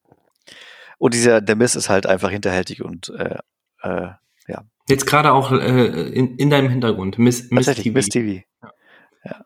Und 0.98 1.14
dieser, 1.14 1.40
der 1.40 1.56
Mist 1.56 1.74
ist 1.74 1.88
halt 1.88 2.06
einfach 2.06 2.30
hinterhältig 2.30 2.82
und 2.82 3.08
äh, 3.10 3.38
äh, 3.82 4.10
ja. 4.46 4.64
Jetzt 4.88 5.06
gerade 5.06 5.32
auch 5.32 5.50
äh, 5.50 6.10
in, 6.10 6.36
in 6.36 6.50
deinem 6.50 6.70
Hintergrund, 6.70 7.18
Miss, 7.18 7.50
Miss 7.50 7.66
TV. 7.66 7.90
Miss 7.90 8.08
TV. 8.08 8.44
Ja. 8.62 8.72
ja. 9.24 9.44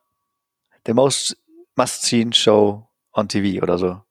The 0.86 0.92
most 0.92 1.36
must-seen 1.76 2.32
show 2.32 2.86
on 3.14 3.28
TV 3.28 3.62
oder 3.62 3.78
so. 3.78 4.02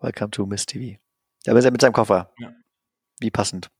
Welcome 0.00 0.30
to 0.30 0.46
Miss 0.46 0.66
TV. 0.66 0.98
Da 1.44 1.56
ist 1.56 1.64
er 1.64 1.72
mit 1.72 1.80
seinem 1.80 1.92
Koffer. 1.92 2.30
Ja. 2.38 2.52
Wie 3.18 3.30
passend. 3.30 3.70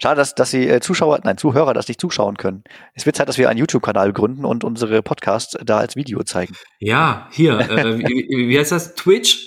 Schade, 0.00 0.16
dass, 0.16 0.34
dass 0.34 0.50
die 0.50 0.68
äh, 0.68 0.80
Zuschauer, 0.80 1.20
nein, 1.22 1.38
Zuhörer 1.38 1.72
das 1.72 1.86
nicht 1.86 2.00
zuschauen 2.00 2.36
können. 2.36 2.64
Es 2.94 3.06
wird 3.06 3.14
Zeit, 3.14 3.28
dass 3.28 3.38
wir 3.38 3.48
einen 3.48 3.58
YouTube-Kanal 3.58 4.12
gründen 4.12 4.44
und 4.44 4.64
unsere 4.64 5.02
Podcasts 5.02 5.56
da 5.64 5.78
als 5.78 5.94
Video 5.94 6.22
zeigen. 6.24 6.56
Ja, 6.80 7.28
hier, 7.30 7.58
äh, 7.60 7.98
wie, 7.98 8.48
wie, 8.48 8.58
heißt 8.58 8.72
das? 8.72 8.94
Twitch? 8.94 9.46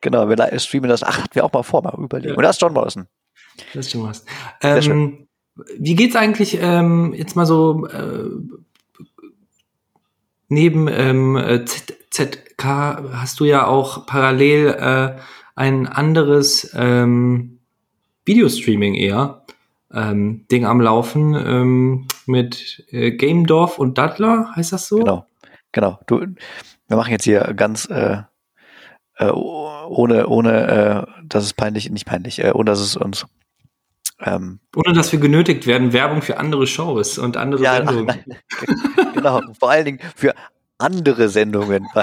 Genau, 0.00 0.28
wir 0.28 0.58
streamen 0.60 0.88
das. 0.88 1.02
Ach, 1.02 1.18
hatten 1.18 1.34
wir 1.34 1.44
auch 1.44 1.52
mal 1.52 1.64
vor, 1.64 1.82
mal 1.82 1.94
überlegen. 1.98 2.30
Ja. 2.30 2.36
Und 2.36 2.42
das 2.42 2.56
ist 2.56 2.62
John 2.62 2.72
Morrison. 2.72 3.08
Das 3.74 3.86
ist 3.86 3.92
John 3.92 4.02
Morrison. 4.02 4.26
Ähm, 4.62 5.28
wie 5.76 5.96
geht's 5.96 6.14
eigentlich 6.14 6.58
ähm, 6.60 7.12
jetzt 7.14 7.34
mal 7.34 7.46
so 7.46 7.86
äh, 7.86 8.30
neben 10.48 10.86
ähm, 10.88 11.64
ZK 12.10 12.64
hast 12.64 13.40
du 13.40 13.44
ja 13.44 13.66
auch 13.66 14.06
parallel 14.06 14.68
äh, 14.78 15.20
ein 15.56 15.88
anderes 15.88 16.72
ähm, 16.76 17.57
Videostreaming 18.28 18.94
eher 18.94 19.42
ähm, 19.92 20.46
Ding 20.52 20.66
am 20.66 20.80
Laufen 20.80 21.34
ähm, 21.34 22.06
mit 22.26 22.84
äh, 22.90 23.10
Gamedorf 23.10 23.78
und 23.78 23.98
Dattler, 23.98 24.52
heißt 24.54 24.72
das 24.72 24.86
so? 24.86 24.98
Genau, 24.98 25.26
genau. 25.72 25.98
Du, 26.06 26.20
wir 26.20 26.96
machen 26.96 27.10
jetzt 27.10 27.24
hier 27.24 27.40
ganz 27.54 27.86
äh, 27.86 28.22
äh, 29.16 29.30
ohne, 29.30 30.28
ohne, 30.28 31.06
äh, 31.08 31.22
dass 31.26 31.44
es 31.44 31.54
peinlich, 31.54 31.90
nicht 31.90 32.06
peinlich, 32.06 32.44
äh, 32.44 32.52
ohne 32.52 32.70
dass 32.70 32.80
es 32.80 32.96
uns 32.96 33.26
ähm, 34.20 34.58
Ohne 34.74 34.94
dass 34.94 35.12
wir 35.12 35.20
genötigt 35.20 35.66
werden, 35.66 35.92
Werbung 35.92 36.22
für 36.22 36.38
andere 36.38 36.66
Shows 36.66 37.18
und 37.18 37.36
andere 37.36 37.62
ja, 37.62 37.76
Sendungen. 37.76 38.06
Nein. 38.06 38.24
genau, 39.14 39.40
vor 39.58 39.70
allen 39.70 39.84
Dingen 39.84 40.00
für 40.16 40.34
andere 40.78 41.28
Sendungen. 41.28 41.86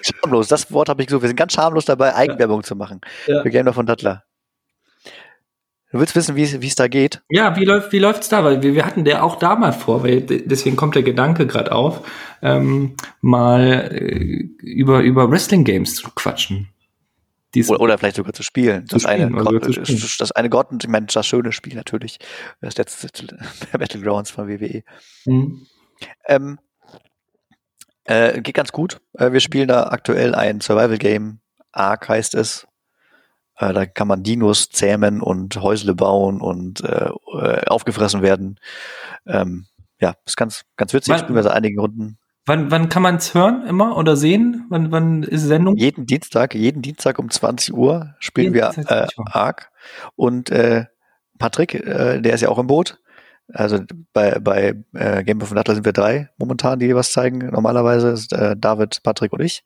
schamlos, 0.00 0.48
das 0.48 0.72
Wort 0.72 0.88
habe 0.88 1.02
ich 1.02 1.08
gesucht. 1.08 1.22
Wir 1.22 1.28
sind 1.28 1.36
ganz 1.36 1.52
schamlos 1.52 1.84
dabei, 1.84 2.14
Eigenwerbung 2.14 2.62
zu 2.62 2.76
machen. 2.76 3.00
Ja. 3.26 3.42
Für 3.42 3.50
Gamer 3.50 3.72
von 3.72 3.86
Dattler. 3.86 4.24
Du 5.94 6.00
willst 6.00 6.16
wissen, 6.16 6.34
wie 6.34 6.42
es 6.42 6.74
da 6.74 6.88
geht? 6.88 7.22
Ja, 7.28 7.54
wie 7.54 7.64
läuft 7.64 7.92
wie 7.92 8.00
läuft's 8.00 8.28
da? 8.28 8.42
Weil 8.42 8.64
wir, 8.64 8.74
wir 8.74 8.84
hatten 8.84 9.04
der 9.04 9.22
auch 9.22 9.36
da 9.36 9.54
mal 9.54 9.72
vor, 9.72 10.02
weil 10.02 10.22
deswegen 10.22 10.74
kommt 10.74 10.96
der 10.96 11.04
Gedanke 11.04 11.46
gerade 11.46 11.70
auf, 11.70 12.04
ähm, 12.42 12.96
mal 13.20 13.92
äh, 13.92 14.48
über 14.60 15.02
über 15.02 15.30
Wrestling 15.30 15.62
Games 15.62 15.94
zu 15.94 16.10
quatschen. 16.10 16.68
Oder, 17.68 17.80
oder, 17.80 17.98
vielleicht 17.98 18.16
sogar 18.16 18.32
zu 18.32 18.42
spielen. 18.42 18.88
Zu 18.88 18.96
das, 18.96 19.02
spielen, 19.02 19.36
eine, 19.36 19.38
also 19.38 19.50
Gott, 19.52 19.86
spielen. 19.86 20.02
das 20.18 20.32
eine 20.32 20.50
Gott, 20.50 20.66
ich 20.82 20.88
meine, 20.88 21.06
das 21.06 21.24
schöne 21.24 21.52
Spiel 21.52 21.76
natürlich. 21.76 22.18
Das 22.60 22.76
letzte 22.76 23.08
Battlegrounds 23.72 24.32
von 24.32 24.48
WWE. 24.48 24.82
Mhm. 25.26 25.64
Ähm, 26.26 26.58
äh, 28.04 28.40
geht 28.40 28.54
ganz 28.54 28.72
gut. 28.72 29.00
Äh, 29.14 29.32
wir 29.32 29.40
spielen 29.40 29.68
da 29.68 29.84
aktuell 29.84 30.34
ein 30.34 30.60
Survival 30.60 30.98
Game. 30.98 31.40
Ark 31.72 32.08
heißt 32.08 32.34
es. 32.34 32.66
Äh, 33.56 33.72
da 33.72 33.86
kann 33.86 34.08
man 34.08 34.22
Dinos 34.22 34.68
zähmen 34.68 35.20
und 35.20 35.56
Häusle 35.56 35.94
bauen 35.94 36.40
und 36.40 36.82
äh, 36.82 37.10
äh, 37.38 37.66
aufgefressen 37.66 38.22
werden. 38.22 38.58
Ähm, 39.26 39.66
ja, 40.00 40.14
ist 40.26 40.36
ganz, 40.36 40.64
ganz 40.76 40.92
witzig. 40.92 41.12
Wann, 41.12 41.20
spielen 41.20 41.36
wir 41.36 41.42
seit 41.42 41.52
einigen 41.52 41.78
Runden. 41.78 42.18
Wann, 42.46 42.70
wann 42.70 42.90
kann 42.90 43.02
man 43.02 43.16
es 43.16 43.32
hören 43.32 43.64
immer 43.66 43.96
oder 43.96 44.16
sehen? 44.16 44.66
Wann, 44.68 44.92
wann 44.92 45.22
ist 45.22 45.42
Sendung? 45.42 45.76
Jeden 45.76 46.04
Dienstag, 46.04 46.54
jeden 46.54 46.82
Dienstag 46.82 47.18
um 47.18 47.30
20 47.30 47.72
Uhr 47.72 48.14
spielen 48.18 48.54
jeden 48.54 48.76
wir 48.76 48.90
äh, 48.90 49.06
Ark. 49.30 49.70
Und 50.14 50.52
Patrick, 51.38 51.82
der 51.84 52.32
ist 52.32 52.42
ja 52.42 52.48
auch 52.48 52.58
im 52.58 52.66
Boot. 52.66 53.00
Also 53.52 53.80
bei, 54.12 54.38
bei 54.40 54.74
äh, 54.94 55.22
Game 55.22 55.42
of 55.42 55.52
Nuttler 55.52 55.74
sind 55.74 55.84
wir 55.84 55.92
drei 55.92 56.30
momentan, 56.38 56.78
die 56.78 56.94
was 56.94 57.12
zeigen. 57.12 57.50
Normalerweise 57.50 58.10
ist 58.10 58.32
äh, 58.32 58.56
David, 58.56 59.02
Patrick 59.02 59.32
und 59.32 59.40
ich. 59.42 59.62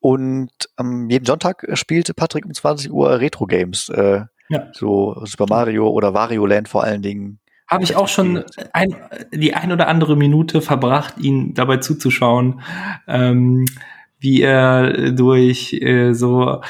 Und 0.00 0.50
ähm, 0.78 1.08
jeden 1.08 1.24
Sonntag 1.24 1.66
spielt 1.74 2.14
Patrick 2.16 2.44
um 2.44 2.52
20 2.52 2.92
Uhr 2.92 3.18
Retro-Games. 3.18 3.88
Äh, 3.88 4.24
ja. 4.48 4.68
So 4.72 5.16
Super 5.24 5.46
Mario 5.48 5.88
oder 5.88 6.14
Wario 6.14 6.46
Land 6.46 6.68
vor 6.68 6.84
allen 6.84 7.02
Dingen. 7.02 7.40
Habe 7.68 7.82
ich 7.82 7.96
auch 7.96 8.06
schon 8.06 8.44
ein, 8.72 8.94
die 9.32 9.54
ein 9.54 9.72
oder 9.72 9.88
andere 9.88 10.16
Minute 10.16 10.62
verbracht, 10.62 11.18
ihn 11.18 11.54
dabei 11.54 11.78
zuzuschauen, 11.78 12.60
ähm, 13.08 13.64
wie 14.20 14.42
er 14.42 15.10
durch 15.10 15.72
äh, 15.72 16.12
so, 16.12 16.60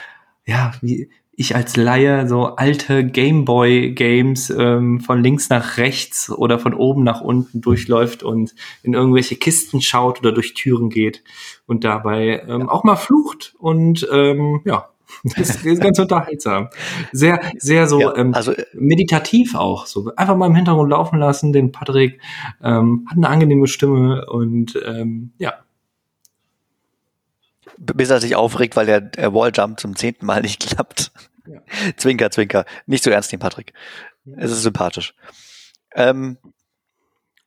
ja, 0.47 0.73
wie, 0.81 1.11
ich 1.37 1.55
als 1.55 1.77
Laie 1.77 2.27
so 2.27 2.57
alte 2.57 3.05
Gameboy-Games 3.05 4.51
ähm, 4.51 5.01
von 5.01 5.23
links 5.23 5.51
nach 5.51 5.77
rechts 5.77 6.31
oder 6.31 6.59
von 6.59 6.73
oben 6.73 7.05
nach 7.05 7.21
unten 7.21 7.61
durchläuft 7.61 8.23
und 8.23 8.55
in 8.83 8.95
irgendwelche 8.95 9.37
Kisten 9.37 9.83
schaut 9.83 10.21
oder 10.21 10.33
durch 10.33 10.55
Türen 10.55 10.89
geht 10.89 11.23
und 11.67 11.85
dabei 11.85 12.43
ähm, 12.49 12.71
auch 12.71 12.85
mal 12.85 12.97
flucht 12.97 13.55
und 13.59 14.09
ähm, 14.11 14.63
ja, 14.65 14.89
das 15.37 15.63
ist 15.63 15.81
ganz 15.81 15.99
unterhaltsam. 15.99 16.69
Sehr, 17.13 17.41
sehr 17.59 17.87
so 17.87 18.01
ja, 18.01 18.17
ähm, 18.17 18.35
also, 18.35 18.53
ähm, 18.53 18.65
meditativ 18.73 19.55
auch. 19.55 19.87
So 19.87 20.13
einfach 20.17 20.37
mal 20.37 20.47
im 20.47 20.55
Hintergrund 20.55 20.91
laufen 20.91 21.19
lassen. 21.19 21.53
Den 21.53 21.71
Patrick 21.71 22.21
ähm, 22.63 23.07
hat 23.09 23.17
eine 23.17 23.29
angenehme 23.29 23.67
Stimme 23.67 24.27
und 24.27 24.79
ähm, 24.85 25.33
ja, 25.39 25.55
bis 27.79 28.11
er 28.11 28.21
sich 28.21 28.37
aufregt, 28.37 28.77
weil 28.77 28.87
der, 28.87 29.01
der 29.01 29.35
Walljump 29.35 29.79
zum 29.79 29.97
zehnten 29.97 30.27
Mal 30.27 30.43
nicht 30.43 30.67
klappt. 30.67 31.13
Ja. 31.47 31.61
Zwinker, 31.97 32.31
zwinker. 32.31 32.65
Nicht 32.87 33.05
so 33.05 33.11
ernst 33.11 33.33
nehmen, 33.33 33.41
Patrick. 33.41 33.73
Es 34.37 34.51
ist 34.51 34.63
sympathisch. 34.63 35.15
Ähm, 35.95 36.39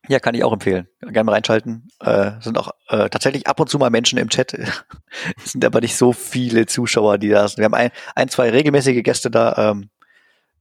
Ja, 0.08 0.20
kann 0.20 0.34
ich 0.34 0.44
auch 0.44 0.54
empfehlen. 0.54 0.88
Gerne 1.02 1.26
mal 1.26 1.34
reinschalten. 1.34 1.90
Äh, 2.00 2.32
sind 2.42 2.58
auch 2.58 2.72
äh, 2.88 3.10
tatsächlich 3.10 3.48
ab 3.48 3.60
und 3.60 3.70
zu 3.70 3.78
mal 3.78 3.90
Menschen 3.90 4.18
im 4.18 4.30
Chat. 4.30 4.54
es 5.44 5.52
sind 5.52 5.64
aber 5.66 5.82
nicht 5.82 5.98
so 5.98 6.14
viele 6.14 6.66
Zuschauer, 6.66 7.18
die 7.18 7.30
da 7.30 7.48
sind. 7.48 7.60
Wir 7.60 7.66
haben 7.66 7.76
ein, 7.76 7.92
ein 8.16 8.30
zwei 8.30 8.50
regelmäßige 8.50 9.04
Gäste 9.04 9.30
da. 9.30 9.72
Ähm, 9.72 9.90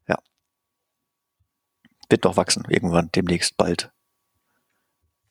ja. 0.08 0.16
Wird 2.10 2.24
noch 2.24 2.36
wachsen, 2.36 2.64
irgendwann, 2.68 3.10
demnächst 3.14 3.56
bald. 3.56 3.90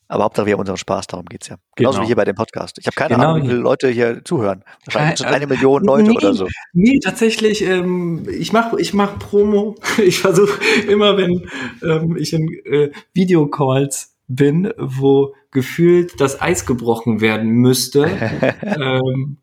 Aber 0.08 0.24
Hauptsache 0.24 0.45
wir 0.45 0.53
haben 0.53 0.62
unseren 0.62 0.78
Spaß, 0.78 1.08
darum 1.08 1.26
geht's 1.26 1.49
ja. 1.49 1.58
Genauso 1.76 1.97
genau. 1.97 2.03
wie 2.03 2.08
hier 2.08 2.16
bei 2.16 2.26
dem 2.26 2.36
Podcast. 2.36 2.78
Ich 2.80 2.88
habe 2.88 2.95
keine 2.95 3.16
genau. 3.16 3.32
Ahnung, 3.32 3.43
wie 3.43 3.47
viele 3.49 3.60
Leute 3.60 3.89
hier 3.89 4.24
zuhören. 4.24 4.64
Wahrscheinlich 4.86 5.18
sind 5.18 5.28
eine 5.28 5.47
Million 5.47 5.84
Leute 5.84 6.10
nee, 6.10 6.18
oder 6.18 6.34
so. 6.34 6.47
Nee, 6.74 6.99
tatsächlich, 7.03 7.62
ähm, 7.64 8.28
ich 8.30 8.53
mache 8.53 8.80
ich 8.80 8.93
mach 8.93 9.20
Promo. 9.20 9.76
Ich 9.97 10.20
versuche 10.20 10.62
immer, 10.88 11.18
wenn 11.18 11.49
ähm, 11.84 12.16
ich 12.18 12.32
in 12.34 12.47
äh, 12.66 12.91
Videocalls 13.14 14.16
bin, 14.28 14.72
wo 14.78 15.34
gefühlt 15.51 16.22
das 16.22 16.41
Eis 16.41 16.66
gebrochen 16.66 17.20
werden 17.20 17.49
müsste, 17.49 18.05
ähm, 18.62 19.38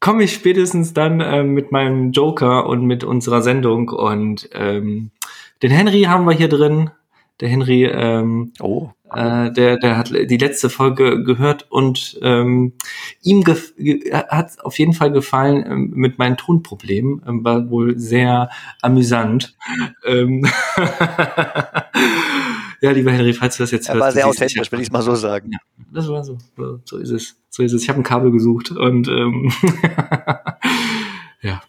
komme 0.00 0.22
ich 0.22 0.32
spätestens 0.32 0.94
dann 0.94 1.20
äh, 1.20 1.42
mit 1.42 1.72
meinem 1.72 2.12
Joker 2.12 2.66
und 2.66 2.86
mit 2.86 3.04
unserer 3.04 3.42
Sendung 3.42 3.88
und 3.88 4.48
ähm, 4.52 5.10
den 5.62 5.70
Henry 5.70 6.02
haben 6.02 6.24
wir 6.24 6.32
hier 6.32 6.48
drin. 6.48 6.90
Der 7.40 7.48
Henry, 7.48 7.84
ähm, 7.84 8.52
oh. 8.60 8.90
Äh, 9.12 9.52
der, 9.52 9.76
der 9.76 9.96
hat 9.96 10.10
die 10.10 10.36
letzte 10.36 10.68
Folge 10.68 11.22
gehört 11.22 11.66
und 11.70 12.18
ähm, 12.22 12.72
ihm 13.22 13.44
hat 13.46 14.64
auf 14.64 14.78
jeden 14.78 14.94
Fall 14.94 15.12
gefallen 15.12 15.64
ähm, 15.64 15.92
mit 15.94 16.18
meinen 16.18 16.36
Tonproblemen, 16.36 17.22
ähm, 17.26 17.44
war 17.44 17.70
wohl 17.70 17.96
sehr 17.98 18.50
amüsant. 18.82 19.56
Ähm 20.04 20.44
ja, 22.80 22.90
lieber 22.90 23.12
Henry, 23.12 23.32
falls 23.32 23.56
du 23.56 23.62
das 23.62 23.70
jetzt 23.70 23.88
er 23.88 23.94
hörst. 23.94 24.06
War 24.06 24.12
sehr 24.12 24.26
authentisch, 24.26 24.72
will 24.72 24.80
ich 24.80 24.90
mal 24.90 25.02
so 25.02 25.14
sagen. 25.14 25.52
Ja, 25.52 25.58
das 25.92 26.08
war 26.08 26.24
so. 26.24 26.38
So 26.84 26.98
ist 26.98 27.10
es. 27.10 27.36
So 27.48 27.62
ist 27.62 27.72
es. 27.72 27.82
Ich 27.82 27.88
habe 27.88 28.00
ein 28.00 28.04
Kabel 28.04 28.32
gesucht 28.32 28.72
und 28.72 29.06
ähm, 29.06 29.52
ja. 31.42 31.62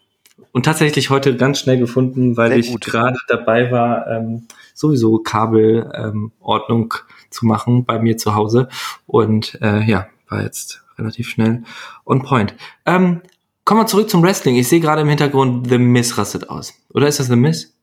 Und 0.52 0.66
tatsächlich 0.66 1.12
heute 1.12 1.38
ganz 1.38 1.60
schnell 1.60 1.78
gefunden, 1.78 2.36
weil 2.36 2.50
sehr 2.50 2.58
ich 2.58 2.80
gerade 2.80 3.18
dabei 3.28 3.72
war, 3.72 4.08
ähm, 4.08 4.48
sowieso 4.74 5.20
Kabelordnung 5.20 6.94
ähm, 6.94 7.16
zu 7.30 7.46
machen 7.46 7.86
bei 7.86 8.00
mir 8.00 8.18
zu 8.18 8.36
Hause. 8.36 8.70
Und 9.06 9.60
äh, 9.62 9.82
ja, 9.84 10.08
war 10.30 10.42
jetzt 10.42 10.84
relativ 10.98 11.30
schnell 11.30 11.64
on 12.06 12.24
point. 12.24 12.56
Ähm, 12.86 13.22
kommen 13.66 13.82
wir 13.82 13.88
zurück 13.88 14.10
zum 14.10 14.24
Wrestling. 14.24 14.56
Ich 14.56 14.68
sehe 14.68 14.80
gerade 14.80 15.02
im 15.02 15.10
Hintergrund 15.10 15.70
The 15.70 15.78
Miss 15.78 16.18
rastet 16.18 16.50
aus. 16.50 16.74
Oder 16.94 17.08
ist 17.08 17.20
das 17.20 17.28
The 17.28 17.36
Miss? 17.36 17.74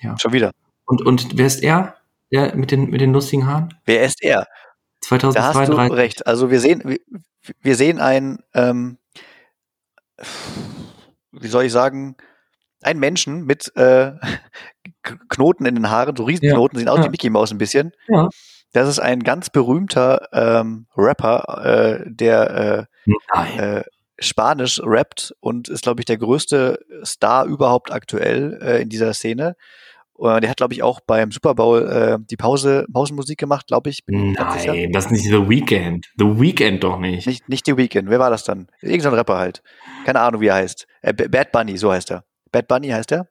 Ja. 0.00 0.16
Schon 0.18 0.32
wieder. 0.32 0.52
Und, 0.84 1.04
und 1.04 1.36
wer 1.36 1.46
ist 1.46 1.62
er? 1.62 1.96
Der 2.32 2.56
mit 2.56 2.70
den, 2.70 2.90
mit 2.90 3.00
den 3.00 3.12
lustigen 3.12 3.46
Haaren? 3.46 3.74
Wer 3.84 4.04
ist 4.04 4.22
er? 4.22 4.46
2032. 5.00 5.34
Da 5.34 5.78
hast 5.78 5.90
du 5.90 5.94
recht. 5.94 6.26
Also 6.26 6.50
wir 6.50 6.60
sehen, 6.60 6.82
wir, 6.84 6.98
wir 7.60 7.76
sehen 7.76 8.00
ein, 8.00 8.38
ähm, 8.54 8.98
wie 11.32 11.48
soll 11.48 11.64
ich 11.64 11.72
sagen, 11.72 12.16
einen 12.82 13.00
Menschen 13.00 13.44
mit 13.44 13.74
äh, 13.76 14.12
Knoten 15.28 15.66
in 15.66 15.74
den 15.74 15.90
Haaren, 15.90 16.16
so 16.16 16.24
Riesenknoten, 16.24 16.78
ja. 16.78 16.80
sehen 16.80 16.88
aus 16.88 16.98
ja. 16.98 17.04
wie 17.04 17.10
Mickey 17.10 17.30
Mouse 17.30 17.52
ein 17.52 17.58
bisschen. 17.58 17.92
Ja. 18.08 18.28
Das 18.76 18.90
ist 18.90 18.98
ein 18.98 19.20
ganz 19.20 19.48
berühmter 19.48 20.28
ähm, 20.34 20.86
Rapper, 20.98 21.64
äh, 21.64 22.04
der 22.04 22.86
äh, 23.06 23.78
äh, 23.78 23.84
Spanisch 24.18 24.82
rappt 24.84 25.34
und 25.40 25.70
ist, 25.70 25.84
glaube 25.84 26.02
ich, 26.02 26.04
der 26.04 26.18
größte 26.18 26.78
Star 27.02 27.46
überhaupt 27.46 27.90
aktuell 27.90 28.58
äh, 28.60 28.82
in 28.82 28.90
dieser 28.90 29.14
Szene. 29.14 29.56
Und 30.12 30.42
der 30.42 30.50
hat, 30.50 30.58
glaube 30.58 30.74
ich, 30.74 30.82
auch 30.82 31.00
beim 31.00 31.30
Super 31.30 31.54
Bowl 31.54 31.88
äh, 31.88 32.18
die 32.28 32.36
Pause, 32.36 32.84
Pausenmusik 32.92 33.38
gemacht, 33.38 33.66
glaube 33.66 33.88
ich. 33.88 34.00
Nein, 34.08 34.92
das 34.92 35.06
ist 35.06 35.10
nicht 35.10 35.24
The 35.24 35.48
Weekend. 35.48 36.12
The 36.18 36.38
Weekend 36.38 36.84
doch 36.84 36.98
nicht. 36.98 37.26
Nicht, 37.26 37.48
nicht 37.48 37.64
The 37.64 37.78
Weekend. 37.78 38.10
Wer 38.10 38.18
war 38.18 38.28
das 38.28 38.44
dann? 38.44 38.68
Irgend 38.82 39.04
so 39.04 39.08
ein 39.08 39.14
Rapper 39.14 39.38
halt. 39.38 39.62
Keine 40.04 40.20
Ahnung, 40.20 40.42
wie 40.42 40.48
er 40.48 40.56
heißt. 40.56 40.86
Äh, 41.00 41.14
Bad 41.14 41.50
Bunny, 41.50 41.78
so 41.78 41.90
heißt 41.90 42.10
er. 42.10 42.24
Bad 42.52 42.68
Bunny 42.68 42.88
heißt 42.88 43.10
er. 43.12 43.26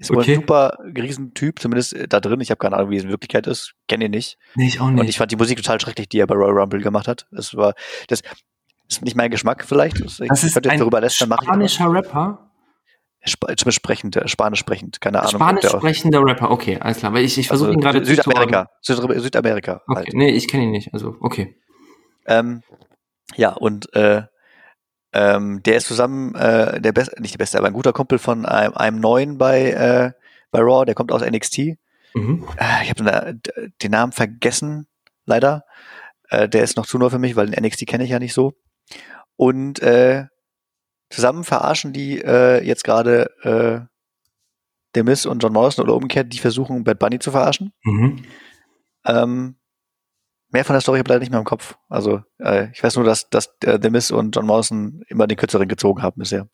Ist 0.00 0.10
okay. 0.10 0.32
ein 0.32 0.40
super 0.40 0.78
Riesentyp, 0.82 1.60
zumindest 1.60 1.92
äh, 1.92 2.08
da 2.08 2.20
drin. 2.20 2.40
Ich 2.40 2.50
habe 2.50 2.58
keine 2.58 2.76
Ahnung, 2.76 2.90
wie 2.90 2.96
es 2.96 3.04
in 3.04 3.10
Wirklichkeit 3.10 3.46
ist. 3.46 3.74
Kenne 3.86 4.06
ihn 4.06 4.12
nicht. 4.12 4.38
Nee, 4.54 4.66
ich 4.66 4.80
auch 4.80 4.88
nicht. 4.88 5.00
Und 5.00 5.08
ich 5.08 5.18
fand 5.18 5.30
die 5.30 5.36
Musik 5.36 5.58
total 5.58 5.78
schrecklich, 5.78 6.08
die 6.08 6.18
er 6.18 6.26
bei 6.26 6.34
Royal 6.34 6.58
Rumble 6.58 6.80
gemacht 6.80 7.06
hat. 7.06 7.26
Das 7.30 7.54
war, 7.54 7.74
das 8.08 8.22
ist 8.88 9.04
nicht 9.04 9.14
mein 9.14 9.30
Geschmack 9.30 9.62
vielleicht. 9.66 10.02
Das, 10.02 10.18
ist 10.18 10.56
ein 10.56 10.78
darüber 10.78 11.02
lässt, 11.02 11.16
spanischer 11.16 11.92
Rapper? 11.92 12.50
Sp 13.20 13.52
sprechend, 13.68 14.18
Spanisch 14.24 14.60
sprechend, 14.60 15.02
keine 15.02 15.20
Ahnung. 15.20 15.32
Spanisch 15.32 15.66
sprechender 15.66 16.24
Rapper, 16.24 16.50
okay, 16.50 16.78
alles 16.80 16.96
klar. 16.96 17.12
Weil 17.12 17.24
ich, 17.24 17.36
ich 17.36 17.48
versuche 17.48 17.68
also, 17.68 17.78
ihn 17.78 17.82
gerade 17.82 18.02
Südamerika, 18.02 18.70
Südamerika, 18.80 19.20
Südamerika. 19.20 19.82
Okay. 19.86 19.94
Halt. 19.94 20.14
Nee, 20.14 20.30
ich 20.30 20.48
kenne 20.48 20.64
ihn 20.64 20.70
nicht, 20.70 20.94
also 20.94 21.16
okay. 21.20 21.54
Ähm, 22.24 22.62
ja, 23.36 23.50
und 23.50 23.94
äh, 23.94 24.22
ähm, 25.12 25.62
der 25.62 25.76
ist 25.76 25.86
zusammen 25.86 26.34
äh, 26.34 26.80
der 26.80 26.92
beste, 26.92 27.20
nicht 27.20 27.34
der 27.34 27.38
beste, 27.38 27.58
aber 27.58 27.66
ein 27.66 27.72
guter 27.72 27.92
Kumpel 27.92 28.18
von 28.18 28.46
einem, 28.46 28.74
einem 28.74 29.00
neuen 29.00 29.38
bei, 29.38 29.70
äh, 29.70 30.12
bei 30.50 30.60
Raw, 30.60 30.84
der 30.84 30.94
kommt 30.94 31.12
aus 31.12 31.22
NXT. 31.22 31.76
Mhm. 32.14 32.46
Äh, 32.56 32.84
ich 32.84 32.90
habe 32.90 33.40
den 33.82 33.90
Namen 33.90 34.12
vergessen, 34.12 34.86
leider. 35.26 35.64
Äh, 36.28 36.48
der 36.48 36.62
ist 36.62 36.76
noch 36.76 36.86
zu 36.86 36.98
neu 36.98 37.10
für 37.10 37.18
mich, 37.18 37.36
weil 37.36 37.48
den 37.48 37.64
NXT 37.64 37.86
kenne 37.86 38.04
ich 38.04 38.10
ja 38.10 38.18
nicht 38.18 38.34
so. 38.34 38.54
Und 39.36 39.80
äh, 39.80 40.26
zusammen 41.08 41.44
verarschen 41.44 41.92
die 41.92 42.20
äh, 42.20 42.64
jetzt 42.64 42.84
gerade 42.84 43.30
äh, 43.42 43.86
The 44.94 45.02
Miss 45.02 45.26
und 45.26 45.42
John 45.42 45.52
Morrison 45.52 45.84
oder 45.84 45.94
umgekehrt, 45.94 46.32
die 46.32 46.38
versuchen 46.38 46.84
Bad 46.84 46.98
Bunny 46.98 47.18
zu 47.18 47.30
verarschen. 47.30 47.72
Mhm. 47.82 48.24
Ähm, 49.06 49.56
Mehr 50.52 50.64
von 50.64 50.74
der 50.74 50.80
Story 50.80 50.98
habe 50.98 51.06
ich 51.06 51.08
leider 51.08 51.20
nicht 51.20 51.30
mehr 51.30 51.38
im 51.38 51.44
Kopf. 51.46 51.76
Also 51.88 52.22
äh, 52.38 52.70
ich 52.72 52.82
weiß 52.82 52.96
nur, 52.96 53.04
dass, 53.04 53.30
dass 53.30 53.54
äh, 53.64 53.78
The 53.80 53.90
Miz 53.90 54.10
und 54.10 54.34
John 54.34 54.46
Morrison 54.46 55.02
immer 55.08 55.26
den 55.26 55.36
kürzeren 55.36 55.68
gezogen 55.68 56.02
haben 56.02 56.18
bisher. 56.18 56.48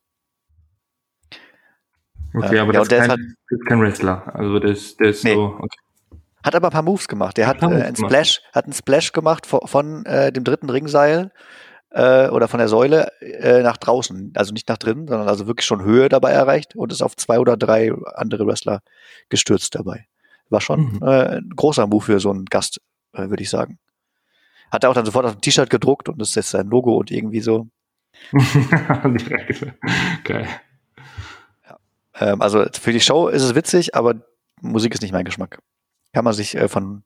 Okay, 2.33 2.57
äh, 2.57 2.59
aber 2.59 2.73
ja, 2.73 2.79
das, 2.79 2.89
ist 2.89 2.99
kein, 2.99 3.09
halt, 3.09 3.19
ist 3.49 3.65
kein, 3.65 3.81
Wrestler. 3.81 4.35
Also 4.35 4.59
das, 4.59 4.95
der 4.97 5.09
ist 5.09 5.23
nee. 5.23 5.33
so. 5.33 5.57
Okay. 5.59 5.77
Hat 6.43 6.55
aber 6.55 6.67
ein 6.67 6.71
paar 6.71 6.83
Moves 6.83 7.07
gemacht. 7.07 7.37
Der 7.37 7.47
hat, 7.47 7.61
äh, 7.61 7.65
einen 7.65 7.95
Splash, 7.95 8.41
hat 8.53 8.65
einen 8.65 8.73
Splash 8.73 9.11
gemacht 9.11 9.45
von, 9.45 9.61
von 9.65 10.05
äh, 10.05 10.31
dem 10.31 10.43
dritten 10.43 10.69
Ringseil 10.69 11.31
äh, 11.89 12.29
oder 12.29 12.47
von 12.47 12.59
der 12.59 12.67
Säule 12.67 13.11
äh, 13.21 13.63
nach 13.63 13.77
draußen. 13.77 14.31
Also 14.35 14.53
nicht 14.53 14.69
nach 14.69 14.77
drinnen, 14.77 15.07
sondern 15.07 15.27
also 15.27 15.47
wirklich 15.47 15.65
schon 15.65 15.83
Höhe 15.83 16.09
dabei 16.09 16.31
erreicht 16.31 16.75
und 16.75 16.91
ist 16.91 17.01
auf 17.01 17.15
zwei 17.15 17.39
oder 17.39 17.57
drei 17.57 17.91
andere 18.15 18.45
Wrestler 18.45 18.81
gestürzt 19.29 19.75
dabei. 19.75 20.05
War 20.49 20.61
schon 20.61 20.93
mhm. 20.93 20.99
äh, 21.01 21.37
ein 21.37 21.49
großer 21.55 21.87
Move 21.87 22.05
für 22.05 22.19
so 22.19 22.29
einen 22.29 22.45
Gast, 22.45 22.81
äh, 23.13 23.29
würde 23.29 23.43
ich 23.43 23.49
sagen. 23.49 23.79
Hat 24.71 24.83
er 24.83 24.89
auch 24.89 24.93
dann 24.93 25.05
sofort 25.05 25.25
auf 25.25 25.35
ein 25.35 25.41
T-Shirt 25.41 25.69
gedruckt 25.69 26.09
und 26.09 26.19
das 26.19 26.29
ist 26.29 26.35
jetzt 26.35 26.49
sein 26.51 26.67
Logo 26.67 26.95
und 26.97 27.11
irgendwie 27.11 27.41
so. 27.41 27.67
Geil. 30.23 30.47
Ja. 31.65 31.79
Ähm, 32.19 32.41
also 32.41 32.65
für 32.73 32.91
die 32.91 32.99
Show 32.99 33.27
ist 33.27 33.43
es 33.43 33.55
witzig, 33.55 33.95
aber 33.95 34.15
Musik 34.61 34.93
ist 34.93 35.01
nicht 35.01 35.11
mein 35.13 35.25
Geschmack. 35.25 35.59
Kann 36.13 36.23
man 36.23 36.33
sich 36.33 36.55
äh, 36.55 36.67
von 36.67 37.03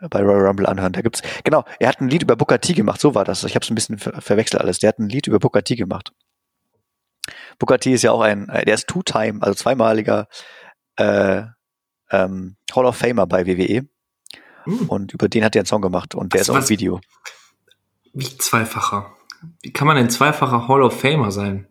äh, 0.00 0.08
bei 0.08 0.20
Royal 0.20 0.46
Rumble 0.46 0.66
anhören. 0.66 0.92
Da 0.92 1.00
gibt's 1.00 1.22
genau. 1.44 1.64
Er 1.78 1.88
hat 1.88 2.00
ein 2.00 2.08
Lied 2.08 2.22
über 2.22 2.36
Booker 2.36 2.60
T 2.60 2.72
gemacht. 2.74 3.00
So 3.00 3.14
war 3.14 3.24
das. 3.24 3.44
Ich 3.44 3.54
habe 3.54 3.64
es 3.64 3.70
ein 3.70 3.74
bisschen 3.74 3.98
ver 3.98 4.20
verwechselt 4.20 4.60
alles. 4.60 4.78
Der 4.78 4.88
hat 4.88 4.98
ein 4.98 5.08
Lied 5.08 5.26
über 5.26 5.38
Booker 5.38 5.62
T 5.62 5.76
gemacht. 5.76 6.12
Booker 7.58 7.78
T 7.78 7.92
ist 7.92 8.02
ja 8.02 8.12
auch 8.12 8.20
ein, 8.20 8.48
äh, 8.48 8.64
der 8.64 8.74
ist 8.74 8.88
Two-Time, 8.88 9.42
also 9.42 9.54
zweimaliger 9.54 10.28
äh, 10.96 11.42
ähm, 12.10 12.56
Hall 12.74 12.86
of 12.86 12.96
Famer 12.96 13.26
bei 13.26 13.46
WWE. 13.46 13.86
Hm. 14.64 14.88
Und 14.88 15.12
über 15.12 15.28
den 15.28 15.44
hat 15.44 15.56
er 15.56 15.60
einen 15.60 15.66
Song 15.66 15.82
gemacht 15.82 16.14
und 16.14 16.32
der 16.32 16.40
also 16.40 16.52
ist 16.52 16.58
auch 16.58 16.62
ein 16.62 16.68
Video. 16.68 17.00
Wie 18.12 18.38
zweifacher? 18.38 19.12
Wie 19.62 19.72
kann 19.72 19.86
man 19.86 19.96
denn 19.96 20.10
zweifacher 20.10 20.68
Hall 20.68 20.82
of 20.82 20.98
Famer 20.98 21.30
sein? 21.30 21.66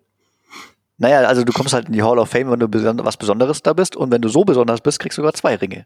Naja, 0.98 1.20
also 1.28 1.44
du 1.44 1.54
kommst 1.54 1.74
halt 1.74 1.88
in 1.88 1.94
die 1.94 2.02
Hall 2.02 2.18
of 2.18 2.30
Fame, 2.30 2.50
wenn 2.52 2.60
du 2.60 3.06
was 3.06 3.18
Besonderes 3.18 3.62
da 3.62 3.74
bist. 3.74 3.96
Und 3.96 4.12
wenn 4.12 4.22
du 4.22 4.30
so 4.30 4.44
besonders 4.44 4.82
bist, 4.82 5.00
kriegst 5.00 5.18
du 5.18 5.22
sogar 5.22 5.34
zwei 5.34 5.56
Ringe. 5.56 5.86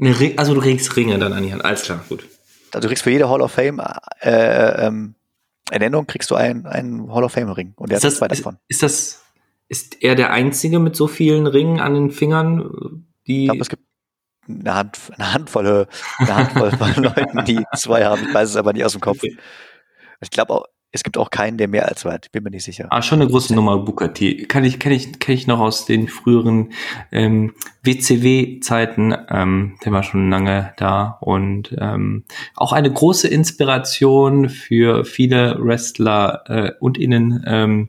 Ring, 0.00 0.38
also 0.38 0.54
du 0.54 0.60
kriegst 0.60 0.96
Ringe 0.96 1.18
dann 1.18 1.32
an 1.32 1.42
die 1.42 1.52
Hand. 1.52 1.64
Alles 1.64 1.82
klar, 1.82 2.02
gut. 2.08 2.26
Also 2.72 2.82
du 2.82 2.88
kriegst 2.88 3.02
für 3.02 3.10
jede 3.10 3.28
Hall 3.28 3.42
of 3.42 3.52
Fame 3.52 3.80
äh, 4.20 4.30
äh 4.30 4.86
ähm, 4.86 5.14
Ernennung 5.70 6.06
kriegst 6.06 6.30
du 6.30 6.34
einen, 6.34 6.66
einen 6.66 7.12
Hall 7.12 7.24
of 7.24 7.32
Fame 7.32 7.50
Ring. 7.50 7.74
Und 7.76 7.90
der 7.90 7.98
ist 7.98 8.04
hat 8.04 8.12
das, 8.12 8.18
zwei 8.18 8.28
davon. 8.28 8.56
Ist, 8.68 8.76
ist 8.76 8.82
das, 8.82 9.22
ist 9.68 10.02
er 10.02 10.14
der 10.14 10.32
Einzige 10.32 10.78
mit 10.78 10.96
so 10.96 11.08
vielen 11.08 11.46
Ringen 11.46 11.80
an 11.80 11.94
den 11.94 12.10
Fingern, 12.10 13.04
die. 13.26 13.42
Ich 13.42 13.48
glaube, 13.48 13.60
es 13.60 13.68
gibt 13.68 13.82
eine, 14.48 14.74
Hand, 14.74 14.98
eine 15.16 15.32
Handvoll, 15.34 15.86
eine 16.18 16.34
Handvoll 16.36 16.70
von 16.72 16.94
Leuten, 17.02 17.44
die 17.44 17.64
zwei 17.76 18.04
haben. 18.04 18.26
Ich 18.28 18.34
weiß 18.34 18.50
es 18.50 18.56
aber 18.56 18.72
nicht 18.72 18.84
aus 18.84 18.92
dem 18.92 19.00
Kopf. 19.00 19.22
Ich 19.22 20.30
glaube 20.30 20.54
auch, 20.54 20.64
es 20.90 21.02
gibt 21.02 21.18
auch 21.18 21.30
keinen, 21.30 21.58
der 21.58 21.68
mehr 21.68 21.86
als 21.86 22.00
zwei 22.00 22.12
hat. 22.12 22.32
Bin 22.32 22.42
mir 22.42 22.50
nicht 22.50 22.64
sicher. 22.64 22.86
Ah, 22.90 23.02
schon 23.02 23.20
eine 23.20 23.30
große 23.30 23.54
Nummer, 23.54 23.78
Bukati. 23.78 24.46
Kann 24.46 24.64
ich, 24.64 24.78
kann 24.78 24.90
ich, 24.90 25.18
kenne 25.18 25.36
ich 25.36 25.46
noch 25.46 25.60
aus 25.60 25.84
den 25.84 26.08
früheren 26.08 26.72
ähm, 27.12 27.52
WCW-Zeiten. 27.82 29.14
Ähm, 29.28 29.76
der 29.84 29.92
war 29.92 30.02
schon 30.02 30.30
lange 30.30 30.72
da 30.78 31.18
und 31.20 31.76
ähm, 31.78 32.24
auch 32.56 32.72
eine 32.72 32.90
große 32.90 33.28
Inspiration 33.28 34.48
für 34.48 35.04
viele 35.04 35.58
Wrestler 35.60 36.44
äh, 36.46 36.72
und 36.80 36.96
innen 36.96 37.44
ähm, 37.46 37.88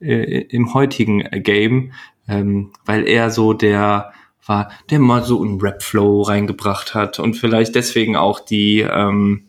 äh, 0.00 0.42
im 0.42 0.74
heutigen 0.74 1.20
Game, 1.42 1.92
ähm, 2.28 2.72
weil 2.84 3.08
er 3.08 3.30
so 3.30 3.54
der 3.54 4.12
war, 4.48 4.70
der 4.90 4.98
mal 4.98 5.22
so 5.24 5.42
einen 5.42 5.60
Rap-Flow 5.60 6.22
reingebracht 6.22 6.94
hat 6.94 7.18
und 7.18 7.34
vielleicht 7.34 7.74
deswegen 7.74 8.16
auch 8.16 8.40
die, 8.40 8.80
ähm, 8.80 9.48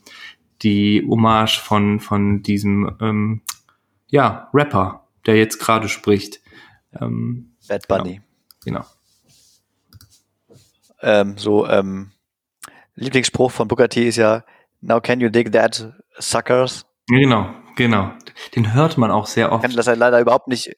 die 0.62 1.06
Hommage 1.08 1.60
von, 1.60 2.00
von 2.00 2.43
diesem, 2.43 2.97
ähm, 3.02 3.41
ja, 4.08 4.50
Rapper, 4.54 5.08
der 5.26 5.38
jetzt 5.38 5.60
gerade 5.60 5.89
spricht. 5.89 6.41
Ähm, 7.00 7.56
Bad 7.68 7.88
Bunny. 7.88 8.22
Genau. 8.64 8.80
genau. 8.82 8.86
Ähm, 11.02 11.38
so, 11.38 11.68
ähm, 11.68 12.12
Lieblingsspruch 12.95 13.52
von 13.52 13.68
Booker 13.68 13.88
T 13.88 14.08
ist 14.08 14.18
ja, 14.18 14.43
now 14.82 15.00
can 15.00 15.22
you 15.22 15.30
dig 15.30 15.52
that, 15.54 15.93
suckers? 16.18 16.86
Genau, 17.08 17.54
genau. 17.76 18.12
Den 18.56 18.74
hört 18.74 18.97
man 18.97 19.10
auch 19.10 19.26
sehr 19.26 19.52
oft. 19.52 19.64
Ich 19.64 19.70
kann 19.70 19.78
das 19.78 19.88
halt 19.88 20.00
leider 20.00 20.20
überhaupt 20.20 20.47
nicht, 20.47 20.76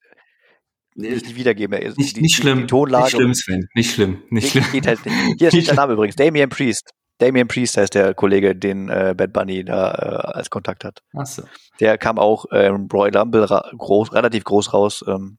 nicht 0.96 1.36
wiedergeben. 1.36 1.94
Nicht, 1.98 2.18
die, 2.18 2.22
nicht 2.22 2.36
schlimm. 2.36 2.62
Die 2.62 2.68
Tonlage 2.68 3.04
nicht 3.06 3.16
schlimm, 3.16 3.34
Sven. 3.34 3.70
Nicht 3.76 3.94
schlimm. 3.94 4.22
Nicht 4.30 4.52
schlimm. 4.52 4.66
Geht 4.72 4.88
halt 4.88 5.06
nicht. 5.06 5.16
Hier 5.40 5.54
ist 5.54 5.68
der 5.68 5.76
Name 5.76 5.94
übrigens. 5.94 6.16
Damien 6.16 6.50
Priest. 6.50 6.92
Damien 7.18 7.48
Priest 7.48 7.78
heißt 7.78 7.94
der 7.94 8.14
Kollege, 8.14 8.56
den 8.56 8.90
äh, 8.90 9.14
Bad 9.16 9.32
Bunny 9.32 9.64
da 9.64 9.92
äh, 9.92 10.38
als 10.38 10.50
Kontakt 10.50 10.84
hat. 10.84 11.04
Ach 11.16 11.26
so. 11.26 11.44
Der 11.80 11.98
kam 11.98 12.18
auch 12.18 12.46
ähm, 12.52 12.88
Roy 12.92 13.12
Rumble 13.16 13.48
groß, 13.78 14.14
relativ 14.14 14.44
groß 14.44 14.74
raus 14.74 15.06
ähm, 15.08 15.38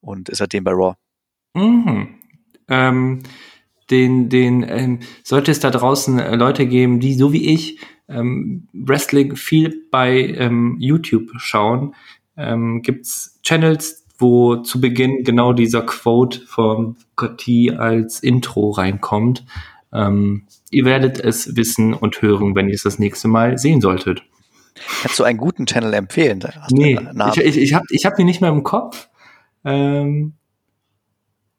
und 0.00 0.28
ist 0.28 0.38
seitdem 0.38 0.64
bei 0.64 0.72
Raw. 0.72 0.94
Mhm. 1.54 2.16
Ähm, 2.68 3.22
den, 3.90 4.28
den 4.28 4.62
ähm, 4.68 5.00
sollte 5.24 5.50
es 5.50 5.60
da 5.60 5.70
draußen 5.70 6.18
äh, 6.18 6.36
Leute 6.36 6.66
geben, 6.66 7.00
die 7.00 7.14
so 7.14 7.32
wie 7.32 7.54
ich 7.54 7.80
ähm, 8.08 8.68
Wrestling 8.72 9.36
viel 9.36 9.86
bei 9.90 10.18
ähm, 10.18 10.76
YouTube 10.78 11.30
schauen, 11.38 11.94
ähm, 12.36 12.82
gibt's 12.82 13.38
Channels, 13.42 14.06
wo 14.18 14.56
zu 14.56 14.80
Beginn 14.80 15.22
genau 15.24 15.52
dieser 15.52 15.82
Quote 15.82 16.40
von 16.40 16.96
Gotti 17.16 17.70
als 17.70 18.20
Intro 18.20 18.70
reinkommt. 18.70 19.46
Ähm, 19.92 20.46
ihr 20.70 20.84
werdet 20.84 21.18
es 21.20 21.56
wissen 21.56 21.94
und 21.94 22.20
hören, 22.20 22.54
wenn 22.54 22.68
ihr 22.68 22.74
es 22.74 22.82
das 22.82 22.98
nächste 22.98 23.28
Mal 23.28 23.56
sehen 23.58 23.80
solltet. 23.80 24.22
Kannst 25.02 25.18
du 25.18 25.24
einen 25.24 25.38
guten 25.38 25.66
Channel 25.66 25.94
empfehlen? 25.94 26.42
Hast 26.44 26.72
nee, 26.72 26.98
ich, 27.32 27.38
ich, 27.38 27.56
ich 27.56 27.74
habe 27.74 27.86
ich 27.90 28.04
hab 28.04 28.18
ihn 28.18 28.26
nicht 28.26 28.40
mehr 28.40 28.50
im 28.50 28.64
Kopf. 28.64 29.08
Ähm, 29.64 30.34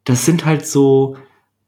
das 0.04 0.26
sind 0.26 0.46
halt 0.46 0.66
so, 0.66 1.18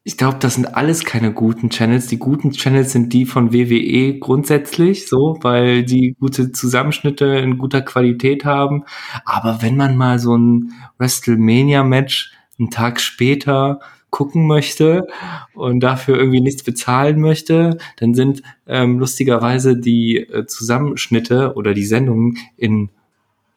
ich 0.03 0.17
glaube, 0.17 0.37
das 0.39 0.55
sind 0.55 0.75
alles 0.75 1.05
keine 1.05 1.31
guten 1.31 1.69
Channels. 1.69 2.07
Die 2.07 2.17
guten 2.17 2.51
Channels 2.51 2.91
sind 2.91 3.13
die 3.13 3.25
von 3.25 3.53
WWE 3.53 4.17
grundsätzlich, 4.17 5.07
so, 5.07 5.37
weil 5.41 5.83
die 5.83 6.15
gute 6.19 6.51
Zusammenschnitte 6.51 7.25
in 7.25 7.59
guter 7.59 7.81
Qualität 7.81 8.43
haben. 8.43 8.83
Aber 9.25 9.61
wenn 9.61 9.77
man 9.77 9.95
mal 9.95 10.17
so 10.17 10.35
ein 10.35 10.73
WrestleMania-Match 10.97 12.31
einen 12.57 12.71
Tag 12.71 12.99
später 12.99 13.79
gucken 14.09 14.47
möchte 14.47 15.07
und 15.53 15.79
dafür 15.81 16.17
irgendwie 16.17 16.41
nichts 16.41 16.63
bezahlen 16.63 17.21
möchte, 17.21 17.77
dann 17.97 18.15
sind 18.15 18.41
ähm, 18.67 18.97
lustigerweise 18.99 19.77
die 19.77 20.17
äh, 20.17 20.45
Zusammenschnitte 20.47 21.53
oder 21.55 21.73
die 21.75 21.85
Sendungen 21.85 22.37
in 22.57 22.89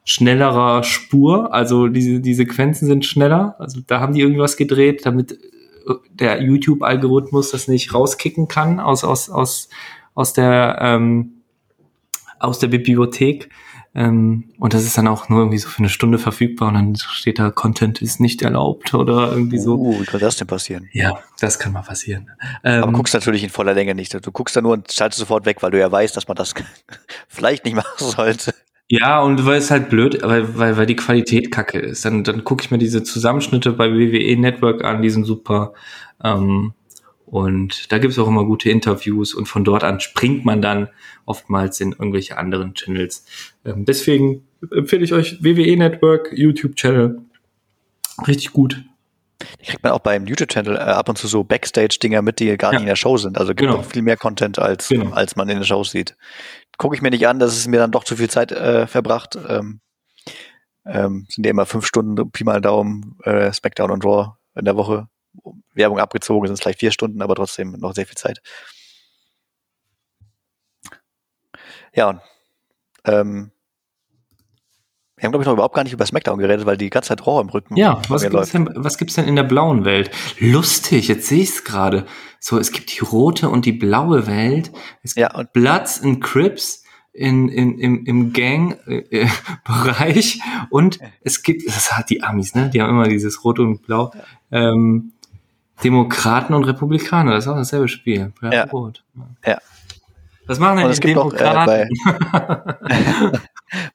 schnellerer 0.05 0.83
Spur. 0.83 1.53
Also 1.53 1.87
diese, 1.87 2.19
die 2.21 2.35
Sequenzen 2.35 2.87
sind 2.87 3.03
schneller. 3.03 3.55
Also 3.59 3.81
da 3.85 3.99
haben 3.99 4.13
die 4.13 4.21
irgendwas 4.21 4.55
gedreht, 4.55 5.05
damit 5.05 5.37
der 6.09 6.41
YouTube-Algorithmus 6.41 7.51
das 7.51 7.67
nicht 7.67 7.93
rauskicken 7.93 8.47
kann 8.47 8.79
aus, 8.79 9.03
aus, 9.03 9.29
aus, 9.29 9.69
aus 10.13 10.33
der, 10.33 10.77
ähm, 10.81 11.41
aus 12.39 12.59
der 12.59 12.67
Bibliothek. 12.67 13.49
Ähm, 13.97 14.51
und 14.59 14.73
das 14.73 14.83
ist 14.83 14.97
dann 14.97 15.07
auch 15.07 15.29
nur 15.29 15.39
irgendwie 15.39 15.57
so 15.57 15.69
für 15.69 15.79
eine 15.79 15.87
Stunde 15.87 16.17
verfügbar 16.17 16.67
und 16.67 16.73
dann 16.73 16.95
steht 16.97 17.39
da, 17.39 17.49
Content 17.49 18.01
ist 18.01 18.19
nicht 18.19 18.41
erlaubt 18.41 18.93
oder 18.93 19.31
irgendwie 19.31 19.57
so. 19.57 19.75
Uh, 19.75 20.01
wie 20.01 20.05
kann 20.05 20.19
das 20.19 20.35
denn 20.35 20.47
passieren? 20.47 20.89
Ja, 20.91 21.19
das 21.39 21.59
kann 21.59 21.71
mal 21.71 21.81
passieren. 21.81 22.29
Ähm, 22.65 22.83
Aber 22.83 22.91
guckst 22.91 23.13
natürlich 23.13 23.41
in 23.43 23.49
voller 23.49 23.73
Länge 23.73 23.95
nicht. 23.95 24.13
Du 24.13 24.31
guckst 24.33 24.53
da 24.53 24.61
nur 24.61 24.73
und 24.73 24.91
schaltest 24.91 25.19
sofort 25.19 25.45
weg, 25.45 25.63
weil 25.63 25.71
du 25.71 25.79
ja 25.79 25.89
weißt, 25.89 26.15
dass 26.17 26.27
man 26.27 26.35
das 26.35 26.53
vielleicht 27.29 27.63
nicht 27.63 27.75
machen 27.75 27.87
sollte. 27.97 28.53
Ja, 28.87 29.19
und 29.21 29.45
weil 29.45 29.57
es 29.57 29.71
halt 29.71 29.89
blöd, 29.89 30.19
weil, 30.21 30.57
weil, 30.57 30.77
weil 30.77 30.85
die 30.85 30.95
Qualität 30.95 31.51
kacke 31.51 31.79
ist. 31.79 32.05
Dann, 32.05 32.23
dann 32.23 32.43
gucke 32.43 32.63
ich 32.63 32.71
mir 32.71 32.77
diese 32.77 33.03
Zusammenschnitte 33.03 33.71
bei 33.71 33.91
WWE 33.91 34.39
Network 34.39 34.83
an, 34.83 35.01
die 35.01 35.09
sind 35.09 35.25
super. 35.25 35.73
Ähm, 36.23 36.73
und 37.25 37.91
da 37.91 37.97
gibt 37.97 38.13
es 38.13 38.19
auch 38.19 38.27
immer 38.27 38.45
gute 38.45 38.69
Interviews 38.69 39.33
und 39.33 39.47
von 39.47 39.63
dort 39.63 39.83
an 39.83 39.99
springt 39.99 40.45
man 40.45 40.61
dann 40.61 40.89
oftmals 41.25 41.79
in 41.81 41.93
irgendwelche 41.93 42.37
anderen 42.37 42.75
Channels. 42.75 43.25
Ähm, 43.65 43.85
deswegen 43.85 44.47
empfehle 44.71 45.03
ich 45.03 45.13
euch 45.13 45.43
WWE 45.43 45.75
Network, 45.77 46.31
YouTube-Channel. 46.33 47.21
Richtig 48.27 48.53
gut. 48.53 48.83
Die 49.59 49.65
kriegt 49.65 49.83
man 49.83 49.91
auch 49.91 49.99
beim 49.99 50.27
YouTube-Channel 50.27 50.75
äh, 50.75 50.79
ab 50.79 51.09
und 51.09 51.17
zu 51.17 51.27
so 51.27 51.43
Backstage-Dinger 51.43 52.21
mit, 52.21 52.39
die 52.39 52.55
gar 52.57 52.71
nicht 52.71 52.81
in 52.81 52.87
der 52.87 52.95
Show 52.95 53.17
sind. 53.17 53.37
Also 53.37 53.55
gibt 53.55 53.69
genau. 53.69 53.79
auch 53.79 53.85
viel 53.85 54.03
mehr 54.03 54.17
Content, 54.17 54.59
als, 54.59 54.89
genau. 54.89 55.11
als 55.11 55.35
man 55.35 55.49
in 55.49 55.57
der 55.57 55.65
Show 55.65 55.83
sieht 55.83 56.15
gucke 56.77 56.95
ich 56.95 57.01
mir 57.01 57.09
nicht 57.11 57.27
an, 57.27 57.39
dass 57.39 57.55
es 57.55 57.67
mir 57.67 57.79
dann 57.79 57.91
doch 57.91 58.03
zu 58.03 58.15
viel 58.15 58.29
Zeit 58.29 58.51
äh, 58.51 58.87
verbracht. 58.87 59.37
Ähm, 59.47 59.81
ähm, 60.85 61.25
sind 61.29 61.45
ja 61.45 61.51
immer 61.51 61.65
fünf 61.65 61.85
Stunden 61.85 62.31
Pi 62.31 62.43
mal 62.43 62.61
Daumen, 62.61 63.17
äh, 63.23 63.51
Smackdown 63.51 63.91
und 63.91 64.05
Raw 64.05 64.33
in 64.55 64.65
der 64.65 64.77
Woche. 64.77 65.07
Werbung 65.73 65.99
abgezogen 65.99 66.47
sind 66.47 66.53
es 66.53 66.61
vielleicht 66.61 66.79
vier 66.79 66.91
Stunden, 66.91 67.21
aber 67.21 67.35
trotzdem 67.35 67.71
noch 67.73 67.93
sehr 67.93 68.05
viel 68.05 68.17
Zeit. 68.17 68.41
Ja, 71.93 72.09
und 72.09 72.21
ähm, 73.05 73.51
wir 75.17 75.23
haben, 75.23 75.31
glaube 75.31 75.43
ich, 75.43 75.47
noch 75.47 75.53
überhaupt 75.53 75.75
gar 75.75 75.83
nicht 75.83 75.93
über 75.93 76.05
Smackdown 76.05 76.39
geredet, 76.39 76.65
weil 76.65 76.75
die 76.75 76.89
ganze 76.89 77.07
Zeit 77.09 77.25
Raw 77.25 77.41
im 77.41 77.47
Rücken 77.47 77.77
Ja, 77.77 78.01
was 78.09 78.23
gibt's, 78.23 78.51
denn, 78.51 78.69
was 78.75 78.97
gibt's 78.97 79.15
denn 79.15 79.25
in 79.25 79.37
der 79.37 79.43
blauen 79.43 79.85
Welt? 79.85 80.11
Lustig, 80.39 81.07
jetzt 81.07 81.27
sehe 81.27 81.43
ich 81.43 81.49
es 81.49 81.63
gerade. 81.63 82.05
So, 82.39 82.59
es 82.59 82.73
gibt 82.73 82.93
die 82.93 82.99
rote 82.99 83.49
und 83.49 83.65
die 83.65 83.71
blaue 83.71 84.27
Welt. 84.27 84.73
Es 85.03 85.15
gibt 85.15 85.31
ja, 85.31 85.33
und 85.33 85.53
Bloods 85.53 85.99
und 85.99 86.19
Crips 86.19 86.83
in, 87.13 87.47
in, 87.47 87.79
im, 87.79 88.05
im 88.05 88.33
Gang-Bereich 88.33 90.35
äh, 90.35 90.39
und 90.69 90.99
es 91.21 91.43
gibt, 91.43 91.65
das 91.65 91.97
hat 91.97 92.09
die 92.09 92.21
Amis, 92.21 92.53
ne? 92.53 92.69
Die 92.69 92.81
haben 92.81 92.89
immer 92.89 93.07
dieses 93.07 93.45
Rot 93.45 93.59
und 93.59 93.83
Blau. 93.83 94.11
Ähm, 94.51 95.13
Demokraten 95.83 96.53
und 96.53 96.65
Republikaner, 96.65 97.31
das 97.31 97.45
ist 97.45 97.49
auch 97.49 97.55
dasselbe 97.55 97.87
Spiel. 97.87 98.33
Ja. 98.41 98.53
ja. 98.53 98.65
Rot. 98.65 99.05
ja. 99.45 99.59
Was 100.47 100.59
machen 100.59 100.77
denn 100.77 100.91
die 100.91 100.99
Demokraten? 100.99 101.57
Auch, 101.57 101.67
äh, 101.67 101.87
bei, 102.89 103.31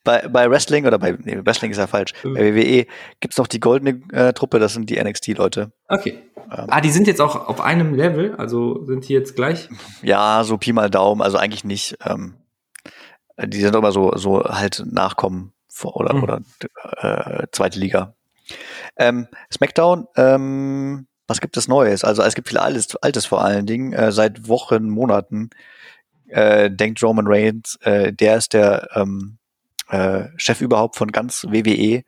bei, 0.22 0.28
bei 0.28 0.50
Wrestling 0.50 0.86
oder 0.86 0.98
bei 0.98 1.16
nee, 1.22 1.38
Wrestling 1.44 1.70
ist 1.70 1.78
ja 1.78 1.86
falsch. 1.86 2.12
Mhm. 2.24 2.34
Bei 2.34 2.54
WWE 2.54 2.86
gibt's 3.20 3.38
noch 3.38 3.46
die 3.46 3.60
goldene 3.60 4.02
äh, 4.12 4.32
Truppe, 4.32 4.58
das 4.58 4.74
sind 4.74 4.90
die 4.90 5.02
NXT-Leute. 5.02 5.72
Okay. 5.88 6.18
Ähm, 6.50 6.66
ah, 6.68 6.80
die 6.80 6.90
sind 6.90 7.06
jetzt 7.06 7.20
auch 7.20 7.48
auf 7.48 7.60
einem 7.60 7.94
Level, 7.94 8.34
also 8.36 8.84
sind 8.86 9.08
die 9.08 9.12
jetzt 9.12 9.36
gleich? 9.36 9.68
Ja, 10.02 10.42
so 10.42 10.58
Pi 10.58 10.72
mal 10.72 10.90
Daumen, 10.90 11.22
also 11.22 11.38
eigentlich 11.38 11.64
nicht. 11.64 11.96
Ähm, 12.04 12.34
die 13.42 13.60
sind 13.60 13.74
immer 13.74 13.92
so, 13.92 14.12
so 14.16 14.42
halt 14.44 14.82
Nachkommen 14.86 15.52
vor, 15.68 15.96
oder, 15.96 16.14
mhm. 16.14 16.22
oder 16.22 16.40
äh, 16.98 17.46
zweite 17.52 17.78
Liga. 17.78 18.14
Ähm, 18.96 19.28
SmackDown, 19.52 20.08
ähm, 20.16 21.06
was 21.28 21.40
gibt 21.40 21.56
es 21.56 21.68
Neues? 21.68 22.02
Also 22.02 22.22
es 22.22 22.34
gibt 22.34 22.48
viel 22.48 22.58
Altes, 22.58 22.96
Altes 22.96 23.24
vor 23.24 23.44
allen 23.44 23.66
Dingen. 23.66 23.92
Äh, 23.92 24.10
seit 24.10 24.48
Wochen, 24.48 24.90
Monaten 24.90 25.50
äh, 26.30 26.70
denkt 26.70 27.02
Roman 27.02 27.26
Reigns, 27.26 27.76
äh, 27.82 28.12
der 28.12 28.36
ist 28.36 28.52
der 28.52 28.88
ähm, 28.94 29.38
äh, 29.88 30.24
Chef 30.36 30.60
überhaupt 30.60 30.96
von 30.96 31.12
ganz 31.12 31.44
WWE 31.48 32.02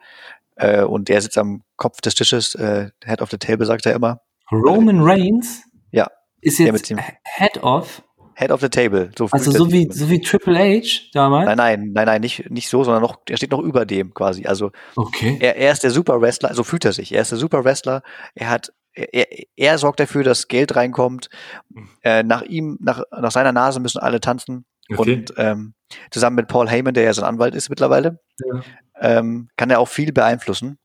äh, 0.56 0.82
und 0.82 1.08
der 1.08 1.20
sitzt 1.20 1.38
am 1.38 1.62
Kopf 1.76 2.00
des 2.00 2.14
Tisches, 2.14 2.54
äh, 2.54 2.90
Head 3.04 3.22
of 3.22 3.30
the 3.30 3.38
Table, 3.38 3.66
sagt 3.66 3.86
er 3.86 3.94
immer. 3.94 4.20
Roman 4.50 5.00
Reigns? 5.02 5.62
Ja. 5.90 6.08
Ist 6.40 6.58
jetzt 6.58 6.92
Head 7.24 7.62
of? 7.62 8.02
Head 8.34 8.50
of 8.50 8.60
the 8.60 8.68
Table. 8.68 9.10
So 9.16 9.28
also 9.30 9.50
so 9.50 9.70
wie, 9.70 9.88
so 9.90 10.08
wie 10.08 10.20
Triple 10.20 10.58
H 10.58 11.10
damals? 11.12 11.46
Nein, 11.46 11.56
nein, 11.56 11.92
nein, 11.92 12.06
nein, 12.06 12.20
nicht, 12.20 12.50
nicht 12.50 12.68
so, 12.68 12.82
sondern 12.82 13.02
noch, 13.02 13.18
er 13.28 13.36
steht 13.36 13.50
noch 13.50 13.60
über 13.60 13.84
dem 13.84 14.14
quasi. 14.14 14.46
Also 14.46 14.70
okay. 14.96 15.36
er, 15.40 15.56
er 15.56 15.72
ist 15.72 15.82
der 15.82 15.90
Super 15.90 16.20
Wrestler, 16.20 16.54
so 16.54 16.64
fühlt 16.64 16.84
er 16.84 16.92
sich. 16.92 17.12
Er 17.12 17.22
ist 17.22 17.30
der 17.30 17.38
Super 17.38 17.64
Wrestler. 17.64 18.02
Er 18.34 18.50
hat 18.50 18.72
er, 18.94 19.26
er 19.56 19.78
sorgt 19.78 20.00
dafür, 20.00 20.24
dass 20.24 20.48
Geld 20.48 20.76
reinkommt. 20.76 21.28
Hm. 21.74 21.88
Äh, 22.02 22.22
nach 22.22 22.42
ihm, 22.42 22.78
nach, 22.80 23.02
nach 23.10 23.30
seiner 23.30 23.52
Nase 23.52 23.80
müssen 23.80 23.98
alle 23.98 24.20
tanzen. 24.20 24.64
Okay. 24.90 25.14
Und 25.14 25.34
ähm, 25.36 25.74
zusammen 26.10 26.36
mit 26.36 26.48
Paul 26.48 26.68
Heyman, 26.68 26.94
der 26.94 27.04
ja 27.04 27.14
sein 27.14 27.24
Anwalt 27.24 27.54
ist 27.54 27.70
mittlerweile, 27.70 28.18
ja. 28.44 28.62
ähm, 29.00 29.48
kann 29.56 29.70
er 29.70 29.80
auch 29.80 29.88
viel 29.88 30.12
beeinflussen. 30.12 30.78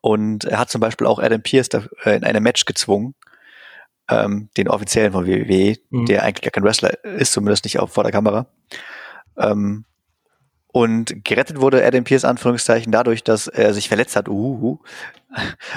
Und 0.00 0.44
er 0.44 0.58
hat 0.58 0.70
zum 0.70 0.80
Beispiel 0.80 1.06
auch 1.06 1.18
Adam 1.18 1.42
Pierce 1.42 1.68
da, 1.68 1.84
äh, 2.04 2.16
in 2.16 2.24
einem 2.24 2.42
Match 2.42 2.64
gezwungen, 2.64 3.14
ähm, 4.08 4.48
den 4.56 4.68
offiziellen 4.68 5.12
von 5.12 5.26
WWE, 5.26 5.76
mhm. 5.90 6.06
der 6.06 6.22
eigentlich 6.22 6.42
gar 6.42 6.50
kein 6.50 6.64
Wrestler 6.64 7.02
ist, 7.04 7.32
zumindest 7.32 7.64
nicht 7.64 7.78
auch 7.78 7.90
vor 7.90 8.04
der 8.04 8.12
Kamera. 8.12 8.46
Ähm, 9.38 9.84
und 10.74 11.24
gerettet 11.24 11.60
wurde 11.60 11.86
Adam 11.86 12.02
Pierce 12.02 12.24
Anführungszeichen 12.24 12.90
dadurch, 12.90 13.22
dass 13.22 13.46
er 13.46 13.72
sich 13.74 13.86
verletzt 13.86 14.16
hat, 14.16 14.28
uhuhu, 14.28 14.80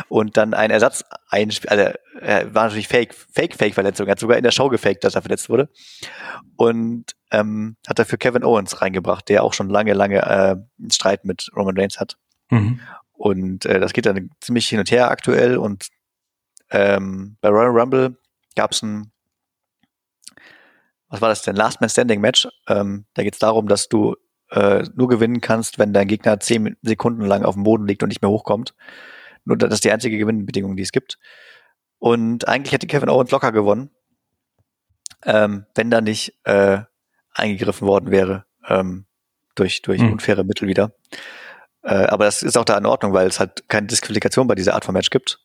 und 0.10 0.38
dann 0.38 0.56
ein 0.56 0.72
Ersatz 0.72 1.06
einspielt, 1.30 1.72
also 1.72 1.96
er 2.20 2.56
war 2.56 2.64
natürlich 2.64 2.88
Fake, 2.88 3.14
Fake, 3.14 3.54
Fake 3.54 3.76
Verletzung, 3.76 4.08
er 4.08 4.14
hat 4.14 4.20
sogar 4.20 4.38
in 4.38 4.44
der 4.44 4.50
Show 4.50 4.70
gefaked, 4.70 5.04
dass 5.04 5.14
er 5.14 5.22
verletzt 5.22 5.50
wurde 5.50 5.70
und 6.56 7.16
ähm, 7.30 7.78
hat 7.88 8.00
dafür 8.00 8.18
Kevin 8.18 8.44
Owens 8.44 8.82
reingebracht, 8.82 9.30
der 9.30 9.44
auch 9.44 9.54
schon 9.54 9.70
lange, 9.70 9.94
lange 9.94 10.18
äh, 10.18 10.56
einen 10.56 10.92
Streit 10.92 11.26
mit 11.26 11.52
Roman 11.56 11.78
Reigns 11.78 12.00
hat. 12.00 12.18
Mhm. 12.50 12.80
Und 13.12 13.68
äh, 13.68 13.80
das 13.80 13.94
geht 13.94 14.08
dann 14.08 14.32
ziemlich 14.42 14.68
hin 14.68 14.80
und 14.80 14.90
her 14.90 15.12
aktuell 15.12 15.58
und 15.58 15.90
ähm, 16.72 17.38
bei 17.42 17.50
Royal 17.50 17.80
Rumble 17.80 18.18
gab 18.56 18.72
es 18.72 18.82
ein, 18.82 19.12
was 21.08 21.22
war 21.22 21.30
das 21.30 21.44
denn, 21.44 21.56
Last 21.56 21.82
Man 21.82 21.90
Standing 21.92 22.20
Match. 22.20 22.48
Ähm, 22.68 23.06
da 23.14 23.22
geht 23.22 23.34
es 23.34 23.40
darum, 23.40 23.68
dass 23.68 23.90
du 23.90 24.16
äh, 24.52 24.84
nur 24.96 25.08
gewinnen 25.08 25.42
kannst, 25.42 25.80
wenn 25.80 25.94
dein 25.94 26.08
Gegner 26.08 26.40
zehn 26.40 26.76
Sekunden 26.82 27.26
lang 27.26 27.44
auf 27.44 27.56
dem 27.56 27.64
Boden 27.64 27.88
liegt 27.88 28.04
und 28.04 28.10
nicht 28.10 28.22
mehr 28.22 28.32
hochkommt. 28.32 28.74
Nur 29.46 29.58
das 29.58 29.74
ist 29.74 29.84
die 29.84 29.92
einzige 29.92 30.18
Gewinnbedingung, 30.18 30.76
die 30.76 30.84
es 30.84 30.92
gibt. 30.92 31.18
Und 32.00 32.48
eigentlich 32.48 32.74
hätte 32.74 32.88
Kevin 32.88 33.10
Owens 33.10 33.32
locker 33.32 33.52
gewonnen, 33.52 33.90
ähm, 35.26 35.66
wenn 35.76 35.90
da 35.90 36.02
nicht 36.02 36.38
äh, 36.44 36.82
eingegriffen 37.34 37.88
worden 37.88 38.12
wäre 38.12 38.46
ähm, 38.68 39.06
durch, 39.56 39.82
durch 39.82 40.02
mhm. 40.02 40.14
unfaire 40.14 40.44
Mittel 40.44 40.68
wieder. 40.68 40.94
Äh, 41.84 42.06
aber 42.06 42.26
das 42.26 42.44
ist 42.44 42.58
auch 42.58 42.66
da 42.66 42.78
in 42.78 42.86
Ordnung, 42.86 43.14
weil 43.14 43.28
es 43.28 43.40
halt 43.40 43.68
keine 43.70 43.88
Disqualifikation 43.88 44.48
bei 44.48 44.56
dieser 44.56 44.76
Art 44.76 44.86
von 44.86 44.94
Match 44.94 45.10
gibt. 45.10 45.40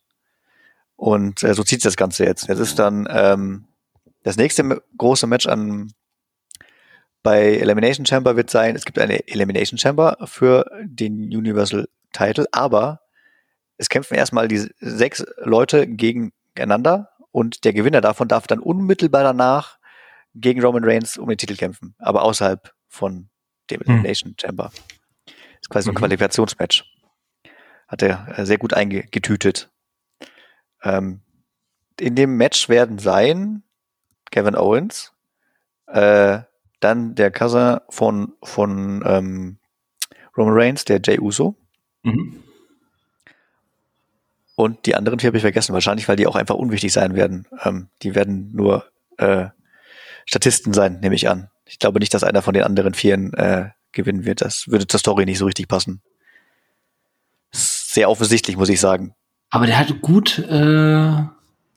Und 0.96 1.42
äh, 1.42 1.54
so 1.54 1.62
zieht 1.62 1.84
das 1.84 1.96
Ganze 1.96 2.24
jetzt. 2.24 2.48
Jetzt 2.48 2.58
ist 2.58 2.78
dann 2.78 3.08
ähm, 3.10 3.66
das 4.22 4.36
nächste 4.36 4.82
große 4.96 5.26
Match 5.26 5.46
an 5.46 5.92
bei 7.22 7.56
Elimination 7.56 8.06
Chamber 8.06 8.36
wird 8.36 8.50
sein, 8.50 8.74
es 8.76 8.84
gibt 8.84 8.98
eine 8.98 9.28
Elimination 9.28 9.78
Chamber 9.78 10.16
für 10.24 10.70
den 10.82 11.14
Universal 11.24 11.88
Title, 12.12 12.46
aber 12.52 13.00
es 13.76 13.88
kämpfen 13.88 14.14
erstmal 14.14 14.48
die 14.48 14.68
sechs 14.80 15.24
Leute 15.38 15.86
gegeneinander 15.86 17.10
und 17.30 17.64
der 17.64 17.72
Gewinner 17.72 18.00
davon 18.00 18.28
darf 18.28 18.46
dann 18.46 18.60
unmittelbar 18.60 19.22
danach 19.22 19.78
gegen 20.34 20.62
Roman 20.62 20.84
Reigns 20.84 21.16
um 21.16 21.28
den 21.28 21.38
Titel 21.38 21.56
kämpfen, 21.56 21.94
aber 21.98 22.22
außerhalb 22.22 22.72
von 22.88 23.28
dem 23.70 23.80
hm. 23.80 23.86
Elimination 23.86 24.34
Chamber. 24.40 24.70
Das 25.24 25.34
ist 25.62 25.70
quasi 25.70 25.90
mhm. 25.90 25.96
ein 25.96 26.00
Qualifikationsmatch. 26.00 26.84
Hat 27.88 28.02
er 28.02 28.38
äh, 28.38 28.46
sehr 28.46 28.58
gut 28.58 28.74
eingetütet. 28.74 29.70
Ähm, 30.82 31.20
in 32.00 32.16
dem 32.16 32.36
Match 32.36 32.68
werden 32.68 32.98
sein 32.98 33.62
Kevin 34.30 34.56
Owens, 34.56 35.12
äh, 35.86 36.40
dann 36.84 37.14
der 37.14 37.30
Cousin 37.30 37.78
von, 37.88 38.32
von 38.42 39.02
ähm, 39.06 39.58
Roman 40.36 40.54
Reigns, 40.54 40.84
der 40.84 41.00
Jay 41.02 41.18
Uso. 41.18 41.56
Mhm. 42.02 42.42
Und 44.54 44.86
die 44.86 44.94
anderen 44.94 45.18
vier 45.18 45.28
habe 45.28 45.38
ich 45.38 45.42
vergessen, 45.42 45.72
wahrscheinlich, 45.72 46.08
weil 46.08 46.16
die 46.16 46.26
auch 46.26 46.36
einfach 46.36 46.54
unwichtig 46.54 46.92
sein 46.92 47.14
werden. 47.14 47.46
Ähm, 47.64 47.88
die 48.02 48.14
werden 48.14 48.50
nur 48.54 48.84
äh, 49.16 49.46
Statisten 50.26 50.72
sein, 50.72 51.00
nehme 51.00 51.14
ich 51.14 51.28
an. 51.28 51.48
Ich 51.64 51.78
glaube 51.78 52.00
nicht, 52.00 52.12
dass 52.14 52.24
einer 52.24 52.42
von 52.42 52.54
den 52.54 52.64
anderen 52.64 52.94
Vieren 52.94 53.32
äh, 53.34 53.70
gewinnen 53.92 54.24
wird. 54.24 54.40
Das 54.40 54.68
würde 54.68 54.86
zur 54.86 55.00
Story 55.00 55.24
nicht 55.24 55.38
so 55.38 55.46
richtig 55.46 55.68
passen. 55.68 56.02
Sehr 57.50 58.08
offensichtlich, 58.10 58.56
muss 58.56 58.68
ich 58.68 58.80
sagen. 58.80 59.14
Aber 59.50 59.66
der 59.66 59.78
hat 59.78 60.00
gut 60.00 60.38
äh, 60.38 61.22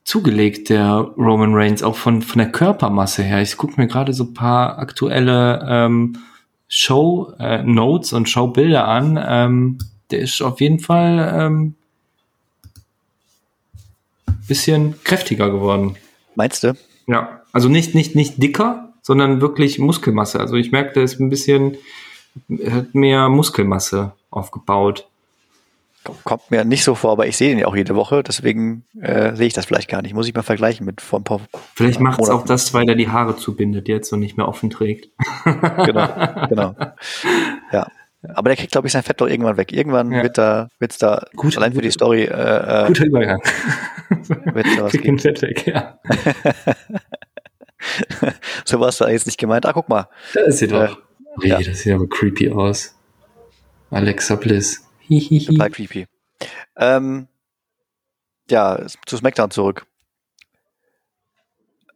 zugelegt, 0.05 0.69
der 0.69 1.11
Roman 1.17 1.53
Reigns, 1.53 1.83
auch 1.83 1.95
von, 1.95 2.21
von 2.21 2.37
der 2.39 2.51
Körpermasse 2.51 3.23
her. 3.23 3.41
Ich 3.41 3.57
gucke 3.57 3.81
mir 3.81 3.87
gerade 3.87 4.13
so 4.13 4.31
paar 4.31 4.77
aktuelle 4.77 5.65
ähm, 5.67 6.17
Show-Notes 6.67 8.11
äh, 8.11 8.15
und 8.15 8.29
Show-Bilder 8.29 8.87
an. 8.87 9.19
Ähm, 9.27 9.77
der 10.11 10.19
ist 10.19 10.41
auf 10.41 10.61
jeden 10.61 10.79
Fall 10.79 11.33
ähm, 11.35 11.75
bisschen 14.47 14.95
kräftiger 15.03 15.49
geworden. 15.49 15.97
Meinst 16.35 16.63
du? 16.63 16.75
Ja, 17.07 17.41
also 17.51 17.67
nicht, 17.67 17.95
nicht, 17.95 18.15
nicht 18.15 18.41
dicker, 18.41 18.93
sondern 19.01 19.41
wirklich 19.41 19.79
Muskelmasse. 19.79 20.39
Also 20.39 20.55
ich 20.55 20.71
merke, 20.71 20.93
der 20.93 21.03
ist 21.03 21.19
ein 21.19 21.29
bisschen, 21.29 21.77
hat 22.69 22.93
mehr 22.93 23.29
Muskelmasse 23.29 24.13
aufgebaut. 24.29 25.07
Kommt 26.23 26.51
mir 26.51 26.65
nicht 26.65 26.83
so 26.83 26.95
vor, 26.95 27.11
aber 27.11 27.27
ich 27.27 27.37
sehe 27.37 27.49
den 27.49 27.59
ja 27.59 27.67
auch 27.67 27.75
jede 27.75 27.95
Woche, 27.95 28.23
deswegen 28.23 28.85
äh, 28.99 29.35
sehe 29.35 29.47
ich 29.47 29.53
das 29.53 29.65
vielleicht 29.65 29.89
gar 29.89 30.01
nicht. 30.01 30.13
Muss 30.13 30.27
ich 30.27 30.33
mal 30.33 30.43
vergleichen 30.43 30.85
mit 30.85 31.01
vor 31.01 31.19
ein 31.19 31.23
paar 31.23 31.41
Vielleicht 31.75 31.99
macht 31.99 32.21
es 32.21 32.29
auch 32.29 32.45
das, 32.45 32.73
weil 32.73 32.87
er 32.87 32.95
die 32.95 33.09
Haare 33.09 33.35
zubindet 33.35 33.87
jetzt 33.87 34.11
und 34.13 34.19
nicht 34.19 34.37
mehr 34.37 34.47
offen 34.47 34.69
trägt. 34.69 35.09
genau, 35.43 36.47
genau. 36.49 36.75
Ja. 37.71 37.87
Aber 38.33 38.49
der 38.49 38.57
kriegt, 38.57 38.71
glaube 38.71 38.87
ich, 38.87 38.93
sein 38.93 39.03
Fett 39.03 39.21
doch 39.21 39.27
irgendwann 39.27 39.57
weg. 39.57 39.71
Irgendwann 39.71 40.11
ja. 40.11 40.23
wird 40.23 40.37
da, 40.37 40.69
wird's 40.79 40.97
da, 40.97 41.25
Gut, 41.35 41.55
allein 41.57 41.73
für 41.73 41.81
die 41.81 41.91
Story, 41.91 42.23
äh, 42.23 42.83
äh 42.83 42.87
guter 42.87 43.05
Übergang. 43.05 43.41
Wird 44.53 44.67
da 44.77 44.83
was 44.83 44.93
Krieg 44.93 45.21
Fett 45.21 45.41
weg, 45.41 45.67
ja. 45.67 45.99
so 48.65 48.79
war 48.79 48.89
es 48.89 48.97
da 48.97 49.09
jetzt 49.09 49.25
nicht 49.25 49.37
gemeint. 49.37 49.65
Ah, 49.65 49.73
guck 49.73 49.89
mal. 49.89 50.07
Da 50.33 50.41
ist 50.41 50.59
sie 50.59 50.67
doch. 50.67 50.97
Äh, 51.43 51.47
ja. 51.47 51.61
Das 51.61 51.79
sieht 51.79 51.93
aber 51.93 52.07
creepy 52.07 52.51
aus. 52.51 52.95
Alexa 53.91 54.35
Bliss. 54.35 54.84
Total 55.47 55.69
creepy. 55.69 56.07
Ähm, 56.77 57.27
ja, 58.49 58.85
zu 59.05 59.17
SmackDown 59.17 59.51
zurück. 59.51 59.85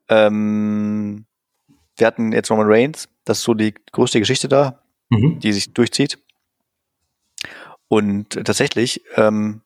Ähm, 0.07 1.25
wir 1.97 2.07
hatten 2.07 2.31
jetzt 2.31 2.49
Roman 2.49 2.67
Reigns, 2.67 3.09
das 3.25 3.39
ist 3.39 3.43
so 3.43 3.53
die 3.53 3.73
größte 3.91 4.19
Geschichte 4.19 4.47
da, 4.47 4.81
mhm. 5.09 5.39
die 5.39 5.53
sich 5.53 5.73
durchzieht. 5.73 6.17
Und 7.87 8.29
tatsächlich 8.45 9.01
ähm, 9.15 9.61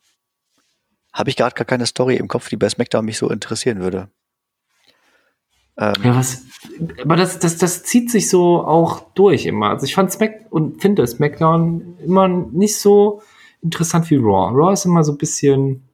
habe 1.13 1.29
ich 1.29 1.35
gerade 1.35 1.55
gar 1.55 1.65
keine 1.65 1.85
Story 1.85 2.15
im 2.15 2.27
Kopf, 2.27 2.49
die 2.49 2.57
bei 2.57 2.69
SmackDown 2.69 3.05
mich 3.05 3.17
so 3.17 3.29
interessieren 3.29 3.79
würde. 3.79 4.09
Ähm, 5.77 5.93
ja, 6.03 6.15
was, 6.15 6.43
aber 7.01 7.15
das, 7.15 7.39
das, 7.39 7.57
das 7.57 7.83
zieht 7.83 8.11
sich 8.11 8.29
so 8.29 8.61
auch 8.61 9.11
durch 9.13 9.45
immer. 9.45 9.69
Also 9.69 9.85
ich 9.85 9.95
fand 9.95 10.11
Smack 10.11 10.45
und 10.51 10.81
finde 10.81 11.05
SmackDown 11.05 11.97
immer 12.03 12.27
nicht 12.27 12.77
so 12.77 13.21
interessant 13.63 14.09
wie 14.09 14.15
Raw. 14.15 14.51
Raw 14.53 14.73
ist 14.73 14.85
immer 14.85 15.03
so 15.03 15.13
ein 15.13 15.17
bisschen. 15.17 15.87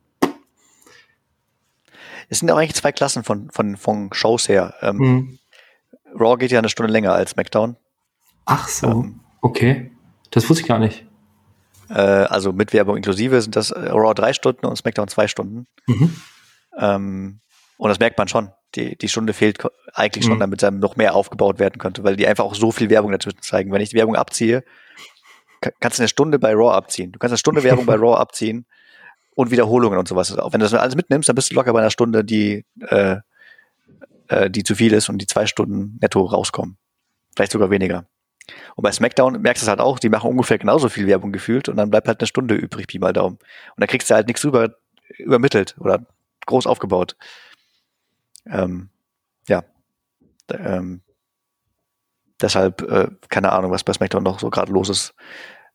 Es 2.28 2.40
sind 2.40 2.52
auch 2.52 2.58
eigentlich 2.58 2.76
zwei 2.76 2.92
Klassen 2.92 3.24
von, 3.24 3.50
von, 3.50 3.78
von 3.78 4.14
Shows 4.14 4.50
her. 4.50 4.76
Ähm, 4.82 4.98
mhm. 4.98 5.40
Raw 6.20 6.38
geht 6.38 6.52
ja 6.52 6.60
eine 6.60 6.70
Stunde 6.70 6.92
länger 6.92 7.14
als 7.14 7.32
SmackDown. 7.32 7.76
Ach 8.46 8.68
so, 8.68 8.88
ähm, 8.88 9.20
okay. 9.42 9.92
Das 10.32 10.50
wusste 10.50 10.62
ich 10.62 10.68
gar 10.68 10.80
nicht. 10.80 11.06
Äh, 11.90 11.94
also 11.94 12.54
mit 12.54 12.74
Werbung 12.74 12.98
inklusive 12.98 13.42
sind 13.42 13.56
das 13.56 13.72
äh, 13.72 13.90
Raw 13.90 14.14
drei 14.14 14.34
Stunden 14.34 14.66
und 14.66 14.76
SmackDown 14.76 15.08
zwei 15.08 15.28
Stunden. 15.28 15.66
Mhm. 15.88 16.16
Ähm, 16.78 17.40
und 17.78 17.90
das 17.90 18.00
merkt 18.00 18.18
man 18.18 18.28
schon. 18.28 18.52
Die, 18.76 18.96
die 18.96 19.10
Stunde 19.10 19.34
fehlt 19.34 19.58
eigentlich 19.94 20.26
schon, 20.26 20.36
mhm. 20.36 20.42
damit 20.42 20.62
dann 20.62 20.78
noch 20.78 20.96
mehr 20.96 21.16
aufgebaut 21.16 21.58
werden 21.58 21.80
könnte, 21.80 22.04
weil 22.04 22.16
die 22.16 22.28
einfach 22.28 22.44
auch 22.44 22.54
so 22.54 22.72
viel 22.72 22.92
Werbung 22.92 23.12
dazwischen 23.12 23.42
zeigen. 23.42 23.72
Wenn 23.72 23.82
ich 23.82 23.90
die 23.90 23.96
Werbung 23.96 24.16
abziehe, 24.16 24.64
kannst 25.62 26.00
du 26.00 26.04
eine 26.04 26.08
Stunde 26.08 26.40
bei 26.40 26.54
Raw 26.54 26.72
abziehen. 26.76 27.12
Du 27.12 27.20
kannst 27.20 27.32
eine 27.32 27.38
Stunde 27.38 27.64
Werbung 27.64 27.86
bei 27.86 27.96
Raw 27.98 28.16
abziehen 28.16 28.66
und 29.36 29.52
Wiederholungen 29.52 29.98
und 29.98 30.08
sowas. 30.08 30.38
Auch 30.38 30.54
wenn 30.54 30.60
du 30.60 30.66
das 30.66 30.74
alles 30.74 30.96
mitnimmst, 30.96 31.30
dann 31.30 31.36
bist 31.36 31.52
du 31.52 31.56
locker 31.56 31.74
bei 31.74 31.80
einer 31.80 31.92
Stunde, 31.92 32.24
die, 32.24 32.66
äh, 32.88 33.18
äh, 34.28 34.50
die 34.50 34.64
zu 34.64 34.76
viel 34.76 34.94
ist 34.94 35.10
und 35.10 35.20
die 35.20 35.28
zwei 35.28 35.46
Stunden 35.46 35.98
netto 36.02 36.24
rauskommen. 36.24 36.78
Vielleicht 37.36 37.52
sogar 37.52 37.70
weniger. 37.70 38.06
Und 38.76 38.84
bei 38.84 38.92
SmackDown 38.92 39.42
merkst 39.42 39.62
du 39.62 39.66
es 39.66 39.70
halt 39.70 39.80
auch, 39.80 40.00
die 40.00 40.10
machen 40.10 40.30
ungefähr 40.30 40.58
genauso 40.58 40.90
viel 40.90 41.08
Werbung 41.08 41.32
gefühlt 41.32 41.70
und 41.70 41.78
dann 41.78 41.90
bleibt 41.90 42.08
halt 42.08 42.20
eine 42.20 42.28
Stunde 42.28 42.56
übrig, 42.56 42.88
Pi 42.88 43.00
mal 43.00 43.14
Daumen. 43.14 43.38
Und 43.38 43.82
da 43.82 43.88
kriegst 43.88 44.10
du 44.10 44.16
halt 44.16 44.28
nichts 44.28 44.44
über, 44.44 44.76
übermittelt 45.18 45.76
oder 45.80 46.06
groß 46.46 46.66
aufgebaut. 46.66 47.16
Ähm, 48.46 48.90
ja. 49.48 49.64
Ähm, 50.50 51.02
deshalb, 52.42 52.82
äh, 52.82 53.08
keine 53.30 53.52
Ahnung, 53.52 53.72
was 53.72 53.84
bei 53.84 53.94
SmackDown 53.94 54.24
noch 54.24 54.40
so 54.40 54.50
gerade 54.50 54.72
los 54.72 54.90
ist. 54.90 55.14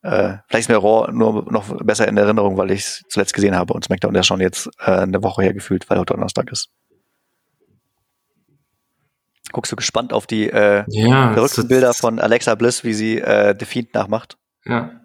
Äh, 0.02 0.38
vielleicht 0.48 0.68
ist 0.68 0.68
mir 0.68 0.76
Raw 0.76 1.10
nur 1.10 1.50
noch 1.50 1.82
besser 1.82 2.06
in 2.06 2.16
Erinnerung, 2.16 2.58
weil 2.58 2.70
ich 2.70 2.80
es 2.80 3.02
zuletzt 3.08 3.32
gesehen 3.32 3.56
habe 3.56 3.72
und 3.72 3.84
SmackDown 3.84 4.14
ja 4.14 4.22
schon 4.22 4.40
jetzt 4.40 4.68
äh, 4.80 4.90
eine 4.90 5.22
Woche 5.22 5.42
her 5.42 5.54
gefühlt, 5.54 5.88
weil 5.88 5.98
heute 5.98 6.12
Donnerstag 6.12 6.52
ist. 6.52 6.68
Guckst 9.52 9.72
du 9.72 9.76
gespannt 9.76 10.12
auf 10.12 10.26
die 10.26 10.50
äh, 10.50 10.84
ja, 10.88 11.32
verrückten 11.32 11.68
Bilder 11.68 11.94
von 11.94 12.18
Alexa 12.18 12.54
Bliss, 12.54 12.84
wie 12.84 12.92
sie 12.92 13.20
äh, 13.20 13.54
Fiend 13.64 13.94
nachmacht? 13.94 14.36
Ja. 14.66 15.00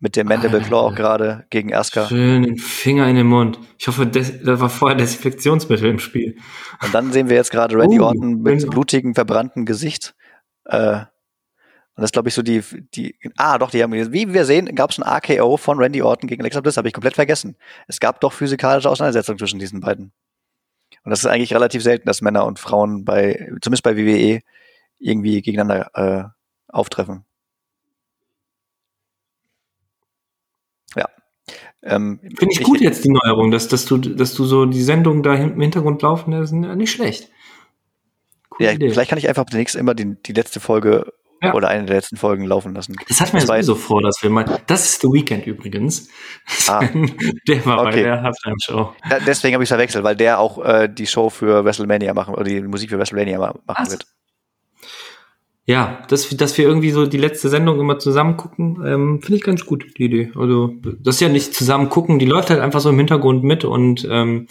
Mit 0.00 0.16
dem 0.16 0.26
Mandible 0.26 0.60
Claw 0.60 0.88
auch 0.88 0.94
gerade 0.96 1.44
gegen 1.50 1.72
Asuka. 1.72 2.08
Schön 2.08 2.42
den 2.42 2.56
Finger 2.56 3.06
in 3.06 3.14
den 3.14 3.28
Mund. 3.28 3.60
Ich 3.78 3.86
hoffe, 3.86 4.06
da 4.06 4.60
war 4.60 4.68
vorher 4.68 4.96
Desinfektionsmittel 4.96 5.88
im 5.88 6.00
Spiel. 6.00 6.36
Und 6.82 6.92
dann 6.92 7.12
sehen 7.12 7.28
wir 7.28 7.36
jetzt 7.36 7.52
gerade 7.52 7.76
Randy 7.76 8.00
uh, 8.00 8.06
Orton 8.06 8.42
mit 8.42 8.68
blutigem, 8.68 9.14
verbrannten 9.14 9.64
Gesicht. 9.64 10.16
Äh, 10.66 11.04
und 11.94 12.00
das 12.00 12.12
glaube 12.12 12.28
ich 12.28 12.34
so 12.34 12.42
die, 12.42 12.62
die, 12.94 13.14
ah 13.36 13.58
doch, 13.58 13.70
die 13.70 13.82
haben, 13.82 13.92
wie 13.92 14.32
wir 14.32 14.44
sehen, 14.46 14.74
gab 14.74 14.90
es 14.90 14.98
ein 14.98 15.06
RKO 15.06 15.58
von 15.58 15.78
Randy 15.78 16.00
Orton 16.00 16.26
gegen 16.26 16.40
Alexa 16.40 16.60
Bliss, 16.60 16.78
habe 16.78 16.88
ich 16.88 16.94
komplett 16.94 17.14
vergessen. 17.14 17.56
Es 17.86 18.00
gab 18.00 18.20
doch 18.20 18.32
physikalische 18.32 18.88
Auseinandersetzungen 18.88 19.38
zwischen 19.38 19.58
diesen 19.58 19.80
beiden. 19.80 20.12
Und 21.04 21.10
das 21.10 21.20
ist 21.20 21.26
eigentlich 21.26 21.54
relativ 21.54 21.82
selten, 21.82 22.06
dass 22.06 22.22
Männer 22.22 22.46
und 22.46 22.58
Frauen 22.58 23.04
bei, 23.04 23.50
zumindest 23.60 23.82
bei 23.82 23.96
WWE, 23.96 24.40
irgendwie 24.98 25.42
gegeneinander 25.42 25.90
äh, 25.94 26.24
auftreffen. 26.68 27.24
Ja. 30.94 31.08
Ähm, 31.82 32.20
Finde 32.20 32.52
ich, 32.52 32.60
ich 32.60 32.66
gut 32.66 32.80
jetzt 32.80 33.04
die 33.04 33.10
Neuerung, 33.10 33.50
dass, 33.50 33.66
dass, 33.66 33.84
du, 33.84 33.98
dass 33.98 34.34
du 34.34 34.44
so 34.44 34.64
die 34.64 34.82
Sendungen 34.82 35.24
da 35.24 35.34
im 35.34 35.60
Hintergrund 35.60 36.00
laufen, 36.02 36.30
das 36.30 36.52
ist 36.52 36.52
nicht 36.52 36.92
schlecht. 36.92 37.31
Cool 38.58 38.66
ja, 38.66 38.72
Idee. 38.72 38.90
vielleicht 38.90 39.10
kann 39.10 39.18
ich 39.18 39.28
einfach 39.28 39.44
demnächst 39.44 39.76
immer 39.76 39.94
die, 39.94 40.16
die 40.22 40.32
letzte 40.32 40.60
Folge 40.60 41.12
Ja. 41.42 41.54
Oder 41.54 41.68
eine 41.68 41.86
der 41.86 41.96
letzten 41.96 42.16
Folgen 42.16 42.44
laufen 42.44 42.72
lassen. 42.72 42.94
Das 43.08 43.20
hat 43.20 43.32
mir 43.32 43.40
sowieso 43.40 43.74
vor, 43.74 44.00
dass 44.00 44.22
wir 44.22 44.30
mal. 44.30 44.62
Das 44.68 44.84
ist 44.84 45.00
The 45.00 45.08
Weekend 45.08 45.44
übrigens. 45.44 46.08
Ah. 46.68 46.86
der 47.48 47.66
war 47.66 47.80
okay. 47.80 47.90
bei 47.90 48.02
der 48.02 48.22
Halftime-Show. 48.22 48.94
Ja, 49.10 49.18
deswegen 49.26 49.54
habe 49.54 49.64
ich 49.64 49.68
es 49.68 49.74
verwechselt, 49.74 50.04
weil 50.04 50.14
der 50.14 50.38
auch 50.38 50.64
äh, 50.64 50.88
die 50.88 51.06
Show 51.06 51.30
für 51.30 51.64
WrestleMania 51.64 52.14
machen 52.14 52.34
oder 52.34 52.44
die 52.44 52.60
Musik 52.60 52.90
für 52.90 52.98
WrestleMania 52.98 53.38
machen 53.40 53.58
Was? 53.66 53.90
wird. 53.90 54.06
Ja, 55.64 56.02
dass, 56.08 56.28
dass 56.28 56.58
wir 56.58 56.64
irgendwie 56.64 56.90
so 56.90 57.06
die 57.06 57.18
letzte 57.18 57.48
Sendung 57.48 57.78
immer 57.78 57.98
zusammen 57.98 58.36
gucken, 58.36 58.82
ähm, 58.84 59.20
finde 59.22 59.36
ich 59.36 59.42
ganz 59.42 59.64
gut, 59.64 59.84
die 59.96 60.04
Idee. 60.04 60.32
Also, 60.36 60.74
das 61.00 61.16
ist 61.16 61.20
ja 61.20 61.28
nicht 61.28 61.54
zusammen 61.54 61.88
gucken, 61.88 62.18
die 62.18 62.26
läuft 62.26 62.50
halt 62.50 62.60
einfach 62.60 62.80
so 62.80 62.90
im 62.90 62.98
Hintergrund 62.98 63.44
mit 63.44 63.64
und 63.64 64.06
ähm, 64.10 64.48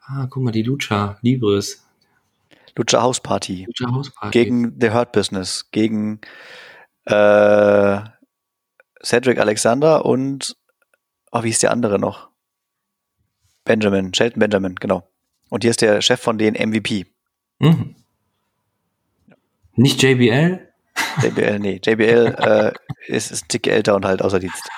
ah, 0.00 0.26
guck 0.28 0.42
mal, 0.42 0.52
die 0.52 0.62
Lucha 0.62 1.18
Libres, 1.20 1.87
Lucha 2.78 3.02
House 3.02 3.20
Party. 3.20 3.66
Lucha 3.66 3.92
House 3.92 4.10
Party. 4.14 4.38
Gegen 4.38 4.80
The 4.80 4.90
Hurt 4.90 5.12
Business, 5.12 5.70
gegen 5.72 6.20
äh, 7.06 8.00
Cedric 9.02 9.38
Alexander 9.38 10.04
und 10.04 10.56
oh, 11.32 11.42
wie 11.42 11.50
ist 11.50 11.62
der 11.62 11.72
andere 11.72 11.98
noch? 11.98 12.30
Benjamin, 13.64 14.14
Shelton 14.14 14.40
Benjamin, 14.40 14.76
genau. 14.76 15.10
Und 15.50 15.64
hier 15.64 15.70
ist 15.70 15.82
der 15.82 16.00
Chef 16.00 16.20
von 16.20 16.38
den 16.38 16.54
MVP. 16.54 17.06
Mhm. 17.58 17.96
Nicht 19.74 20.02
JBL? 20.02 20.68
JBL, 21.22 21.58
nee. 21.58 21.80
JBL 21.84 22.36
äh, 22.38 22.72
ist, 23.06 23.30
ist 23.30 23.44
ein 23.44 23.48
Tick 23.48 23.66
älter 23.66 23.94
und 23.94 24.04
halt 24.04 24.22
außer 24.22 24.38
Dienst. 24.38 24.68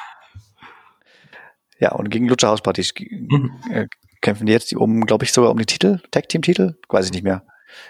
Ja, 1.79 1.93
und 1.93 2.11
gegen 2.11 2.29
Lucha 2.29 2.49
House 2.49 2.63
Party 2.63 2.83
mhm. 3.29 3.53
äh, 3.71 3.87
kämpfen 4.21 4.47
die 4.47 4.53
jetzt 4.53 4.75
um, 4.75 5.05
glaube 5.07 5.25
ich, 5.25 5.33
sogar 5.33 5.51
um 5.51 5.59
die 5.59 5.67
Titel, 5.67 6.01
Tag-Team-Titel? 6.11 6.77
Weiß 6.89 7.07
ich 7.07 7.13
nicht 7.13 7.25
mehr. 7.25 7.45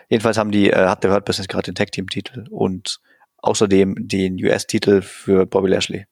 Jedenfalls 0.08 0.38
haben 0.38 0.50
die, 0.50 0.70
äh, 0.70 0.86
hat 0.88 1.04
der 1.04 1.12
Hurt 1.12 1.24
Business 1.24 1.48
gerade 1.48 1.64
den 1.64 1.74
Tag 1.74 1.92
Team 1.92 2.08
Titel 2.08 2.46
und 2.50 3.00
außerdem 3.38 3.96
den 3.98 4.34
US-Titel 4.42 5.02
für 5.02 5.46
Bobby 5.46 5.68
Lashley. 5.68 6.06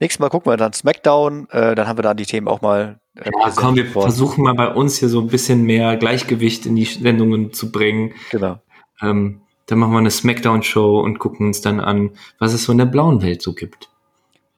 Nächstes 0.00 0.20
Mal 0.20 0.28
gucken 0.28 0.52
wir 0.52 0.56
dann 0.56 0.72
SmackDown, 0.72 1.48
äh, 1.50 1.74
dann 1.74 1.88
haben 1.88 1.98
wir 1.98 2.02
dann 2.02 2.16
die 2.16 2.26
Themen 2.26 2.46
auch 2.46 2.60
mal. 2.60 3.00
Äh, 3.16 3.30
ja, 3.34 3.50
komm, 3.54 3.74
wir 3.74 3.94
worden. 3.94 4.10
versuchen 4.10 4.44
mal 4.44 4.54
bei 4.54 4.68
uns 4.68 4.98
hier 4.98 5.08
so 5.08 5.20
ein 5.20 5.26
bisschen 5.26 5.64
mehr 5.64 5.96
Gleichgewicht 5.96 6.66
in 6.66 6.76
die 6.76 6.84
Sendungen 6.84 7.52
zu 7.52 7.72
bringen. 7.72 8.14
Genau. 8.30 8.60
Ähm, 9.02 9.40
dann 9.66 9.78
machen 9.78 9.92
wir 9.92 9.98
eine 9.98 10.10
SmackDown-Show 10.10 11.00
und 11.00 11.18
gucken 11.18 11.48
uns 11.48 11.60
dann 11.60 11.80
an, 11.80 12.10
was 12.38 12.54
es 12.54 12.64
so 12.64 12.72
in 12.72 12.78
der 12.78 12.86
blauen 12.86 13.22
Welt 13.22 13.42
so 13.42 13.54
gibt. 13.54 13.90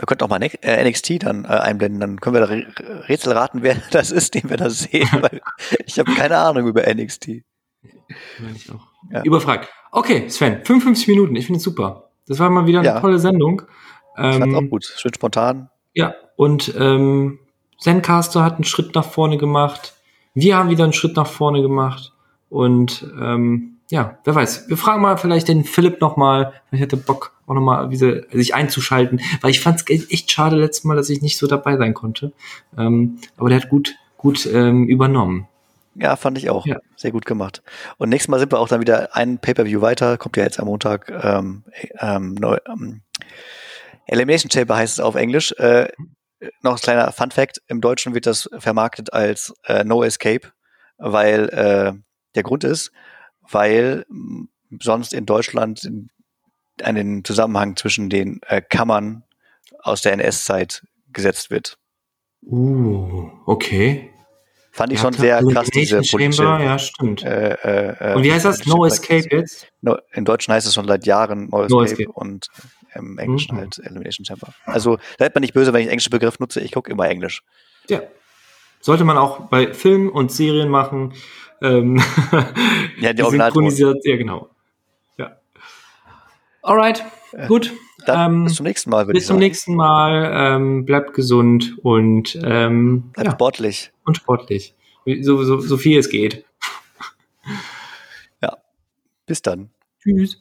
Wir 0.01 0.07
könnten 0.07 0.24
auch 0.24 0.28
mal 0.28 0.38
NXT 0.40 1.11
äh, 1.11 1.18
dann 1.18 1.44
äh, 1.44 1.48
einblenden, 1.48 2.01
dann 2.01 2.20
können 2.20 2.34
wir 2.34 2.40
da 2.40 3.03
Rätsel 3.07 3.34
raten, 3.34 3.62
wer 3.62 3.76
das 3.90 4.11
ist, 4.11 4.34
den 4.34 4.48
wir 4.48 4.57
da 4.57 4.70
sehen, 4.70 5.09
weil 5.20 5.42
ich 5.84 5.98
habe 5.98 6.12
keine 6.14 6.38
Ahnung 6.38 6.66
über 6.66 6.82
NXT. 6.82 7.28
Ich 8.55 8.70
auch. 8.72 8.88
Ja. 9.12 9.22
Überfragt. 9.22 9.68
Okay, 9.92 10.28
Sven, 10.28 10.64
55 10.64 11.09
Minuten, 11.09 11.36
ich 11.36 11.46
finde 11.46 11.59
es 11.59 11.64
super. 11.64 12.11
Das 12.26 12.38
war 12.38 12.48
mal 12.48 12.66
wieder 12.66 12.78
eine 12.78 12.88
ja. 12.88 13.01
tolle 13.01 13.18
Sendung. 13.18 13.62
Ich 14.16 14.22
fand 14.22 14.53
ähm, 14.53 14.55
auch 14.55 14.70
gut, 14.70 14.84
schön 14.84 15.12
spontan. 15.14 15.68
Ja, 15.92 16.14
und 16.36 16.74
ähm, 16.78 17.38
Zencaster 17.78 18.42
hat 18.42 18.55
einen 18.55 18.64
Schritt 18.64 18.94
nach 18.94 19.05
vorne 19.05 19.36
gemacht. 19.36 19.94
Wir 20.34 20.57
haben 20.57 20.70
wieder 20.70 20.84
einen 20.84 20.92
Schritt 20.92 21.16
nach 21.16 21.26
vorne 21.26 21.61
gemacht. 21.61 22.12
Und 22.48 23.07
ähm, 23.20 23.79
ja, 23.91 24.18
wer 24.24 24.34
weiß. 24.34 24.68
Wir 24.68 24.76
fragen 24.76 25.03
mal 25.03 25.16
vielleicht 25.18 25.49
den 25.49 25.64
Philipp 25.64 26.01
nochmal. 26.01 26.53
Ich 26.70 26.80
hätte 26.80 26.97
Bock, 26.97 27.32
auch 27.47 27.55
nochmal 27.55 27.91
sich 27.93 28.55
einzuschalten, 28.55 29.20
weil 29.41 29.51
ich 29.51 29.61
fand 29.61 29.80
es 29.80 30.11
echt 30.11 30.30
schade 30.30 30.57
letztes 30.57 30.84
Mal, 30.84 30.97
dass 30.97 31.11
ich 31.11 31.22
nicht 31.22 31.36
so 31.36 31.49
dabei 31.49 31.76
sein 31.76 31.93
konnte. 31.93 32.32
Ähm, 32.78 33.18
aber 33.36 33.49
der 33.49 33.61
hat 33.61 33.68
gut, 33.68 33.97
gut 34.16 34.47
ähm, 34.47 34.86
übernommen. 34.86 35.49
Ja, 35.97 36.14
fand 36.14 36.38
ich 36.38 36.51
auch. 36.51 36.66
Ja. 36.66 36.78
Sehr 36.95 37.11
gut 37.11 37.26
gemacht. 37.26 37.62
Und 37.99 38.11
nächstes 38.11 38.28
Mal 38.28 38.38
sind 38.38 38.53
wir 38.53 38.61
auch 38.61 38.68
dann 38.68 38.80
wieder 38.80 39.16
ein 39.16 39.38
Pay-Per-View 39.38 39.80
weiter. 39.80 40.18
Kommt 40.18 40.36
ja 40.36 40.45
jetzt 40.45 40.61
am 40.61 40.66
Montag. 40.66 41.11
Ähm, 41.11 41.64
ähm, 41.99 42.34
neu, 42.34 42.59
ähm, 42.68 43.03
Elimination 44.07 44.53
Chamber 44.53 44.76
heißt 44.76 44.95
es 44.95 45.01
auf 45.01 45.16
Englisch. 45.16 45.51
Äh, 45.59 45.88
noch 46.62 46.76
ein 46.76 46.80
kleiner 46.80 47.11
Fun 47.11 47.32
Fact. 47.32 47.61
Im 47.66 47.80
Deutschen 47.80 48.14
wird 48.14 48.26
das 48.26 48.49
vermarktet 48.57 49.12
als 49.12 49.53
äh, 49.64 49.82
No 49.82 50.05
Escape, 50.05 50.53
weil 50.97 51.49
äh, 51.49 51.93
der 52.36 52.43
Grund 52.45 52.62
ist, 52.62 52.93
weil 53.51 54.05
sonst 54.80 55.12
in 55.12 55.26
Deutschland 55.26 55.90
einen 56.82 57.24
Zusammenhang 57.24 57.76
zwischen 57.76 58.09
den 58.09 58.40
äh, 58.46 58.62
Kammern 58.62 59.24
aus 59.82 60.03
der 60.03 60.12
NS-Zeit 60.12 60.82
gesetzt 61.12 61.51
wird. 61.51 61.78
Uh, 62.42 63.30
okay. 63.46 64.11
Fand 64.72 64.92
ich 64.92 64.98
ja, 64.98 65.03
schon 65.03 65.12
sehr 65.14 65.42
krass, 65.42 65.68
diese 65.68 66.01
politische. 66.01 66.44
Ja, 66.44 66.78
stimmt. 66.78 67.24
Äh, 67.24 67.90
äh, 67.90 68.14
und 68.14 68.22
wie 68.22 68.32
heißt 68.32 68.44
das? 68.44 68.64
No 68.66 68.84
Escape 68.84 69.26
jetzt? 69.30 69.66
No, 69.80 69.98
Im 70.12 70.24
Deutschen 70.24 70.55
heißt 70.55 70.66
es 70.66 70.74
schon 70.74 70.86
seit 70.86 71.07
Jahren 71.07 71.48
No 71.51 71.64
Escape, 71.64 71.72
no 71.72 71.82
Escape. 71.82 72.12
und 72.12 72.46
im 72.94 73.18
Englischen 73.18 73.57
mhm. 73.57 73.61
halt 73.61 73.78
Elimination 73.78 74.24
Chamber. 74.24 74.53
Also 74.64 74.96
da 75.18 75.24
hätte 75.24 75.34
man 75.34 75.42
nicht 75.42 75.55
böse, 75.55 75.72
wenn 75.72 75.80
ich 75.80 75.86
den 75.86 75.92
englischen 75.92 76.11
Begriff 76.11 76.38
nutze. 76.38 76.61
Ich 76.61 76.72
gucke 76.72 76.90
immer 76.90 77.09
Englisch. 77.09 77.42
Ja. 77.88 78.03
Sollte 78.80 79.05
man 79.05 79.18
auch 79.18 79.48
bei 79.48 79.74
Filmen 79.74 80.09
und 80.09 80.32
Serien 80.32 80.68
machen. 80.68 81.12
Ähm, 81.62 82.02
ja, 83.00 83.12
die 83.12 83.22
Originalton. 83.22 83.68
Ja, 83.68 84.16
genau. 84.16 84.48
Ja. 85.18 85.36
Alright, 86.62 87.04
äh, 87.32 87.46
gut. 87.46 87.72
Ähm, 88.06 88.44
bis 88.44 88.54
zum 88.54 88.64
nächsten 88.64 88.90
Mal. 88.90 89.06
Bis 89.06 89.26
zum 89.26 89.38
nächsten 89.38 89.74
Mal. 89.74 90.30
Ähm, 90.34 90.84
bleibt 90.86 91.14
gesund 91.14 91.76
und 91.82 92.38
ähm, 92.42 93.11
bleibt 93.12 93.26
ja. 93.26 93.32
sportlich. 93.32 93.92
Und 94.04 94.16
sportlich. 94.16 94.74
So, 95.22 95.42
so, 95.44 95.61
so 95.61 95.76
viel 95.76 95.98
es 95.98 96.08
geht. 96.08 96.44
Ja. 98.42 98.58
Bis 99.26 99.42
dann. 99.42 99.70
Tschüss. 100.02 100.40